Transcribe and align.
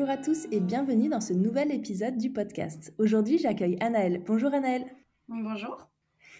Bonjour 0.00 0.14
à 0.14 0.16
tous 0.16 0.46
et 0.50 0.60
bienvenue 0.60 1.10
dans 1.10 1.20
ce 1.20 1.34
nouvel 1.34 1.70
épisode 1.70 2.16
du 2.16 2.32
podcast. 2.32 2.94
Aujourd'hui, 2.96 3.36
j'accueille 3.36 3.76
Anaëlle. 3.80 4.22
Bonjour 4.26 4.50
Anaëlle. 4.54 4.86
Bonjour. 5.28 5.90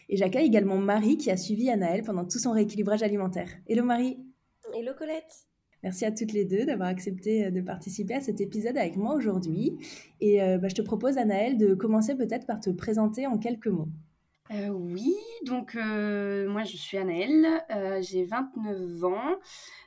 Et 0.09 0.17
j'accueille 0.17 0.47
également 0.47 0.79
Marie 0.79 1.19
qui 1.19 1.31
a 1.31 1.37
suivi 1.37 1.69
Anaëlle 1.69 2.03
pendant 2.03 2.25
tout 2.25 2.39
son 2.39 2.53
rééquilibrage 2.53 3.03
alimentaire. 3.03 3.51
Hello 3.69 3.85
Marie. 3.85 4.17
Hello 4.75 4.93
Colette. 4.99 5.45
Merci 5.83 6.07
à 6.07 6.11
toutes 6.11 6.33
les 6.33 6.47
deux 6.47 6.65
d'avoir 6.65 6.89
accepté 6.89 7.45
euh, 7.45 7.51
de 7.51 7.61
participer 7.61 8.15
à 8.15 8.23
cet 8.23 8.41
épisode 8.41 8.79
avec 8.79 8.97
moi 8.97 9.15
aujourd'hui. 9.15 9.77
Et 10.23 10.43
euh, 10.43 10.57
bah, 10.57 10.69
je 10.69 10.75
te 10.75 10.83
propose, 10.83 11.19
Anaëlle, 11.19 11.59
de 11.59 11.75
commencer 11.75 12.15
peut-être 12.15 12.47
par 12.47 12.61
te 12.61 12.71
présenter 12.71 13.27
en 13.27 13.37
quelques 13.37 13.67
mots. 13.67 13.91
Euh, 14.51 14.69
oui, 14.69 15.15
donc 15.47 15.75
moi 15.75 16.65
je 16.65 16.77
suis 16.77 16.99
Anaëlle, 16.99 17.47
j'ai 18.01 18.25
29 18.25 19.05
ans, 19.05 19.37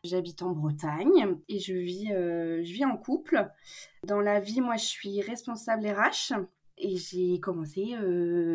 j'habite 0.03 0.41
en 0.41 0.52
Bretagne 0.52 1.38
et 1.50 1.59
je 1.59 1.73
vis, 1.73 2.08
je 2.08 2.72
vis 2.73 2.86
en 2.86 2.95
couple. 2.95 3.50
Dans 4.08 4.22
la 4.22 4.39
vie, 4.39 4.61
moi 4.61 4.78
je 4.78 4.86
suis 4.86 5.22
responsable 5.22 5.88
RH 5.88 6.33
et 6.78 6.95
j'ai 6.95 7.39
commencé 7.42 7.94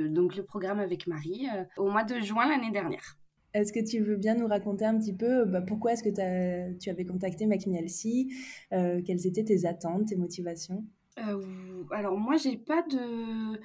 donc 0.09 0.35
le 0.37 0.45
programme 0.45 0.81
avec 0.81 1.07
Marie 1.07 1.47
au 1.77 1.91
mois 1.91 2.05
de 2.05 2.19
juin 2.21 2.49
l'année 2.49 2.71
dernière. 2.71 3.19
Est-ce 3.55 3.73
que 3.73 3.81
tu 3.81 4.01
veux 4.01 4.17
bien 4.17 4.35
nous 4.35 4.47
raconter 4.47 4.85
un 4.85 4.99
petit 4.99 5.15
peu 5.15 5.45
bah, 5.45 5.63
pourquoi 5.63 5.93
est-ce 5.93 6.03
que 6.03 6.79
tu 6.79 6.91
avais 6.91 7.05
contacté 7.05 7.47
MacMielsi 7.47 8.33
euh, 8.73 9.01
Quelles 9.05 9.27
étaient 9.27 9.45
tes 9.45 9.67
attentes, 9.67 10.07
tes 10.07 10.17
motivations? 10.17 10.85
Euh, 11.19 11.85
Alors 11.91 12.19
moi, 12.19 12.37
j'ai 12.37 12.57
pas 12.57 12.83
de 12.83 13.59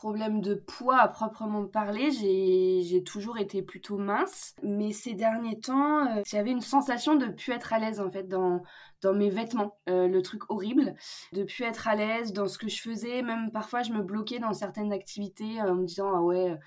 problème 0.00 0.40
de 0.40 0.54
poids 0.54 0.98
à 0.98 1.08
proprement 1.08 1.66
parler. 1.66 2.10
J'ai 2.10 3.04
toujours 3.04 3.36
été 3.36 3.60
plutôt 3.60 3.98
mince, 3.98 4.54
mais 4.62 4.92
ces 4.92 5.12
derniers 5.12 5.60
temps, 5.60 6.06
euh, 6.06 6.22
j'avais 6.26 6.52
une 6.52 6.62
sensation 6.62 7.16
de 7.16 7.26
plus 7.26 7.52
être 7.52 7.74
à 7.74 7.78
l'aise 7.78 8.00
en 8.00 8.10
fait 8.10 8.26
dans 8.26 8.62
dans 9.02 9.12
mes 9.12 9.28
vêtements, 9.28 9.78
euh, 9.90 10.08
le 10.08 10.22
truc 10.22 10.50
horrible, 10.50 10.94
de 11.32 11.44
plus 11.44 11.64
être 11.64 11.86
à 11.86 11.96
l'aise 11.96 12.32
dans 12.32 12.48
ce 12.48 12.56
que 12.56 12.68
je 12.68 12.80
faisais. 12.80 13.20
Même 13.20 13.50
parfois, 13.50 13.82
je 13.82 13.92
me 13.92 14.02
bloquais 14.02 14.38
dans 14.38 14.54
certaines 14.54 14.90
activités 14.90 15.60
euh, 15.60 15.72
en 15.72 15.74
me 15.74 15.84
disant 15.84 16.10
ah 16.14 16.22
ouais, 16.22 16.58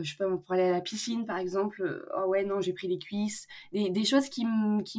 je 0.00 0.16
peux 0.16 0.28
pour 0.40 0.52
aller 0.54 0.64
à 0.64 0.72
la 0.72 0.80
piscine 0.80 1.26
par 1.26 1.38
exemple. 1.38 2.08
Ah 2.12 2.26
ouais 2.26 2.44
non, 2.44 2.60
j'ai 2.60 2.72
pris 2.72 2.88
les 2.88 2.98
cuisses, 2.98 3.46
des, 3.72 3.90
des 3.90 4.04
choses 4.04 4.28
qui 4.28 4.44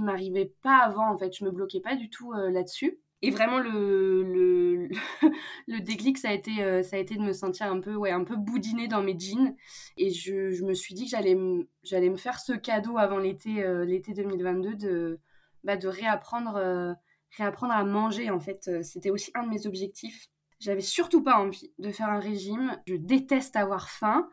m'arrivaient 0.01 0.53
pas 0.63 0.77
avant 0.77 1.11
en 1.11 1.17
fait. 1.17 1.35
Je 1.35 1.43
me 1.43 1.51
bloquais 1.51 1.81
pas 1.81 1.97
du 1.97 2.09
tout 2.09 2.31
là-dessus. 2.31 3.01
Et 3.23 3.29
vraiment, 3.29 3.59
le, 3.59 4.89
le, 5.67 5.79
déclic, 5.79 6.17
ça 6.17 6.29
a, 6.29 6.33
été, 6.33 6.63
euh, 6.63 6.81
ça 6.81 6.95
a 6.95 6.99
été 6.99 7.15
de 7.15 7.21
me 7.21 7.33
sentir 7.33 7.67
un 7.71 7.79
peu, 7.79 7.95
ouais, 7.95 8.11
un 8.11 8.23
peu 8.23 8.35
boudinée 8.35 8.87
dans 8.87 9.03
mes 9.03 9.17
jeans. 9.17 9.55
Et 9.97 10.09
je, 10.11 10.49
je 10.51 10.63
me 10.63 10.73
suis 10.73 10.95
dit 10.95 11.05
que 11.05 11.11
j'allais, 11.11 11.37
j'allais 11.83 12.09
me 12.09 12.17
faire 12.17 12.39
ce 12.39 12.53
cadeau 12.53 12.97
avant 12.97 13.19
l'été, 13.19 13.63
euh, 13.63 13.85
l'été 13.85 14.13
2022 14.13 14.75
de, 14.75 15.19
bah, 15.63 15.77
de 15.77 15.87
réapprendre, 15.87 16.55
euh, 16.55 16.93
réapprendre 17.37 17.73
à 17.73 17.83
manger. 17.83 18.31
En 18.31 18.39
fait, 18.39 18.81
c'était 18.83 19.11
aussi 19.11 19.31
un 19.35 19.43
de 19.43 19.49
mes 19.49 19.67
objectifs. 19.67 20.27
J'avais 20.59 20.81
surtout 20.81 21.23
pas 21.23 21.37
envie 21.37 21.71
de 21.77 21.91
faire 21.91 22.09
un 22.09 22.19
régime. 22.19 22.77
Je 22.87 22.95
déteste 22.95 23.55
avoir 23.55 23.89
faim. 23.89 24.29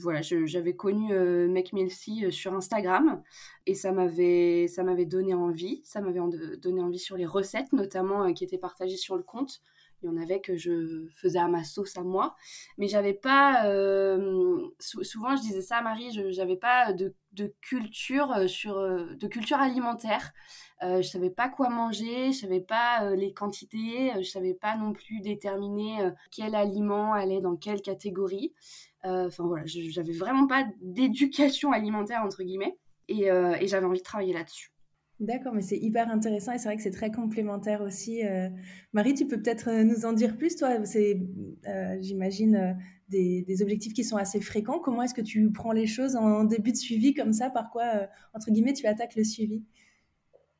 Voilà, 0.00 0.20
j'avais 0.22 0.74
connu 0.74 1.12
euh, 1.12 1.48
Make 1.48 1.72
euh, 1.74 2.30
sur 2.30 2.54
Instagram 2.54 3.22
et 3.66 3.74
ça 3.74 3.92
m'avait 3.92 4.66
ça 4.68 4.82
m'avait 4.82 5.04
donné 5.04 5.34
envie. 5.34 5.82
Ça 5.84 6.00
m'avait 6.00 6.20
donné 6.58 6.80
envie 6.80 6.98
sur 6.98 7.16
les 7.16 7.26
recettes 7.26 7.72
notamment 7.72 8.24
euh, 8.24 8.32
qui 8.32 8.44
étaient 8.44 8.58
partagées 8.58 8.96
sur 8.96 9.16
le 9.16 9.22
compte. 9.22 9.60
Il 10.02 10.06
y 10.06 10.08
en 10.08 10.16
avait 10.16 10.40
que 10.40 10.56
je 10.56 11.08
faisais 11.14 11.38
à 11.38 11.48
ma 11.48 11.62
sauce 11.62 11.98
à 11.98 12.02
moi, 12.02 12.34
mais 12.78 12.88
j'avais 12.88 13.12
pas. 13.12 13.66
Euh, 13.66 14.66
souvent, 14.78 15.36
je 15.36 15.42
disais 15.42 15.60
ça 15.60 15.76
à 15.76 15.82
Marie, 15.82 16.10
je 16.12 16.34
n'avais 16.38 16.56
pas 16.56 16.94
de, 16.94 17.14
de, 17.32 17.52
culture 17.60 18.48
sur 18.48 18.76
de 18.80 19.26
culture 19.26 19.58
alimentaire. 19.58 20.32
Je 20.82 21.02
savais 21.02 21.30
pas 21.30 21.48
quoi 21.48 21.68
manger, 21.68 22.32
je 22.32 22.38
savais 22.38 22.60
pas 22.60 23.14
les 23.14 23.32
quantités, 23.32 24.12
je 24.16 24.28
savais 24.28 24.54
pas 24.54 24.76
non 24.76 24.92
plus 24.92 25.20
déterminer 25.20 26.10
quel 26.30 26.54
aliment 26.54 27.12
allait 27.12 27.40
dans 27.40 27.56
quelle 27.56 27.82
catégorie. 27.82 28.54
Euh, 29.06 29.28
enfin 29.28 29.44
voilà, 29.46 29.64
j'avais 29.66 30.12
vraiment 30.12 30.46
pas 30.46 30.66
d'éducation 30.82 31.72
alimentaire 31.72 32.22
entre 32.22 32.42
guillemets, 32.42 32.76
euh, 33.10 33.54
et, 33.58 33.66
j'avais 33.66 33.86
envie 33.86 33.98
de 33.98 34.04
travailler 34.04 34.34
là-dessus. 34.34 34.70
D'accord, 35.20 35.52
mais 35.52 35.62
c'est 35.62 35.78
hyper 35.78 36.10
intéressant 36.10 36.52
et 36.52 36.58
c'est 36.58 36.68
vrai 36.68 36.76
que 36.76 36.82
c'est 36.82 36.90
très 36.90 37.10
complémentaire 37.10 37.82
aussi. 37.82 38.24
Euh. 38.24 38.48
Marie, 38.92 39.14
tu 39.14 39.26
peux 39.26 39.40
peut-être 39.40 39.70
nous 39.82 40.06
en 40.06 40.14
dire 40.14 40.36
plus, 40.36 40.56
toi? 40.56 40.84
C'est, 40.86 41.20
j'imagine, 42.00 42.78
des, 43.08 43.62
objectifs 43.62 43.92
qui 43.92 44.04
sont 44.04 44.16
assez 44.16 44.40
fréquents. 44.40 44.78
Comment 44.78 45.02
est-ce 45.02 45.12
que 45.14 45.20
tu 45.20 45.50
prends 45.50 45.72
les 45.72 45.86
choses 45.86 46.16
en 46.16 46.44
début 46.44 46.72
de 46.72 46.76
suivi 46.76 47.12
comme 47.12 47.34
ça? 47.34 47.50
Par 47.50 47.70
quoi, 47.70 48.08
entre 48.32 48.50
guillemets, 48.50 48.72
tu 48.72 48.86
attaques 48.86 49.14
le 49.14 49.24
suivi? 49.24 49.62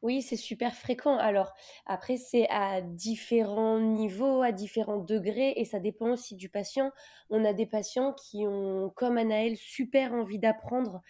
Oui, 0.03 0.23
c'est 0.23 0.37
super 0.37 0.75
fréquent. 0.75 1.17
Alors, 1.19 1.53
après, 1.87 2.17
c'est 2.17 2.49
à 2.49 2.81
différents 2.81 3.79
niveaux, 3.81 4.43
à 4.43 4.51
différents 4.53 4.99
degrés, 4.99 5.53
et 5.57 5.65
ça 5.65 5.79
dépend 5.79 6.13
aussi 6.13 6.37
du 6.37 6.49
patient. 6.49 6.91
On 7.29 7.45
a 7.45 7.53
des 7.53 7.67
patients 7.67 8.15
qui 8.15 8.47
ont, 8.47 8.91
comme 8.97 9.19
Anaël, 9.19 9.57
super 9.57 10.15
envie 10.15 10.39
d'apprendre, 10.39 11.03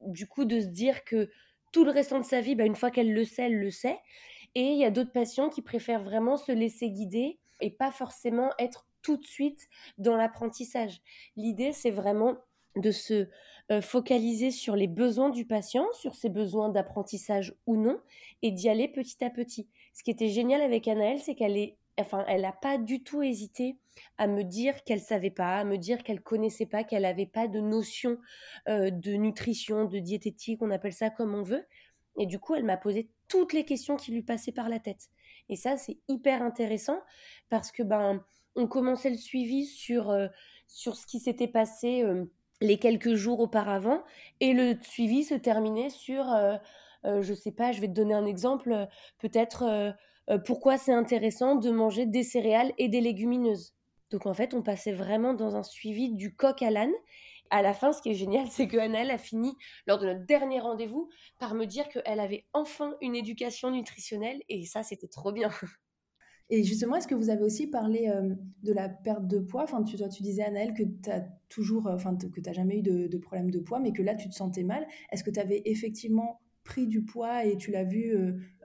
du 0.00 0.26
coup, 0.26 0.44
de 0.44 0.60
se 0.60 0.66
dire 0.66 1.04
que 1.04 1.30
tout 1.72 1.84
le 1.84 1.90
restant 1.92 2.18
de 2.18 2.24
sa 2.24 2.40
vie, 2.40 2.54
bah, 2.56 2.64
une 2.64 2.76
fois 2.76 2.90
qu'elle 2.90 3.12
le 3.12 3.24
sait, 3.24 3.44
elle 3.44 3.58
le 3.58 3.70
sait. 3.70 3.98
Et 4.54 4.62
il 4.64 4.78
y 4.78 4.84
a 4.84 4.90
d'autres 4.90 5.12
patients 5.12 5.48
qui 5.48 5.62
préfèrent 5.62 6.02
vraiment 6.02 6.36
se 6.36 6.52
laisser 6.52 6.90
guider 6.90 7.38
et 7.60 7.70
pas 7.70 7.90
forcément 7.90 8.50
être 8.58 8.86
tout 9.02 9.16
de 9.16 9.26
suite 9.26 9.68
dans 9.98 10.16
l'apprentissage. 10.16 11.00
L'idée, 11.36 11.72
c'est 11.72 11.90
vraiment 11.90 12.36
de 12.76 12.90
se 12.90 13.28
focaliser 13.80 14.50
sur 14.50 14.76
les 14.76 14.88
besoins 14.88 15.30
du 15.30 15.44
patient, 15.44 15.86
sur 15.92 16.14
ses 16.14 16.28
besoins 16.28 16.68
d'apprentissage 16.68 17.54
ou 17.66 17.76
non, 17.76 18.00
et 18.42 18.50
d'y 18.50 18.68
aller 18.68 18.88
petit 18.88 19.24
à 19.24 19.30
petit. 19.30 19.68
Ce 19.92 20.02
qui 20.02 20.10
était 20.10 20.28
génial 20.28 20.60
avec 20.60 20.88
Anaëlle, 20.88 21.20
c'est 21.20 21.34
qu'elle 21.34 21.56
est, 21.56 21.76
enfin, 21.98 22.24
elle 22.28 22.42
n'a 22.42 22.52
pas 22.52 22.78
du 22.78 23.02
tout 23.02 23.22
hésité 23.22 23.76
à 24.18 24.26
me 24.26 24.42
dire 24.42 24.84
qu'elle 24.84 25.00
savait 25.00 25.30
pas, 25.30 25.58
à 25.58 25.64
me 25.64 25.78
dire 25.78 26.02
qu'elle 26.02 26.22
connaissait 26.22 26.66
pas, 26.66 26.84
qu'elle 26.84 27.02
n'avait 27.02 27.26
pas 27.26 27.46
de 27.48 27.60
notion 27.60 28.18
euh, 28.68 28.90
de 28.90 29.12
nutrition, 29.12 29.84
de 29.84 29.98
diététique, 29.98 30.62
on 30.62 30.70
appelle 30.70 30.94
ça 30.94 31.10
comme 31.10 31.34
on 31.34 31.42
veut. 31.42 31.64
Et 32.18 32.26
du 32.26 32.38
coup, 32.38 32.54
elle 32.54 32.64
m'a 32.64 32.76
posé 32.76 33.08
toutes 33.28 33.52
les 33.52 33.64
questions 33.64 33.96
qui 33.96 34.12
lui 34.12 34.22
passaient 34.22 34.52
par 34.52 34.68
la 34.68 34.78
tête. 34.78 35.08
Et 35.48 35.56
ça, 35.56 35.76
c'est 35.76 35.98
hyper 36.08 36.42
intéressant 36.42 37.00
parce 37.48 37.72
que 37.72 37.82
ben, 37.82 38.24
on 38.54 38.66
commençait 38.66 39.10
le 39.10 39.16
suivi 39.16 39.64
sur 39.66 40.10
euh, 40.10 40.28
sur 40.66 40.96
ce 40.96 41.06
qui 41.06 41.20
s'était 41.20 41.48
passé 41.48 42.02
les 42.62 42.78
quelques 42.78 43.14
jours 43.14 43.40
auparavant 43.40 44.02
et 44.40 44.52
le 44.54 44.76
suivi 44.82 45.24
se 45.24 45.34
terminait 45.34 45.90
sur, 45.90 46.32
euh, 46.32 46.56
euh, 47.04 47.22
je 47.22 47.34
sais 47.34 47.52
pas, 47.52 47.72
je 47.72 47.80
vais 47.80 47.88
te 47.88 47.92
donner 47.92 48.14
un 48.14 48.26
exemple, 48.26 48.72
euh, 48.72 48.86
peut-être 49.18 49.94
pourquoi 50.46 50.78
c'est 50.78 50.92
intéressant 50.92 51.56
de 51.56 51.70
manger 51.70 52.06
des 52.06 52.22
céréales 52.22 52.72
et 52.78 52.88
des 52.88 53.00
légumineuses. 53.00 53.74
Donc 54.10 54.24
en 54.26 54.34
fait, 54.34 54.54
on 54.54 54.62
passait 54.62 54.92
vraiment 54.92 55.34
dans 55.34 55.56
un 55.56 55.64
suivi 55.64 56.12
du 56.14 56.36
coq 56.36 56.62
à 56.62 56.70
l'âne. 56.70 56.92
À 57.50 57.60
la 57.60 57.74
fin, 57.74 57.92
ce 57.92 58.00
qui 58.00 58.10
est 58.10 58.14
génial, 58.14 58.46
c'est 58.48 58.68
que 58.68 58.78
Annelle 58.78 59.10
a 59.10 59.18
fini, 59.18 59.52
lors 59.86 59.98
de 59.98 60.06
notre 60.06 60.24
dernier 60.24 60.60
rendez-vous, 60.60 61.10
par 61.38 61.54
me 61.54 61.66
dire 61.66 61.88
qu'elle 61.88 62.20
avait 62.20 62.46
enfin 62.52 62.94
une 63.00 63.16
éducation 63.16 63.70
nutritionnelle 63.72 64.40
et 64.48 64.64
ça, 64.64 64.82
c'était 64.84 65.08
trop 65.08 65.32
bien. 65.32 65.50
Et 66.52 66.64
justement, 66.64 66.96
est-ce 66.96 67.08
que 67.08 67.14
vous 67.14 67.30
avez 67.30 67.42
aussi 67.44 67.66
parlé 67.66 68.10
euh, 68.10 68.34
de 68.62 68.74
la 68.74 68.90
perte 68.90 69.26
de 69.26 69.38
poids? 69.38 69.62
Enfin, 69.62 69.82
tu, 69.82 69.96
disais, 70.22 70.42
Anaëlle, 70.42 70.74
que 70.74 70.82
tu 70.82 71.08
as 71.08 71.24
toujours, 71.48 71.86
euh, 71.86 71.94
enfin, 71.94 72.14
que 72.14 72.52
jamais 72.52 72.80
eu 72.80 72.82
de, 72.82 73.16
problème 73.16 73.50
de 73.50 73.58
poids, 73.58 73.80
mais 73.80 73.92
que 73.92 74.02
là, 74.02 74.14
tu 74.14 74.28
te 74.28 74.34
sentais 74.34 74.62
mal. 74.62 74.86
Est-ce 75.10 75.24
que 75.24 75.30
tu 75.30 75.40
avais 75.40 75.62
effectivement 75.64 76.40
pris 76.62 76.86
du 76.86 77.04
poids 77.04 77.46
et 77.46 77.56
tu 77.56 77.70
l'as 77.70 77.84
vu, 77.84 78.14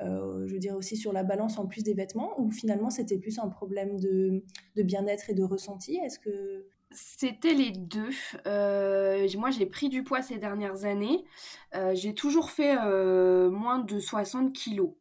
euh, 0.01 0.47
je 0.47 0.57
dirais 0.57 0.75
aussi 0.75 0.97
sur 0.97 1.13
la 1.13 1.23
balance 1.23 1.57
en 1.59 1.65
plus 1.65 1.81
des 1.81 1.93
vêtements, 1.93 2.37
ou 2.41 2.51
finalement, 2.51 2.89
c'était 2.89 3.17
plus 3.17 3.39
un 3.39 3.47
problème 3.47 3.97
de, 4.01 4.43
de 4.75 4.83
bien-être 4.83 5.29
et 5.29 5.33
de 5.33 5.43
ressenti? 5.43 5.95
Est-ce 5.95 6.19
que 6.19 6.65
c'était 6.97 7.53
les 7.53 7.71
deux. 7.71 8.09
moi, 9.37 9.51
j'ai 9.51 9.65
pris 9.65 9.89
du 9.89 10.03
poids 10.03 10.21
ces 10.21 10.37
dernières 10.37 10.85
années. 10.85 11.25
j'ai 11.93 12.13
toujours 12.13 12.51
fait 12.51 12.75
moins 13.49 13.79
de 13.79 13.99
60 13.99 14.53
kilos 14.53 14.91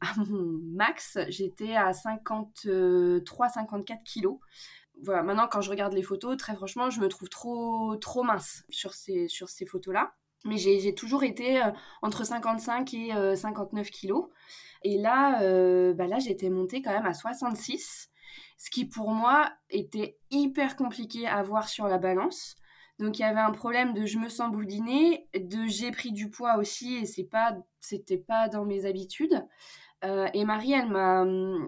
à 0.00 0.12
mon 0.18 0.60
max, 0.74 1.18
j'étais 1.28 1.74
à 1.74 1.92
53-54 1.92 4.02
kilos. 4.04 4.38
Voilà, 5.02 5.22
maintenant 5.22 5.48
quand 5.50 5.60
je 5.60 5.70
regarde 5.70 5.92
les 5.92 6.02
photos, 6.02 6.36
très 6.36 6.54
franchement, 6.54 6.90
je 6.90 7.00
me 7.00 7.08
trouve 7.08 7.28
trop 7.28 7.96
trop 7.96 8.22
mince 8.22 8.64
sur 8.68 8.94
ces, 8.94 9.26
sur 9.28 9.48
ces 9.48 9.66
photos-là. 9.66 10.14
Mais 10.44 10.58
j'ai 10.58 10.94
toujours 10.94 11.24
été 11.24 11.62
entre 12.02 12.24
55 12.24 12.94
et 12.94 13.34
59 13.34 13.90
kilos. 13.90 14.26
Et 14.82 14.98
là, 14.98 15.40
bah 15.94 16.06
là 16.06 16.18
j'étais 16.18 16.50
montée 16.50 16.82
quand 16.82 16.92
même 16.92 17.06
à 17.06 17.14
66, 17.14 18.10
ce 18.56 18.70
qui 18.70 18.86
pour 18.86 19.10
moi 19.10 19.52
était 19.70 20.18
hyper 20.30 20.76
compliqué 20.76 21.26
à 21.26 21.42
voir 21.42 21.68
sur 21.68 21.88
la 21.88 21.98
balance. 21.98 22.56
Donc 22.98 23.18
il 23.18 23.22
y 23.22 23.24
avait 23.24 23.40
un 23.40 23.50
problème 23.50 23.92
de 23.92 24.06
je 24.06 24.18
me 24.18 24.28
sens 24.28 24.52
boudiner, 24.52 25.28
de 25.34 25.66
j'ai 25.66 25.90
pris 25.90 26.12
du 26.12 26.30
poids 26.30 26.56
aussi 26.58 26.94
et 26.96 27.06
c'est 27.06 27.24
pas 27.24 27.56
c'était 27.80 28.18
pas 28.18 28.48
dans 28.48 28.64
mes 28.64 28.86
habitudes. 28.86 29.44
Euh, 30.04 30.28
et 30.34 30.44
Marie, 30.44 30.72
elle 30.72 30.88
m'a, 30.88 31.24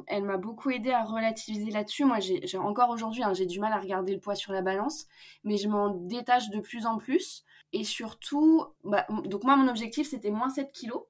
elle 0.06 0.24
m'a 0.24 0.36
beaucoup 0.36 0.70
aidé 0.70 0.90
à 0.90 1.04
relativiser 1.04 1.70
là-dessus. 1.70 2.04
Moi, 2.04 2.18
j'ai, 2.20 2.58
encore 2.58 2.90
aujourd'hui, 2.90 3.22
hein, 3.22 3.32
j'ai 3.32 3.46
du 3.46 3.60
mal 3.60 3.72
à 3.72 3.78
regarder 3.78 4.12
le 4.12 4.20
poids 4.20 4.34
sur 4.34 4.52
la 4.52 4.60
balance, 4.60 5.06
mais 5.42 5.56
je 5.56 5.68
m'en 5.68 5.88
détache 5.88 6.50
de 6.50 6.60
plus 6.60 6.84
en 6.84 6.98
plus. 6.98 7.44
Et 7.72 7.82
surtout, 7.82 8.66
bah, 8.84 9.06
donc 9.24 9.44
moi, 9.44 9.56
mon 9.56 9.68
objectif, 9.68 10.08
c'était 10.08 10.30
moins 10.30 10.50
7 10.50 10.70
kilos. 10.70 11.04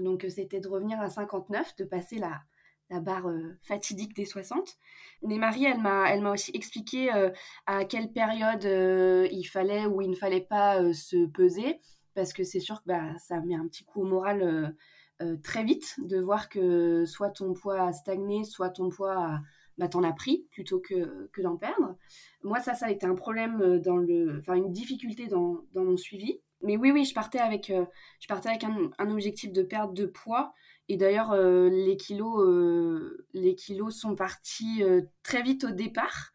Donc, 0.00 0.24
euh, 0.24 0.28
c'était 0.28 0.60
de 0.60 0.68
revenir 0.68 1.00
à 1.00 1.08
59, 1.08 1.76
de 1.76 1.84
passer 1.84 2.18
la, 2.18 2.42
la 2.90 3.00
barre 3.00 3.28
euh, 3.28 3.56
fatidique 3.62 4.14
des 4.14 4.24
60. 4.24 4.76
Mais 5.22 5.38
Marie, 5.38 5.64
elle 5.64 5.80
m'a, 5.80 6.10
elle 6.10 6.22
m'a 6.22 6.32
aussi 6.32 6.50
expliqué 6.54 7.10
à 7.66 7.84
quelle 7.84 8.12
période 8.12 8.64
il 9.32 9.44
fallait 9.44 9.86
ou 9.86 10.02
il 10.02 10.10
ne 10.10 10.16
fallait 10.16 10.42
pas 10.42 10.92
se 10.92 11.24
peser, 11.26 11.80
parce 12.14 12.34
que 12.34 12.44
c'est 12.44 12.60
sûr 12.60 12.82
que 12.82 12.88
bah, 12.88 13.16
ça 13.18 13.40
met 13.40 13.54
un 13.54 13.66
petit 13.66 13.84
coup 13.84 14.02
au 14.02 14.04
moral 14.04 14.74
euh, 15.22 15.36
très 15.44 15.62
vite 15.62 15.94
de 15.98 16.18
voir 16.18 16.48
que 16.48 17.04
soit 17.04 17.30
ton 17.30 17.54
poids 17.54 17.80
a 17.80 17.92
stagné, 17.92 18.42
soit 18.42 18.70
ton 18.70 18.90
poids 18.90 19.16
a, 19.16 19.40
bah, 19.78 19.86
t'en 19.86 20.02
as 20.02 20.12
pris 20.12 20.48
plutôt 20.50 20.80
que, 20.80 21.28
que 21.32 21.40
d'en 21.40 21.56
perdre. 21.56 21.96
Moi, 22.42 22.58
ça, 22.58 22.74
ça 22.74 22.86
a 22.86 22.90
été 22.90 23.06
un 23.06 23.14
problème 23.14 23.60
euh, 23.62 23.78
dans 23.78 23.96
le, 23.96 24.40
enfin 24.40 24.54
une 24.54 24.72
difficulté 24.72 25.28
dans, 25.28 25.60
dans 25.72 25.84
mon 25.84 25.96
suivi. 25.96 26.40
Mais 26.62 26.76
oui, 26.76 26.90
oui, 26.90 27.04
je 27.04 27.14
partais 27.14 27.38
avec, 27.38 27.70
euh, 27.70 27.84
je 28.18 28.26
partais 28.26 28.48
avec 28.48 28.64
un, 28.64 28.90
un, 28.98 29.10
objectif 29.10 29.52
de 29.52 29.62
perte 29.62 29.94
de 29.94 30.06
poids. 30.06 30.52
Et 30.88 30.96
d'ailleurs, 30.96 31.34
les 31.34 31.96
kilos, 31.96 32.46
les 33.32 33.54
kilos 33.54 33.96
sont 33.96 34.14
partis 34.14 34.82
très 35.22 35.42
vite 35.42 35.64
au 35.64 35.70
départ. 35.70 36.30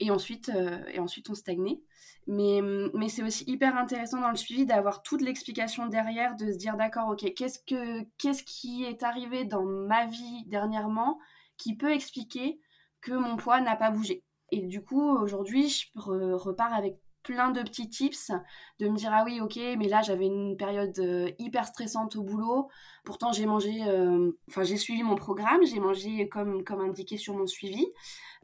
Et 0.00 0.10
ensuite, 0.10 0.50
et 0.92 0.98
ensuite, 0.98 1.30
on 1.30 1.34
stagnait. 1.34 1.80
Mais, 2.26 2.60
mais 2.92 3.08
c'est 3.08 3.22
aussi 3.22 3.44
hyper 3.46 3.76
intéressant 3.76 4.20
dans 4.20 4.28
le 4.28 4.36
suivi 4.36 4.66
d'avoir 4.66 5.02
toute 5.02 5.22
l'explication 5.22 5.86
derrière, 5.86 6.36
de 6.36 6.52
se 6.52 6.58
dire 6.58 6.76
d'accord, 6.76 7.08
ok, 7.08 7.32
qu'est-ce, 7.34 7.58
que, 7.60 8.02
qu'est-ce 8.18 8.42
qui 8.42 8.84
est 8.84 9.02
arrivé 9.02 9.44
dans 9.44 9.64
ma 9.64 10.06
vie 10.06 10.44
dernièrement 10.46 11.18
qui 11.56 11.74
peut 11.74 11.90
expliquer 11.90 12.60
que 13.00 13.12
mon 13.12 13.36
poids 13.36 13.60
n'a 13.60 13.76
pas 13.76 13.90
bougé? 13.90 14.24
Et 14.50 14.60
du 14.60 14.84
coup, 14.84 15.08
aujourd'hui, 15.08 15.68
je 15.68 15.86
repars 16.34 16.74
avec 16.74 16.98
plein 17.28 17.50
de 17.50 17.60
petits 17.60 17.90
tips, 17.90 18.32
de 18.78 18.88
me 18.88 18.96
dire 18.96 19.10
ah 19.12 19.22
oui 19.26 19.38
ok 19.42 19.58
mais 19.78 19.86
là 19.86 20.00
j'avais 20.00 20.24
une 20.24 20.56
période 20.56 20.98
euh, 20.98 21.30
hyper 21.38 21.66
stressante 21.66 22.16
au 22.16 22.22
boulot, 22.22 22.68
pourtant 23.04 23.32
j'ai 23.32 23.44
mangé, 23.44 23.82
euh, 23.86 24.32
enfin 24.48 24.64
j'ai 24.64 24.78
suivi 24.78 25.02
mon 25.02 25.14
programme, 25.14 25.60
j'ai 25.66 25.78
mangé 25.78 26.26
comme, 26.30 26.64
comme 26.64 26.80
indiqué 26.80 27.18
sur 27.18 27.36
mon 27.36 27.46
suivi, 27.46 27.86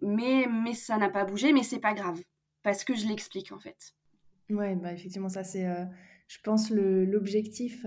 mais, 0.02 0.46
mais 0.50 0.74
ça 0.74 0.98
n'a 0.98 1.08
pas 1.08 1.24
bougé, 1.24 1.54
mais 1.54 1.62
c'est 1.62 1.78
pas 1.78 1.94
grave 1.94 2.20
parce 2.62 2.84
que 2.84 2.94
je 2.94 3.06
l'explique 3.06 3.52
en 3.52 3.58
fait. 3.58 3.94
Ouais, 4.50 4.76
bah 4.76 4.92
effectivement, 4.92 5.30
ça 5.30 5.44
c'est, 5.44 5.66
euh, 5.66 5.86
je 6.28 6.38
pense, 6.44 6.68
l'objectif 6.68 7.86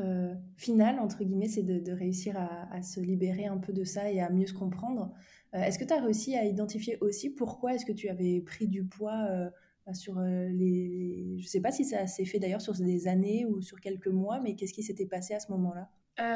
final, 0.55 0.99
entre 0.99 1.23
guillemets, 1.23 1.47
c'est 1.47 1.61
de, 1.61 1.91
réussir 1.91 2.35
à, 2.37 2.81
se 2.81 2.99
libérer 2.99 3.45
un 3.45 3.57
peu 3.57 3.71
de 3.71 3.83
ça 3.83 4.11
et 4.11 4.19
à 4.19 4.31
mieux 4.31 4.47
se 4.47 4.53
comprendre. 4.53 5.13
Est-ce 5.53 5.77
que 5.77 5.85
tu 5.85 5.93
as 5.93 6.01
réussi 6.01 6.35
à 6.35 6.43
identifier 6.43 6.97
aussi 7.01 7.29
pourquoi 7.29 7.75
est-ce 7.75 7.85
que 7.85 7.91
tu 7.91 8.09
avais 8.09 8.41
pris 8.41 8.67
du 8.67 8.83
poids 8.83 9.51
sur 9.93 10.19
les, 10.19 11.35
Je 11.37 11.43
ne 11.43 11.47
sais 11.47 11.61
pas 11.61 11.71
si 11.71 11.85
ça 11.85 12.07
s'est 12.07 12.25
fait 12.25 12.39
d'ailleurs 12.39 12.61
sur 12.61 12.73
des 12.73 13.07
années 13.07 13.45
ou 13.45 13.61
sur 13.61 13.79
quelques 13.79 14.07
mois, 14.07 14.39
mais 14.39 14.55
qu'est-ce 14.55 14.73
qui 14.73 14.83
s'était 14.83 15.05
passé 15.05 15.33
à 15.33 15.39
ce 15.39 15.51
moment-là? 15.51 15.89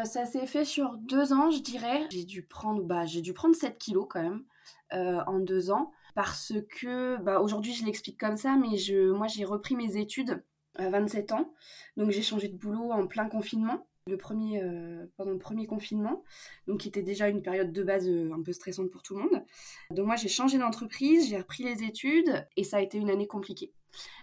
Ça 0.05 0.25
s'est 0.25 0.45
fait 0.45 0.65
sur 0.65 0.97
deux 0.97 1.33
ans, 1.33 1.49
je 1.49 1.59
dirais. 1.59 2.07
J'ai 2.11 2.23
dû 2.23 2.43
prendre, 2.43 2.83
bah, 2.83 3.05
j'ai 3.05 3.21
dû 3.21 3.33
prendre 3.33 3.55
7 3.55 3.77
kilos 3.77 4.05
quand 4.09 4.21
même 4.21 4.43
en 4.91 5.39
deux 5.39 5.71
ans 5.71 5.91
parce 6.15 6.53
que 6.79 7.17
bah, 7.21 7.39
aujourd'hui 7.39 7.73
je 7.73 7.85
l'explique 7.85 8.19
comme 8.19 8.37
ça, 8.37 8.57
mais 8.57 8.77
je, 8.77 9.11
moi 9.11 9.27
j'ai 9.27 9.45
repris 9.45 9.75
mes 9.75 9.97
études 9.97 10.43
à 10.75 10.89
27 10.89 11.31
ans, 11.33 11.53
donc 11.97 12.11
j'ai 12.11 12.21
changé 12.21 12.47
de 12.47 12.57
boulot 12.57 12.91
en 12.91 13.07
plein 13.07 13.27
confinement. 13.27 13.87
Le 14.07 14.17
premier, 14.17 14.61
euh, 14.63 15.05
pendant 15.15 15.31
le 15.31 15.37
premier 15.37 15.67
confinement, 15.67 16.23
donc 16.67 16.81
qui 16.81 16.87
était 16.87 17.03
déjà 17.03 17.29
une 17.29 17.41
période 17.43 17.71
de 17.71 17.83
base 17.83 18.07
euh, 18.09 18.31
un 18.33 18.41
peu 18.41 18.51
stressante 18.51 18.89
pour 18.89 19.03
tout 19.03 19.15
le 19.15 19.23
monde. 19.23 19.43
Donc 19.91 20.07
moi 20.07 20.15
j'ai 20.15 20.27
changé 20.27 20.57
d'entreprise, 20.57 21.29
j'ai 21.29 21.37
repris 21.37 21.63
les 21.63 21.83
études 21.83 22.47
et 22.57 22.63
ça 22.63 22.77
a 22.77 22.81
été 22.81 22.97
une 22.97 23.09
année 23.09 23.27
compliquée. 23.27 23.73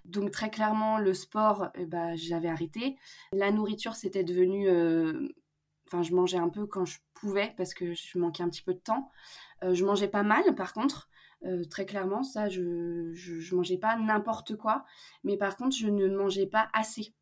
Donc 0.04 0.32
très 0.32 0.50
clairement 0.50 0.98
le 0.98 1.14
sport, 1.14 1.68
euh, 1.78 1.86
bah, 1.86 2.16
j'avais 2.16 2.48
arrêté. 2.48 2.96
La 3.32 3.52
nourriture 3.52 3.94
c'était 3.94 4.24
devenu, 4.24 4.68
enfin 5.86 6.02
je 6.02 6.12
mangeais 6.12 6.38
un 6.38 6.48
peu 6.48 6.66
quand 6.66 6.84
je 6.84 6.98
pouvais 7.14 7.54
parce 7.56 7.72
que 7.72 7.94
je 7.94 8.18
manquais 8.18 8.42
un 8.42 8.48
petit 8.48 8.62
peu 8.62 8.74
de 8.74 8.80
temps. 8.80 9.10
je 9.62 9.84
mangeais 9.84 10.08
pas 10.08 10.24
mal 10.24 10.56
par 10.56 10.72
contre, 10.72 11.08
euh, 11.44 11.64
très 11.64 11.86
clairement, 11.86 12.22
ça, 12.22 12.48
je, 12.48 13.12
je, 13.14 13.54
mangeais 13.54 13.78
pas 13.78 13.96
n'importe 13.96 14.56
quoi, 14.56 14.84
mais 15.22 15.36
par 15.36 15.56
contre, 15.56 15.76
je 15.76 15.86
ne 15.86 16.08
mangeais 16.08 16.46
pas 16.46 16.68
assez, 16.72 17.14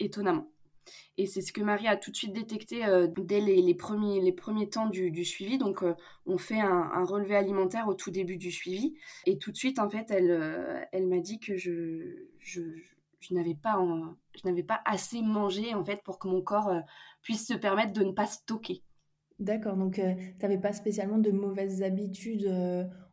étonnamment. 0.00 0.50
Et 1.16 1.26
c'est 1.26 1.40
ce 1.40 1.52
que 1.52 1.60
Marie 1.60 1.88
a 1.88 1.96
tout 1.96 2.10
de 2.10 2.16
suite 2.16 2.32
détecté 2.32 2.84
euh, 2.84 3.06
dès 3.16 3.40
les, 3.40 3.74
premiers, 3.74 4.20
les 4.20 4.32
premiers 4.32 4.68
temps 4.68 4.88
du, 4.88 5.24
suivi. 5.24 5.58
Donc, 5.58 5.82
euh, 5.82 5.94
on 6.26 6.38
fait 6.38 6.60
un, 6.60 7.04
relevé 7.04 7.36
alimentaire 7.36 7.88
au 7.88 7.94
tout 7.94 8.10
début 8.10 8.36
du 8.36 8.50
suivi. 8.50 8.94
Et 9.26 9.38
tout 9.38 9.52
de 9.52 9.56
suite, 9.56 9.78
en 9.78 9.88
fait, 9.88 10.10
elle, 10.10 10.88
elle 10.92 11.06
m'a 11.06 11.20
dit 11.20 11.38
que 11.38 11.56
je, 11.56 12.26
je, 12.38 12.62
je 13.20 13.34
n'avais 13.34 13.54
pas, 13.54 13.78
je 14.34 14.48
n'avais 14.48 14.62
pas 14.62 14.80
assez 14.84 15.22
mangé, 15.22 15.74
en 15.74 15.84
fait, 15.84 16.02
pour 16.02 16.18
que 16.18 16.28
mon 16.28 16.42
corps 16.42 16.72
puisse 17.22 17.46
se 17.46 17.54
permettre 17.54 17.92
de 17.92 18.02
ne 18.02 18.12
pas 18.12 18.26
stocker. 18.26 18.82
D'accord, 19.40 19.76
donc 19.76 19.94
tu 19.94 20.02
n'avais 20.42 20.58
pas 20.58 20.72
spécialement 20.72 21.18
de 21.18 21.30
mauvaises 21.32 21.82
habitudes 21.82 22.48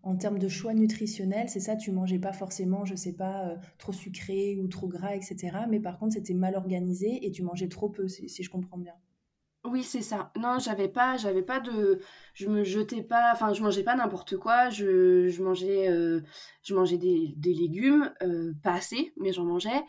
en 0.04 0.16
termes 0.16 0.38
de 0.40 0.48
choix 0.48 0.74
nutritionnels, 0.74 1.50
c'est 1.50 1.60
ça, 1.60 1.76
tu 1.76 1.92
mangeais 1.92 2.20
pas 2.20 2.34
forcément, 2.34 2.86
je 2.86 2.96
sais 2.96 3.14
pas, 3.14 3.56
trop 3.80 3.92
sucré 3.92 4.58
ou 4.62 4.68
trop 4.68 4.88
gras, 4.88 5.16
etc. 5.16 5.66
Mais 5.68 5.80
par 5.80 5.98
contre, 5.98 6.14
c'était 6.14 6.34
mal 6.36 6.56
organisé 6.56 7.26
et 7.26 7.32
tu 7.32 7.44
mangeais 7.44 7.68
trop 7.70 7.90
peu, 7.90 8.08
si, 8.08 8.28
je 8.44 8.50
comprends 8.50 8.78
bien. 8.78 8.94
Oui, 9.64 9.84
c'est 9.84 10.02
ça. 10.02 10.32
Non, 10.40 10.58
j'avais 10.60 10.88
pas, 10.90 11.18
j'avais 11.18 11.44
pas 11.44 11.60
de, 11.60 12.02
je 12.34 12.48
me 12.48 12.64
jetais 12.64 13.04
pas, 13.04 13.32
enfin, 13.34 13.54
je 13.54 13.62
mangeais 13.62 13.84
pas 13.84 13.96
n'importe 13.96 14.38
quoi. 14.38 14.70
Je, 14.72 15.28
je 15.30 15.44
mangeais, 15.44 15.88
je 16.64 16.74
mangeais 16.76 16.98
des 16.98 17.54
légumes, 17.54 18.12
pas 18.64 18.74
assez, 18.74 19.14
mais 19.18 19.34
j'en 19.34 19.46
mangeais 19.46 19.82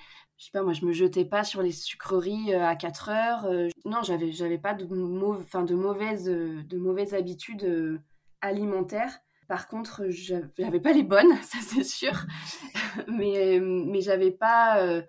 je 0.42 0.46
sais 0.46 0.52
pas, 0.52 0.64
moi, 0.64 0.72
je 0.72 0.84
me 0.84 0.92
jetais 0.92 1.24
pas 1.24 1.44
sur 1.44 1.62
les 1.62 1.70
sucreries 1.70 2.52
euh, 2.52 2.66
à 2.66 2.74
4 2.74 3.10
heures. 3.10 3.44
Euh, 3.44 3.68
non, 3.84 4.02
j'avais, 4.02 4.32
j'avais 4.32 4.58
pas 4.58 4.74
de, 4.74 4.86
mauvaises, 4.86 6.28
euh, 6.28 6.64
de 6.64 6.78
mauvaises 6.78 7.14
habitudes 7.14 8.02
alimentaires. 8.40 9.20
Par 9.46 9.68
contre, 9.68 10.02
j'avais 10.08 10.80
pas 10.80 10.92
les 10.92 11.04
bonnes, 11.04 11.32
ça 11.42 11.58
c'est 11.60 11.84
sûr. 11.84 12.26
mais, 13.06 13.60
mais 13.60 14.00
j'avais 14.00 14.32
pas, 14.32 15.04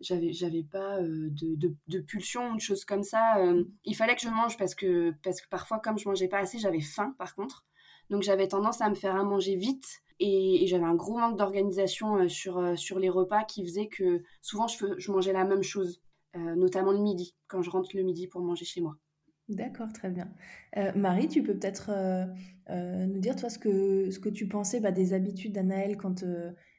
j'avais, 0.00 0.32
j'avais 0.32 0.64
pas 0.64 1.00
de, 1.00 1.30
de, 1.30 1.76
de, 1.86 2.00
pulsion 2.00 2.50
ou 2.50 2.56
de 2.56 2.60
choses 2.60 2.84
comme 2.84 3.04
ça. 3.04 3.36
il 3.84 3.94
fallait 3.94 4.16
que 4.16 4.22
je 4.22 4.30
mange 4.30 4.56
parce 4.56 4.74
que, 4.74 5.14
parce 5.22 5.40
que 5.40 5.48
parfois, 5.48 5.78
comme 5.78 5.96
je 5.96 6.08
mangeais 6.08 6.28
pas 6.28 6.38
assez, 6.38 6.58
j'avais 6.58 6.80
faim 6.80 7.14
par 7.18 7.36
contre. 7.36 7.64
Donc 8.10 8.22
j'avais 8.22 8.48
tendance 8.48 8.80
à 8.80 8.90
me 8.90 8.96
faire 8.96 9.14
à 9.14 9.22
manger 9.22 9.54
vite 9.54 10.02
et, 10.22 10.66
j'avais 10.66 10.84
un 10.84 10.94
gros 10.94 11.18
manque 11.18 11.38
d'organisation 11.38 12.16
euh, 12.16 12.28
sur, 12.28 12.58
euh, 12.58 12.76
sur 12.76 12.98
les 12.98 13.08
repas 13.08 13.44
qui 13.44 13.64
faisait 13.64 13.88
que 13.88 14.22
souvent 14.40 14.66
je, 14.68 15.10
mangeais 15.10 15.32
la 15.32 15.44
même 15.44 15.62
chose, 15.62 16.00
euh, 16.36 16.54
notamment 16.54 16.92
le 16.92 17.00
midi, 17.00 17.34
quand 17.48 17.62
je 17.62 17.70
rentre 17.70 17.90
le 17.94 18.02
midi 18.02 18.28
pour 18.28 18.40
manger 18.42 18.64
chez 18.64 18.80
moi. 18.80 18.96
D'accord, 19.48 19.92
très 19.92 20.08
bien. 20.08 20.32
Marie, 20.94 21.28
tu 21.28 21.42
peux 21.42 21.52
peut-être 21.52 21.90
nous 22.70 23.18
dire, 23.18 23.36
toi, 23.36 23.50
ce 23.50 23.58
que, 23.58 24.08
ce 24.10 24.18
que 24.18 24.30
tu 24.30 24.46
pensais 24.46 24.80
bah, 24.80 24.92
des 24.92 25.12
habitudes 25.12 25.52
d'Anaëlle 25.52 25.98
quand 25.98 26.24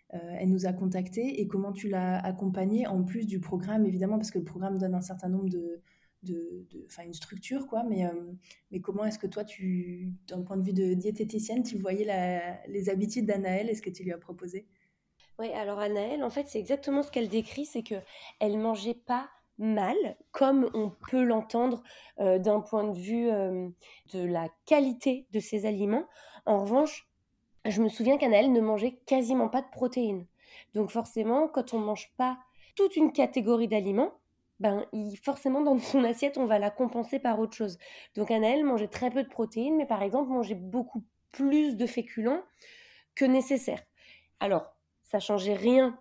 elle 0.10 0.50
nous 0.50 0.66
a 0.66 0.74
contactés 0.74 1.42
et 1.42 1.48
comment 1.48 1.74
tu 1.74 1.90
l'as 1.90 2.18
accompagnée, 2.20 2.88
en 2.88 3.04
plus 3.04 3.28
du 3.28 3.40
programme, 3.40 3.86
évidemment, 3.86 4.16
parce 4.16 4.32
que 4.32 4.40
le 4.40 4.46
programme 4.46 4.80
donne 4.80 4.96
un 4.96 5.02
certain 5.02 5.28
nombre 5.28 5.50
de, 5.50 5.82
de, 6.24 6.68
une 7.04 7.14
structure, 7.14 7.68
quoi. 7.68 7.84
Mais, 7.84 8.06
euh, 8.06 8.34
mais 8.72 8.80
comment 8.80 9.06
est-ce 9.06 9.20
que 9.20 9.28
toi, 9.28 9.44
tu, 9.44 10.14
d'un 10.28 10.42
point 10.42 10.58
de 10.58 10.64
vue 10.64 10.74
de 10.74 10.94
diététicienne, 10.94 11.64
tu 11.64 11.78
voyais 11.78 12.60
les 12.68 12.90
habitudes 12.90 13.26
d'Anaëlle 13.26 13.70
et 13.70 13.76
ce 13.76 13.82
que 13.82 13.90
tu 13.90 14.04
lui 14.04 14.12
as 14.12 14.18
proposé? 14.18 14.68
Oui, 15.40 15.52
alors 15.52 15.80
Anaëlle, 15.80 16.24
en 16.24 16.30
fait, 16.30 16.48
c'est 16.48 16.60
exactement 16.60 17.02
ce 17.02 17.12
qu'elle 17.12 17.28
décrit, 17.28 17.66
c'est 17.66 17.84
que 17.84 17.96
elle 18.40 18.58
mangeait 18.58 18.94
pas 18.94 19.30
mal, 19.58 19.96
comme 20.32 20.70
on 20.74 20.92
peut 21.10 21.24
l'entendre 21.24 21.84
euh, 22.20 22.38
d'un 22.38 22.60
point 22.60 22.88
de 22.88 22.98
vue 22.98 23.30
euh, 23.30 23.70
de 24.14 24.24
la 24.24 24.50
qualité 24.66 25.28
de 25.32 25.40
ses 25.40 25.66
aliments. 25.66 26.08
En 26.46 26.62
revanche, 26.62 27.08
je 27.66 27.82
me 27.82 27.90
souviens 27.90 28.18
qu'Anaëlle 28.18 28.52
ne 28.52 28.62
mangeait 28.62 29.00
quasiment 29.06 29.50
pas 29.50 29.62
de 29.62 29.70
protéines. 29.72 30.28
Donc 30.76 30.92
forcément, 30.92 31.48
quand 31.48 31.74
on 31.74 31.80
ne 31.80 31.86
mange 31.86 32.12
pas 32.18 32.38
toute 32.76 32.96
une 32.96 33.12
catégorie 33.12 33.68
d'aliments, 33.68 34.14
ben, 34.64 34.86
forcément 35.22 35.60
dans 35.60 35.78
son 35.78 36.04
assiette, 36.06 36.38
on 36.38 36.46
va 36.46 36.58
la 36.58 36.70
compenser 36.70 37.20
par 37.20 37.38
autre 37.40 37.54
chose. 37.54 37.78
Donc 38.16 38.32
Anaëlle 38.32 38.64
mangeait 38.64 38.88
très 38.88 39.12
peu 39.12 39.22
de 39.22 39.28
protéines, 39.28 39.76
mais 39.76 39.86
par 39.86 40.02
exemple 40.02 40.32
mangeait 40.32 40.56
beaucoup 40.56 41.04
plus 41.34 41.76
de 41.76 41.86
féculents 41.86 42.42
que 43.14 43.26
nécessaire. 43.26 43.84
Alors, 44.40 44.74
ça 45.04 45.20
changeait 45.20 45.56
rien 45.56 46.00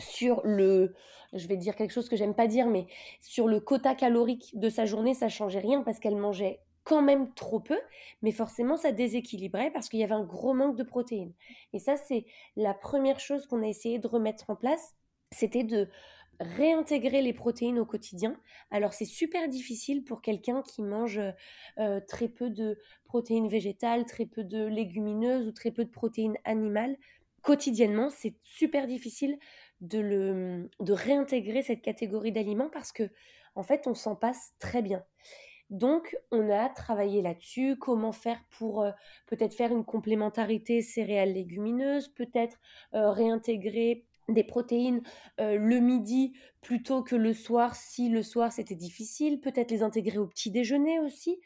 sur 0.00 0.40
le, 0.42 0.94
je 1.34 1.46
vais 1.48 1.58
dire 1.58 1.76
quelque 1.76 1.92
chose 1.92 2.08
que 2.08 2.16
j'aime 2.16 2.34
pas 2.34 2.46
dire, 2.46 2.66
mais 2.66 2.86
sur 3.20 3.46
le 3.46 3.60
quota 3.60 3.94
calorique 3.94 4.58
de 4.58 4.70
sa 4.70 4.86
journée, 4.86 5.12
ça 5.12 5.28
changeait 5.28 5.58
rien 5.58 5.82
parce 5.82 5.98
qu'elle 5.98 6.16
mangeait 6.16 6.60
quand 6.84 7.02
même 7.02 7.34
trop 7.34 7.60
peu, 7.60 7.78
mais 8.22 8.32
forcément 8.32 8.78
ça 8.78 8.90
déséquilibrait 8.90 9.70
parce 9.70 9.90
qu'il 9.90 10.00
y 10.00 10.04
avait 10.04 10.14
un 10.14 10.24
gros 10.24 10.54
manque 10.54 10.76
de 10.76 10.82
protéines. 10.82 11.34
Et 11.74 11.78
ça, 11.78 11.96
c'est 11.98 12.24
la 12.56 12.72
première 12.72 13.20
chose 13.20 13.46
qu'on 13.46 13.62
a 13.62 13.66
essayé 13.66 13.98
de 13.98 14.06
remettre 14.06 14.48
en 14.48 14.56
place, 14.56 14.94
c'était 15.30 15.64
de 15.64 15.90
réintégrer 16.40 17.22
les 17.22 17.32
protéines 17.32 17.78
au 17.78 17.84
quotidien. 17.84 18.38
Alors 18.70 18.92
c'est 18.92 19.04
super 19.04 19.48
difficile 19.48 20.04
pour 20.04 20.22
quelqu'un 20.22 20.62
qui 20.62 20.82
mange 20.82 21.20
euh, 21.78 22.00
très 22.06 22.28
peu 22.28 22.50
de 22.50 22.78
protéines 23.04 23.48
végétales, 23.48 24.04
très 24.06 24.26
peu 24.26 24.44
de 24.44 24.66
légumineuses 24.66 25.46
ou 25.46 25.52
très 25.52 25.70
peu 25.70 25.84
de 25.84 25.90
protéines 25.90 26.36
animales. 26.44 26.96
Quotidiennement, 27.42 28.10
c'est 28.10 28.34
super 28.42 28.86
difficile 28.86 29.38
de, 29.80 29.98
le, 29.98 30.70
de 30.80 30.92
réintégrer 30.92 31.62
cette 31.62 31.82
catégorie 31.82 32.32
d'aliments 32.32 32.70
parce 32.70 32.92
que 32.92 33.10
en 33.54 33.62
fait, 33.62 33.86
on 33.86 33.94
s'en 33.94 34.14
passe 34.14 34.52
très 34.60 34.82
bien. 34.82 35.02
Donc, 35.70 36.16
on 36.30 36.48
a 36.48 36.68
travaillé 36.68 37.20
là-dessus, 37.20 37.76
comment 37.76 38.12
faire 38.12 38.40
pour 38.50 38.82
euh, 38.82 38.92
peut-être 39.26 39.52
faire 39.52 39.72
une 39.72 39.84
complémentarité 39.84 40.80
céréales 40.80 41.34
légumineuses, 41.34 42.08
peut-être 42.08 42.58
euh, 42.94 43.10
réintégrer 43.10 44.06
des 44.28 44.44
protéines 44.44 45.02
le 45.38 45.78
midi 45.78 46.32
plutôt 46.60 47.02
que 47.02 47.16
le 47.16 47.32
soir 47.32 47.74
si 47.74 48.08
le 48.08 48.22
soir 48.22 48.52
c'était 48.52 48.74
difficile, 48.74 49.40
peut-être 49.40 49.70
les 49.70 49.82
intégrer 49.82 50.18
au 50.18 50.26
petit 50.26 50.50
déjeuner 50.50 51.00
aussi 51.00 51.40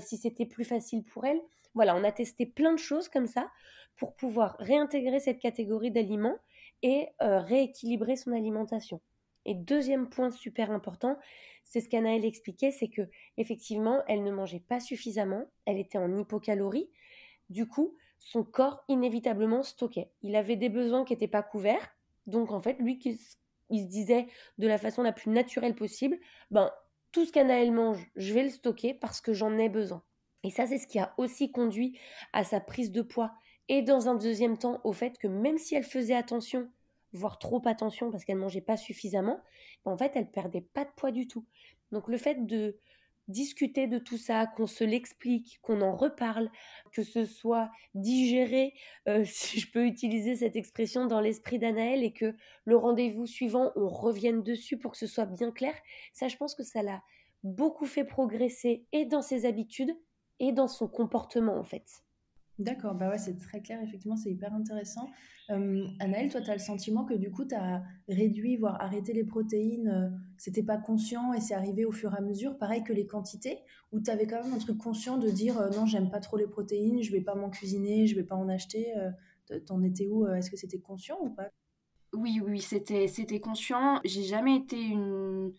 si 0.00 0.16
c'était 0.16 0.46
plus 0.46 0.64
facile 0.64 1.04
pour 1.04 1.24
elle. 1.24 1.40
Voilà, 1.74 1.96
on 1.96 2.04
a 2.04 2.12
testé 2.12 2.46
plein 2.46 2.72
de 2.72 2.78
choses 2.78 3.08
comme 3.08 3.26
ça 3.26 3.50
pour 3.96 4.14
pouvoir 4.14 4.56
réintégrer 4.58 5.20
cette 5.20 5.40
catégorie 5.40 5.90
d'aliments 5.90 6.38
et 6.82 7.08
rééquilibrer 7.20 8.16
son 8.16 8.32
alimentation. 8.32 9.00
Et 9.44 9.54
deuxième 9.54 10.08
point 10.08 10.30
super 10.30 10.70
important, 10.70 11.18
c'est 11.64 11.80
ce 11.80 11.88
qu'Anaëlle 11.88 12.24
expliquait, 12.24 12.70
c'est 12.70 12.88
que 12.88 13.02
effectivement, 13.36 14.02
elle 14.08 14.22
ne 14.22 14.30
mangeait 14.30 14.64
pas 14.68 14.80
suffisamment, 14.80 15.44
elle 15.66 15.78
était 15.78 15.98
en 15.98 16.16
hypocalorie. 16.16 16.90
Du 17.50 17.66
coup, 17.66 17.94
son 18.18 18.42
corps 18.42 18.82
inévitablement 18.88 19.62
stockait. 19.62 20.10
Il 20.22 20.34
avait 20.34 20.56
des 20.56 20.70
besoins 20.70 21.04
qui 21.04 21.12
n'étaient 21.12 21.28
pas 21.28 21.42
couverts, 21.42 21.94
donc 22.26 22.52
en 22.52 22.60
fait, 22.60 22.78
lui, 22.78 22.98
il, 23.04 23.16
se 23.80 23.86
disait 23.86 24.26
de 24.58 24.66
la 24.66 24.78
façon 24.78 25.02
la 25.02 25.12
plus 25.12 25.30
naturelle 25.30 25.74
possible, 25.74 26.18
ben 26.50 26.70
tout 27.12 27.24
ce 27.24 27.32
qu'Anaël 27.32 27.70
mange, 27.72 28.10
je 28.16 28.34
vais 28.34 28.42
le 28.42 28.50
stocker 28.50 28.94
parce 28.94 29.20
que 29.20 29.32
j'en 29.32 29.56
ai 29.58 29.68
besoin. 29.68 30.02
Et 30.42 30.50
ça, 30.50 30.66
c'est 30.66 30.78
ce 30.78 30.86
qui 30.86 30.98
a 30.98 31.14
aussi 31.16 31.50
conduit 31.50 31.98
à 32.32 32.44
sa 32.44 32.60
prise 32.60 32.92
de 32.92 33.02
poids. 33.02 33.32
Et 33.68 33.82
dans 33.82 34.08
un 34.08 34.14
deuxième 34.14 34.58
temps, 34.58 34.80
au 34.84 34.92
fait 34.92 35.16
que 35.18 35.26
même 35.26 35.56
si 35.56 35.74
elle 35.74 35.84
faisait 35.84 36.14
attention, 36.14 36.70
voire 37.12 37.38
trop 37.38 37.62
attention 37.66 38.10
parce 38.10 38.24
qu'elle 38.24 38.36
mangeait 38.36 38.60
pas 38.60 38.76
suffisamment, 38.76 39.40
ben, 39.84 39.92
en 39.92 39.96
fait, 39.96 40.12
elle 40.16 40.30
perdait 40.30 40.60
pas 40.60 40.84
de 40.84 40.90
poids 40.96 41.12
du 41.12 41.26
tout. 41.26 41.46
Donc 41.92 42.08
le 42.08 42.18
fait 42.18 42.46
de 42.46 42.78
discuter 43.28 43.86
de 43.86 43.98
tout 43.98 44.18
ça, 44.18 44.46
qu'on 44.46 44.66
se 44.66 44.84
l'explique, 44.84 45.58
qu'on 45.62 45.80
en 45.80 45.96
reparle, 45.96 46.50
que 46.92 47.02
ce 47.02 47.24
soit 47.24 47.70
digéré, 47.94 48.74
euh, 49.08 49.24
si 49.26 49.60
je 49.60 49.70
peux 49.70 49.86
utiliser 49.86 50.36
cette 50.36 50.56
expression 50.56 51.06
dans 51.06 51.20
l'esprit 51.20 51.58
d'Anaël, 51.58 52.02
et 52.02 52.12
que 52.12 52.34
le 52.64 52.76
rendez-vous 52.76 53.26
suivant, 53.26 53.72
on 53.76 53.88
revienne 53.88 54.42
dessus 54.42 54.78
pour 54.78 54.92
que 54.92 54.98
ce 54.98 55.06
soit 55.06 55.26
bien 55.26 55.50
clair, 55.50 55.74
ça 56.12 56.28
je 56.28 56.36
pense 56.36 56.54
que 56.54 56.62
ça 56.62 56.82
l'a 56.82 57.02
beaucoup 57.42 57.86
fait 57.86 58.04
progresser 58.04 58.86
et 58.92 59.04
dans 59.04 59.22
ses 59.22 59.44
habitudes 59.44 59.94
et 60.40 60.52
dans 60.52 60.68
son 60.68 60.88
comportement 60.88 61.56
en 61.56 61.64
fait. 61.64 62.03
D'accord, 62.60 62.94
bah 62.94 63.10
ouais, 63.10 63.18
c'est 63.18 63.36
très 63.36 63.60
clair, 63.60 63.82
effectivement, 63.82 64.16
c'est 64.16 64.30
hyper 64.30 64.54
intéressant. 64.54 65.10
Euh, 65.50 65.84
Anaël, 65.98 66.30
toi, 66.30 66.40
tu 66.40 66.50
as 66.50 66.54
le 66.54 66.60
sentiment 66.60 67.04
que 67.04 67.14
du 67.14 67.32
coup, 67.32 67.44
tu 67.44 67.54
as 67.56 67.82
réduit, 68.08 68.56
voire 68.56 68.80
arrêté 68.80 69.12
les 69.12 69.24
protéines, 69.24 69.88
euh, 69.88 70.08
c'était 70.38 70.62
pas 70.62 70.76
conscient 70.78 71.32
et 71.32 71.40
c'est 71.40 71.54
arrivé 71.54 71.84
au 71.84 71.90
fur 71.90 72.14
et 72.14 72.16
à 72.16 72.20
mesure, 72.20 72.56
pareil 72.56 72.84
que 72.84 72.92
les 72.92 73.06
quantités, 73.08 73.58
ou 73.90 74.00
tu 74.00 74.08
avais 74.08 74.28
quand 74.28 74.40
même 74.44 74.52
un 74.52 74.58
truc 74.58 74.78
conscient 74.78 75.18
de 75.18 75.30
dire 75.30 75.58
euh, 75.58 75.68
non, 75.70 75.84
j'aime 75.84 76.10
pas 76.10 76.20
trop 76.20 76.36
les 76.36 76.46
protéines, 76.46 77.02
je 77.02 77.10
vais 77.10 77.20
pas 77.22 77.34
m'en 77.34 77.50
cuisiner, 77.50 78.06
je 78.06 78.14
vais 78.14 78.22
pas 78.24 78.36
en 78.36 78.48
acheter. 78.48 78.96
Euh, 78.98 79.10
T'en 79.66 79.82
étais 79.82 80.06
où 80.06 80.26
Est-ce 80.26 80.50
que 80.50 80.56
c'était 80.56 80.80
conscient 80.80 81.18
ou 81.20 81.28
pas 81.28 81.50
Oui, 82.14 82.40
oui, 82.42 82.60
c'était, 82.62 83.08
c'était 83.08 83.40
conscient. 83.40 84.00
J'ai 84.04 84.22
jamais 84.22 84.56
été 84.56 84.80
une, 84.80 85.52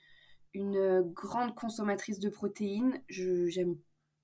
une 0.54 1.02
grande 1.14 1.54
consommatrice 1.56 2.20
de 2.20 2.30
protéines. 2.30 3.00
Je, 3.10 3.48
j'aime 3.48 3.76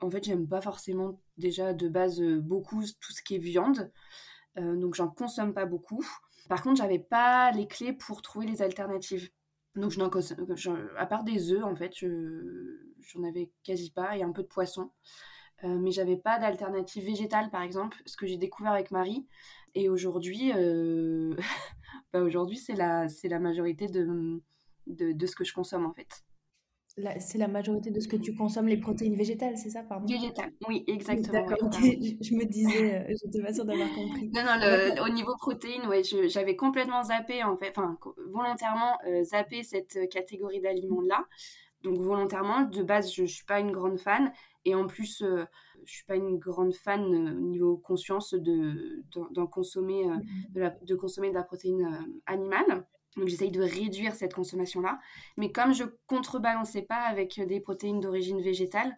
en 0.02 0.10
fait, 0.10 0.24
j'aime 0.24 0.48
pas 0.48 0.62
forcément 0.62 1.20
déjà 1.38 1.74
de 1.74 1.88
base 1.88 2.22
euh, 2.22 2.40
beaucoup 2.40 2.84
tout 3.00 3.14
ce 3.14 3.22
qui 3.22 3.36
est 3.36 3.40
viande. 3.40 3.92
Euh, 4.58 4.76
donc, 4.76 4.96
j'en 4.96 5.08
consomme 5.08 5.54
pas 5.54 5.66
beaucoup. 5.66 6.06
Par 6.50 6.62
contre, 6.64 6.78
j'avais 6.78 7.00
pas 7.00 7.52
les 7.52 7.68
clés 7.68 7.94
pour 7.94 8.22
trouver 8.22 8.48
les 8.48 8.62
alternatives. 8.62 9.30
Donc, 9.76 9.92
je 9.92 10.00
n'en 10.00 10.10
consomme, 10.10 10.46
à 10.98 11.06
part 11.06 11.24
des 11.24 11.52
œufs, 11.54 11.64
en 11.64 11.76
fait, 11.76 11.94
j'en 11.96 13.24
avais 13.24 13.52
quasi 13.64 13.92
pas 13.92 14.18
et 14.18 14.24
un 14.24 14.32
peu 14.32 14.42
de 14.42 14.48
poisson. 14.48 14.92
Euh, 15.64 15.78
mais 15.78 15.92
j'avais 15.92 16.18
pas 16.18 16.40
d'alternative 16.40 17.06
végétale, 17.06 17.50
par 17.52 17.62
exemple, 17.62 18.02
ce 18.06 18.18
que 18.18 18.26
j'ai 18.26 18.38
découvert 18.38 18.74
avec 18.74 18.92
Marie. 18.92 19.28
Et 19.76 19.90
aujourd'hui, 19.90 20.52
euh... 20.56 21.36
bah 22.14 22.22
c'est 22.56 22.76
la, 22.76 23.08
c'est 23.08 23.30
la 23.30 23.40
majorité 23.40 23.88
de, 23.88 24.42
de, 24.88 25.26
ce 25.26 25.36
que 25.36 25.44
je 25.46 25.54
consomme, 25.54 25.86
en 25.86 25.94
fait 25.94 26.24
c'est 27.20 27.38
la 27.38 27.48
majorité 27.48 27.90
de 27.90 28.00
ce 28.00 28.08
que 28.08 28.18
tu 28.18 28.36
consommes, 28.36 28.68
les 28.68 28.78
protéines 28.78 29.16
végétales, 29.16 29.58
c'est 29.58 29.70
ça, 29.70 29.84
pardon? 29.84 30.06
Végétales, 30.06 30.52
oui, 30.68 30.84
exactement. 30.88 31.46
D'accord, 31.46 31.72
je, 31.72 32.36
me 32.36 32.46
disais, 32.46 32.96
euh, 32.96 33.16
j'étais 33.24 33.42
pas 33.42 33.54
sûre 33.54 33.66
d'avoir 33.66 33.90
compris. 33.94 34.30
Non, 34.34 34.42
non, 34.44 35.04
au 35.06 35.10
niveau 35.10 35.36
protéines, 35.38 35.88
ouais, 35.88 36.02
j'avais 36.04 36.56
complètement 36.56 37.04
zappé, 37.04 37.44
en 37.44 37.56
fait, 37.56 37.70
enfin, 37.70 37.98
volontairement 38.28 38.98
euh, 39.08 39.24
zappé 39.24 39.64
cette 39.64 39.98
catégorie 40.10 40.60
d'aliments-là. 40.60 41.26
Donc, 41.84 42.00
volontairement, 42.00 42.62
de 42.62 42.84
base, 42.84 43.14
je, 43.14 43.24
ne 43.24 43.28
suis 43.28 43.46
pas 43.46 43.60
une 43.60 43.72
grande 43.72 44.00
fan. 44.00 44.32
Et 44.66 44.76
en 44.76 44.86
plus, 44.86 45.24
euh, 45.24 45.46
je 45.86 45.94
suis 45.94 46.06
pas 46.06 46.16
une 46.16 46.38
grande 46.38 46.74
fan 46.74 47.02
au 47.02 47.42
niveau 47.42 47.78
conscience 47.78 48.34
de, 48.34 49.04
d'en 49.32 49.48
consommer, 49.48 50.06
de, 50.50 50.70
de 50.86 50.96
consommer 50.96 51.30
de 51.30 51.36
la 51.36 51.44
protéine 51.44 52.06
animale. 52.28 52.86
Donc 53.18 53.28
j'essaye 53.28 53.52
de 53.52 53.62
réduire 53.62 54.16
cette 54.16 54.34
consommation-là. 54.34 55.00
Mais 55.38 55.52
comme 55.52 55.74
je 55.74 55.84
contrebalançais 56.08 56.84
pas 56.84 57.02
avec 57.02 57.40
des 57.46 57.60
protéines 57.60 58.00
d'origine 58.00 58.42
végétale, 58.42 58.96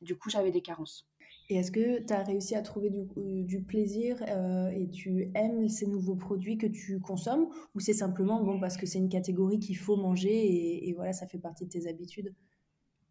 du 0.00 0.16
coup 0.16 0.30
j'avais 0.30 0.50
des 0.50 0.62
carences. 0.62 1.06
Et 1.50 1.56
est-ce 1.56 1.70
que 1.70 2.02
tu 2.02 2.12
as 2.12 2.22
réussi 2.22 2.54
à 2.54 2.62
trouver 2.62 2.90
du, 2.90 3.06
euh, 3.18 3.60
plaisir 3.60 4.16
euh, 4.28 4.70
et 4.70 4.88
tu 4.88 5.30
aimes 5.34 5.68
ces 5.68 5.86
nouveaux 5.86 6.16
produits 6.16 6.56
que 6.56 6.66
tu 6.66 7.00
consommes 7.00 7.48
ou 7.74 7.80
c'est 7.80 7.92
simplement 7.92 8.42
bon 8.42 8.58
parce 8.58 8.78
que 8.78 8.86
c'est 8.86 8.98
une 8.98 9.10
catégorie 9.10 9.58
qu'il 9.58 9.76
faut 9.76 9.96
manger 9.96 10.88
et, 10.88 10.92
voilà 10.94 11.12
ça 11.12 11.26
fait 11.26 11.38
partie 11.38 11.66
de 11.66 11.70
tes 11.70 11.86
habitudes? 11.86 12.34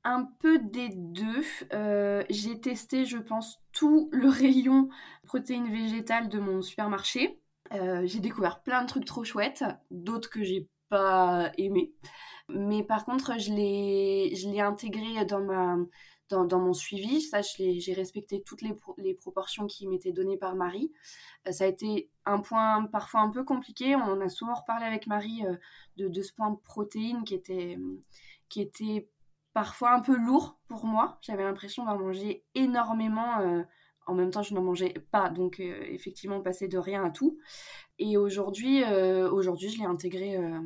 Un 0.04 0.26
peu 0.40 0.60
des 0.60 0.90
deux. 0.90 1.44
Euh, 1.72 2.24
j'ai 2.30 2.60
testé, 2.60 3.06
je 3.06 3.18
pense, 3.18 3.62
tout 3.72 4.10
le 4.12 4.28
rayon 4.28 4.90
protéines 5.26 5.72
végétales 5.72 6.28
de 6.28 6.40
mon 6.40 6.62
supermarché. 6.62 7.40
Euh, 7.74 8.02
j'ai 8.06 8.20
découvert 8.20 8.62
plein 8.62 8.84
de 8.84 8.88
trucs 8.88 9.06
trop 9.06 9.24
chouettes, 9.24 9.64
d'autres 9.90 10.30
que 10.30 10.44
j'ai 10.44 10.68
pas 10.90 11.52
aimé. 11.58 11.94
Mais 12.50 12.84
par 12.84 13.06
contre, 13.06 13.40
je 13.40 13.52
l'ai, 13.52 14.60
intégré 14.62 15.26
dans 15.26 15.42
ma, 15.42 15.78
dans, 16.30 16.60
mon 16.60 16.74
suivi. 16.74 17.22
Ça, 17.22 17.42
j'ai 17.42 17.94
respecté 17.94 18.44
toutes 18.44 18.62
les, 18.62 19.14
proportions 19.16 19.66
qui 19.66 19.88
m'étaient 19.88 20.12
données 20.12 20.38
par 20.38 20.56
Marie. 20.56 20.92
Euh, 21.48 21.52
ça 21.52 21.64
a 21.66 21.68
été 21.68 22.10
un 22.26 22.40
point 22.40 22.86
parfois 22.86 23.22
un 23.22 23.30
peu 23.30 23.44
compliqué. 23.44 23.96
On 23.96 24.22
a 24.22 24.30
souvent 24.30 24.54
reparlé 24.54 24.86
avec 24.86 25.08
Marie 25.08 25.46
euh, 25.46 25.56
de, 25.98 26.08
de, 26.08 26.22
ce 26.22 26.34
point 26.34 26.52
de 26.52 26.58
protéines 26.58 27.24
qui 27.24 27.34
était, 27.34 27.78
qui 28.50 28.62
était 28.62 29.10
parfois 29.54 29.94
un 29.94 30.02
peu 30.02 30.16
lourd 30.16 30.60
pour 30.68 30.86
moi. 30.86 31.18
J'avais 31.22 31.44
l'impression 31.44 31.86
d'en 31.86 31.98
manger 31.98 32.44
énormément 32.56 33.64
en 34.06 34.14
même 34.16 34.32
temps, 34.32 34.44
je 34.44 34.54
n'en 34.54 34.62
mangeais 34.62 34.94
pas, 35.12 35.30
donc 35.30 35.60
euh, 35.60 35.84
effectivement, 35.90 36.42
passer 36.42 36.68
de 36.68 36.78
rien 36.78 37.04
à 37.04 37.10
tout. 37.10 37.38
Et 38.00 38.18
aujourd'hui, 38.18 38.84
euh, 38.84 39.30
aujourd'hui, 39.30 39.70
je 39.70 39.80
l'ai 39.80 39.86
intégré, 39.86 40.38
euh, 40.38 40.60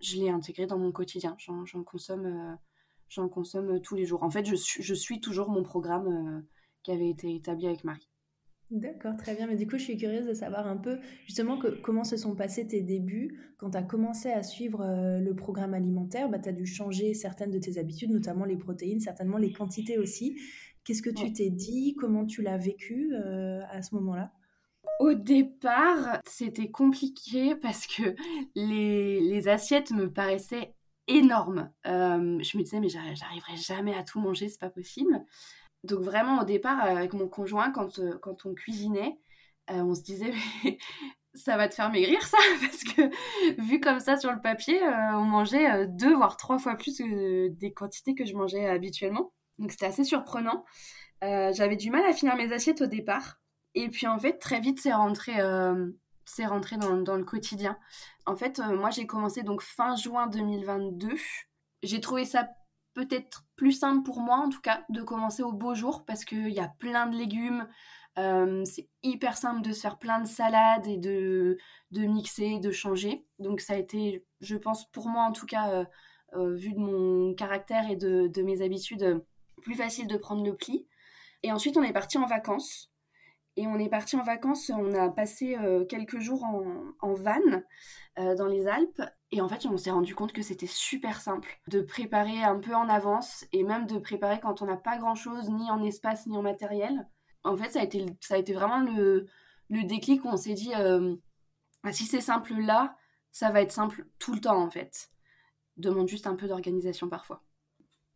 je 0.00 0.16
l'ai 0.16 0.30
intégré 0.30 0.66
dans 0.66 0.78
mon 0.78 0.92
quotidien. 0.92 1.36
J'en, 1.38 1.82
consomme, 1.82 2.58
j'en 3.08 3.28
consomme 3.28 3.80
tous 3.80 3.96
les 3.96 4.04
jours. 4.04 4.22
En 4.22 4.30
fait, 4.30 4.44
je, 4.46 4.94
suis 4.94 5.20
toujours 5.20 5.50
mon 5.50 5.62
programme 5.62 6.44
qui 6.82 6.92
avait 6.92 7.08
été 7.08 7.34
établi 7.34 7.66
avec 7.66 7.84
Marie. 7.84 8.08
D'accord, 8.70 9.16
très 9.16 9.34
bien. 9.34 9.46
Mais 9.46 9.56
du 9.56 9.66
coup, 9.66 9.78
je 9.78 9.84
suis 9.84 9.96
curieuse 9.96 10.26
de 10.26 10.34
savoir 10.34 10.66
un 10.66 10.76
peu 10.76 10.98
justement 11.26 11.58
comment 11.82 12.04
se 12.04 12.16
sont 12.16 12.34
passés 12.34 12.66
tes 12.66 12.80
débuts. 12.80 13.54
Quand 13.58 13.70
tu 13.70 13.78
as 13.78 13.82
commencé 13.82 14.30
à 14.30 14.42
suivre 14.42 14.84
le 15.20 15.34
programme 15.34 15.74
alimentaire, 15.74 16.28
bah, 16.28 16.38
tu 16.38 16.48
as 16.48 16.52
dû 16.52 16.66
changer 16.66 17.14
certaines 17.14 17.50
de 17.50 17.58
tes 17.58 17.78
habitudes, 17.78 18.10
notamment 18.10 18.44
les 18.44 18.56
protéines, 18.56 19.00
certainement 19.00 19.38
les 19.38 19.52
quantités 19.52 19.98
aussi. 19.98 20.38
Qu'est-ce 20.84 21.02
que 21.02 21.10
tu 21.10 21.32
t'es 21.32 21.50
dit? 21.50 21.94
Comment 21.98 22.26
tu 22.26 22.42
l'as 22.42 22.58
vécu 22.58 23.14
euh, 23.14 23.62
à 23.70 23.82
ce 23.82 23.94
moment-là? 23.94 24.32
Au 25.00 25.14
départ, 25.14 26.20
c'était 26.26 26.70
compliqué 26.70 27.54
parce 27.56 27.86
que 27.86 28.14
les, 28.54 29.20
les, 29.20 29.48
assiettes 29.48 29.90
me 29.90 30.12
paraissaient 30.12 30.74
énormes. 31.08 31.70
Euh, 31.86 32.38
je 32.42 32.58
me 32.58 32.62
disais, 32.62 32.80
mais 32.80 32.88
j'arriverai 32.88 33.56
jamais 33.56 33.94
à 33.94 34.04
tout 34.04 34.20
manger, 34.20 34.48
c'est 34.48 34.60
pas 34.60 34.70
possible. 34.70 35.24
Donc, 35.82 36.00
vraiment, 36.00 36.42
au 36.42 36.44
départ, 36.44 36.80
avec 36.80 37.12
mon 37.12 37.28
conjoint, 37.28 37.70
quand, 37.70 37.98
euh, 37.98 38.16
quand 38.22 38.46
on 38.46 38.54
cuisinait, 38.54 39.18
on 39.68 39.94
se 39.94 40.02
disait, 40.02 40.32
ça 41.34 41.56
va 41.56 41.68
te 41.68 41.74
faire 41.74 41.90
maigrir 41.90 42.22
ça 42.22 42.38
parce 42.60 42.84
que 42.84 43.60
vu 43.60 43.80
comme 43.80 44.00
ça 44.00 44.16
sur 44.16 44.32
le 44.32 44.40
papier 44.40 44.82
euh, 44.82 45.16
on 45.16 45.24
mangeait 45.24 45.70
euh, 45.70 45.86
deux 45.88 46.14
voire 46.14 46.36
trois 46.36 46.58
fois 46.58 46.76
plus 46.76 47.00
des 47.00 47.72
quantités 47.72 48.14
que 48.14 48.24
je 48.24 48.34
mangeais 48.34 48.66
habituellement 48.66 49.32
donc 49.58 49.72
c'était 49.72 49.86
assez 49.86 50.04
surprenant. 50.04 50.64
Euh, 51.22 51.52
j'avais 51.54 51.76
du 51.76 51.90
mal 51.90 52.04
à 52.04 52.12
finir 52.12 52.36
mes 52.36 52.52
assiettes 52.52 52.82
au 52.82 52.86
départ. 52.86 53.40
Et 53.74 53.88
puis 53.88 54.06
en 54.06 54.18
fait 54.18 54.38
très 54.38 54.60
vite 54.60 54.80
c'est 54.80 54.92
rentré 54.92 55.32
c'est 56.26 56.46
rentré 56.46 56.76
dans, 56.76 57.16
le 57.16 57.24
quotidien. 57.24 57.76
En 58.26 58.36
fait 58.36 58.60
moi 58.60 58.90
j'ai 58.90 59.06
commencé 59.06 59.42
donc 59.42 59.62
fin 59.62 59.96
juin 59.96 60.26
2022 60.28 61.08
j'ai 61.84 62.00
trouvé 62.00 62.24
ça 62.24 62.48
peut-être 62.94 63.44
plus 63.56 63.72
simple 63.72 64.04
pour 64.04 64.20
moi 64.20 64.36
en 64.36 64.48
tout 64.48 64.60
cas 64.60 64.84
de 64.88 65.02
commencer 65.02 65.42
au 65.42 65.52
beau 65.52 65.74
jour 65.74 66.04
parce 66.04 66.24
qu'il 66.24 66.50
y 66.50 66.60
a 66.60 66.68
plein 66.78 67.06
de 67.06 67.16
légumes. 67.16 67.68
Euh, 68.16 68.64
c'est 68.64 68.88
hyper 69.02 69.36
simple 69.36 69.60
de 69.62 69.72
se 69.72 69.80
faire 69.80 69.98
plein 69.98 70.20
de 70.20 70.26
salades 70.26 70.86
et 70.86 70.98
de, 70.98 71.58
de 71.90 72.02
mixer, 72.02 72.60
de 72.60 72.70
changer. 72.70 73.26
Donc 73.40 73.60
ça 73.60 73.74
a 73.74 73.76
été, 73.76 74.24
je 74.40 74.56
pense, 74.56 74.90
pour 74.90 75.08
moi 75.08 75.24
en 75.24 75.32
tout 75.32 75.46
cas, 75.46 75.70
euh, 75.70 75.84
euh, 76.34 76.54
vu 76.54 76.72
de 76.72 76.78
mon 76.78 77.34
caractère 77.34 77.90
et 77.90 77.96
de, 77.96 78.28
de, 78.28 78.42
mes 78.42 78.62
habitudes, 78.62 79.24
plus 79.64 79.74
facile 79.74 80.06
de 80.06 80.16
prendre 80.16 80.44
le 80.44 80.54
pli. 80.54 80.86
Et 81.42 81.52
ensuite, 81.52 81.76
on 81.76 81.82
est 81.82 81.92
parti 81.92 82.18
en 82.18 82.26
vacances. 82.26 82.92
Et 83.56 83.66
on 83.66 83.78
est 83.78 83.88
parti 83.88 84.16
en 84.16 84.22
vacances, 84.24 84.70
on 84.70 84.94
a 84.94 85.08
passé 85.10 85.56
quelques 85.88 86.18
jours 86.18 86.42
en, 86.42 86.64
en 87.00 87.12
van 87.12 87.62
dans 88.16 88.48
les 88.48 88.66
Alpes. 88.66 89.00
Et 89.30 89.40
en 89.40 89.48
fait, 89.48 89.64
on 89.66 89.76
s'est 89.76 89.92
rendu 89.92 90.12
compte 90.16 90.32
que 90.32 90.42
c'était 90.42 90.66
super 90.66 91.20
simple 91.20 91.60
de 91.68 91.80
préparer 91.80 92.42
un 92.42 92.58
peu 92.58 92.74
en 92.74 92.88
avance 92.88 93.44
et 93.52 93.62
même 93.62 93.86
de 93.86 93.98
préparer 93.98 94.40
quand 94.40 94.60
on 94.60 94.66
n'a 94.66 94.76
pas 94.76 94.98
grand-chose, 94.98 95.50
ni 95.50 95.70
en 95.70 95.84
espace, 95.84 96.26
ni 96.26 96.36
en 96.36 96.42
matériel 96.42 97.06
en 97.44 97.56
fait, 97.56 97.70
ça 97.70 97.80
a 97.80 97.84
été, 97.84 98.04
ça 98.20 98.34
a 98.34 98.38
été 98.38 98.52
vraiment 98.54 98.80
le, 98.80 99.26
le 99.70 99.84
déclic 99.84 100.24
où 100.24 100.28
on 100.28 100.36
s'est 100.36 100.54
dit, 100.54 100.72
euh, 100.74 101.14
bah, 101.82 101.92
si 101.92 102.04
c'est 102.04 102.22
simple 102.22 102.54
là, 102.54 102.96
ça 103.30 103.50
va 103.50 103.60
être 103.60 103.72
simple 103.72 104.06
tout 104.18 104.32
le 104.32 104.40
temps, 104.40 104.60
en 104.60 104.70
fait. 104.70 105.10
Demande 105.76 106.08
juste 106.08 106.26
un 106.26 106.36
peu 106.36 106.48
d'organisation 106.48 107.08
parfois. 107.08 107.44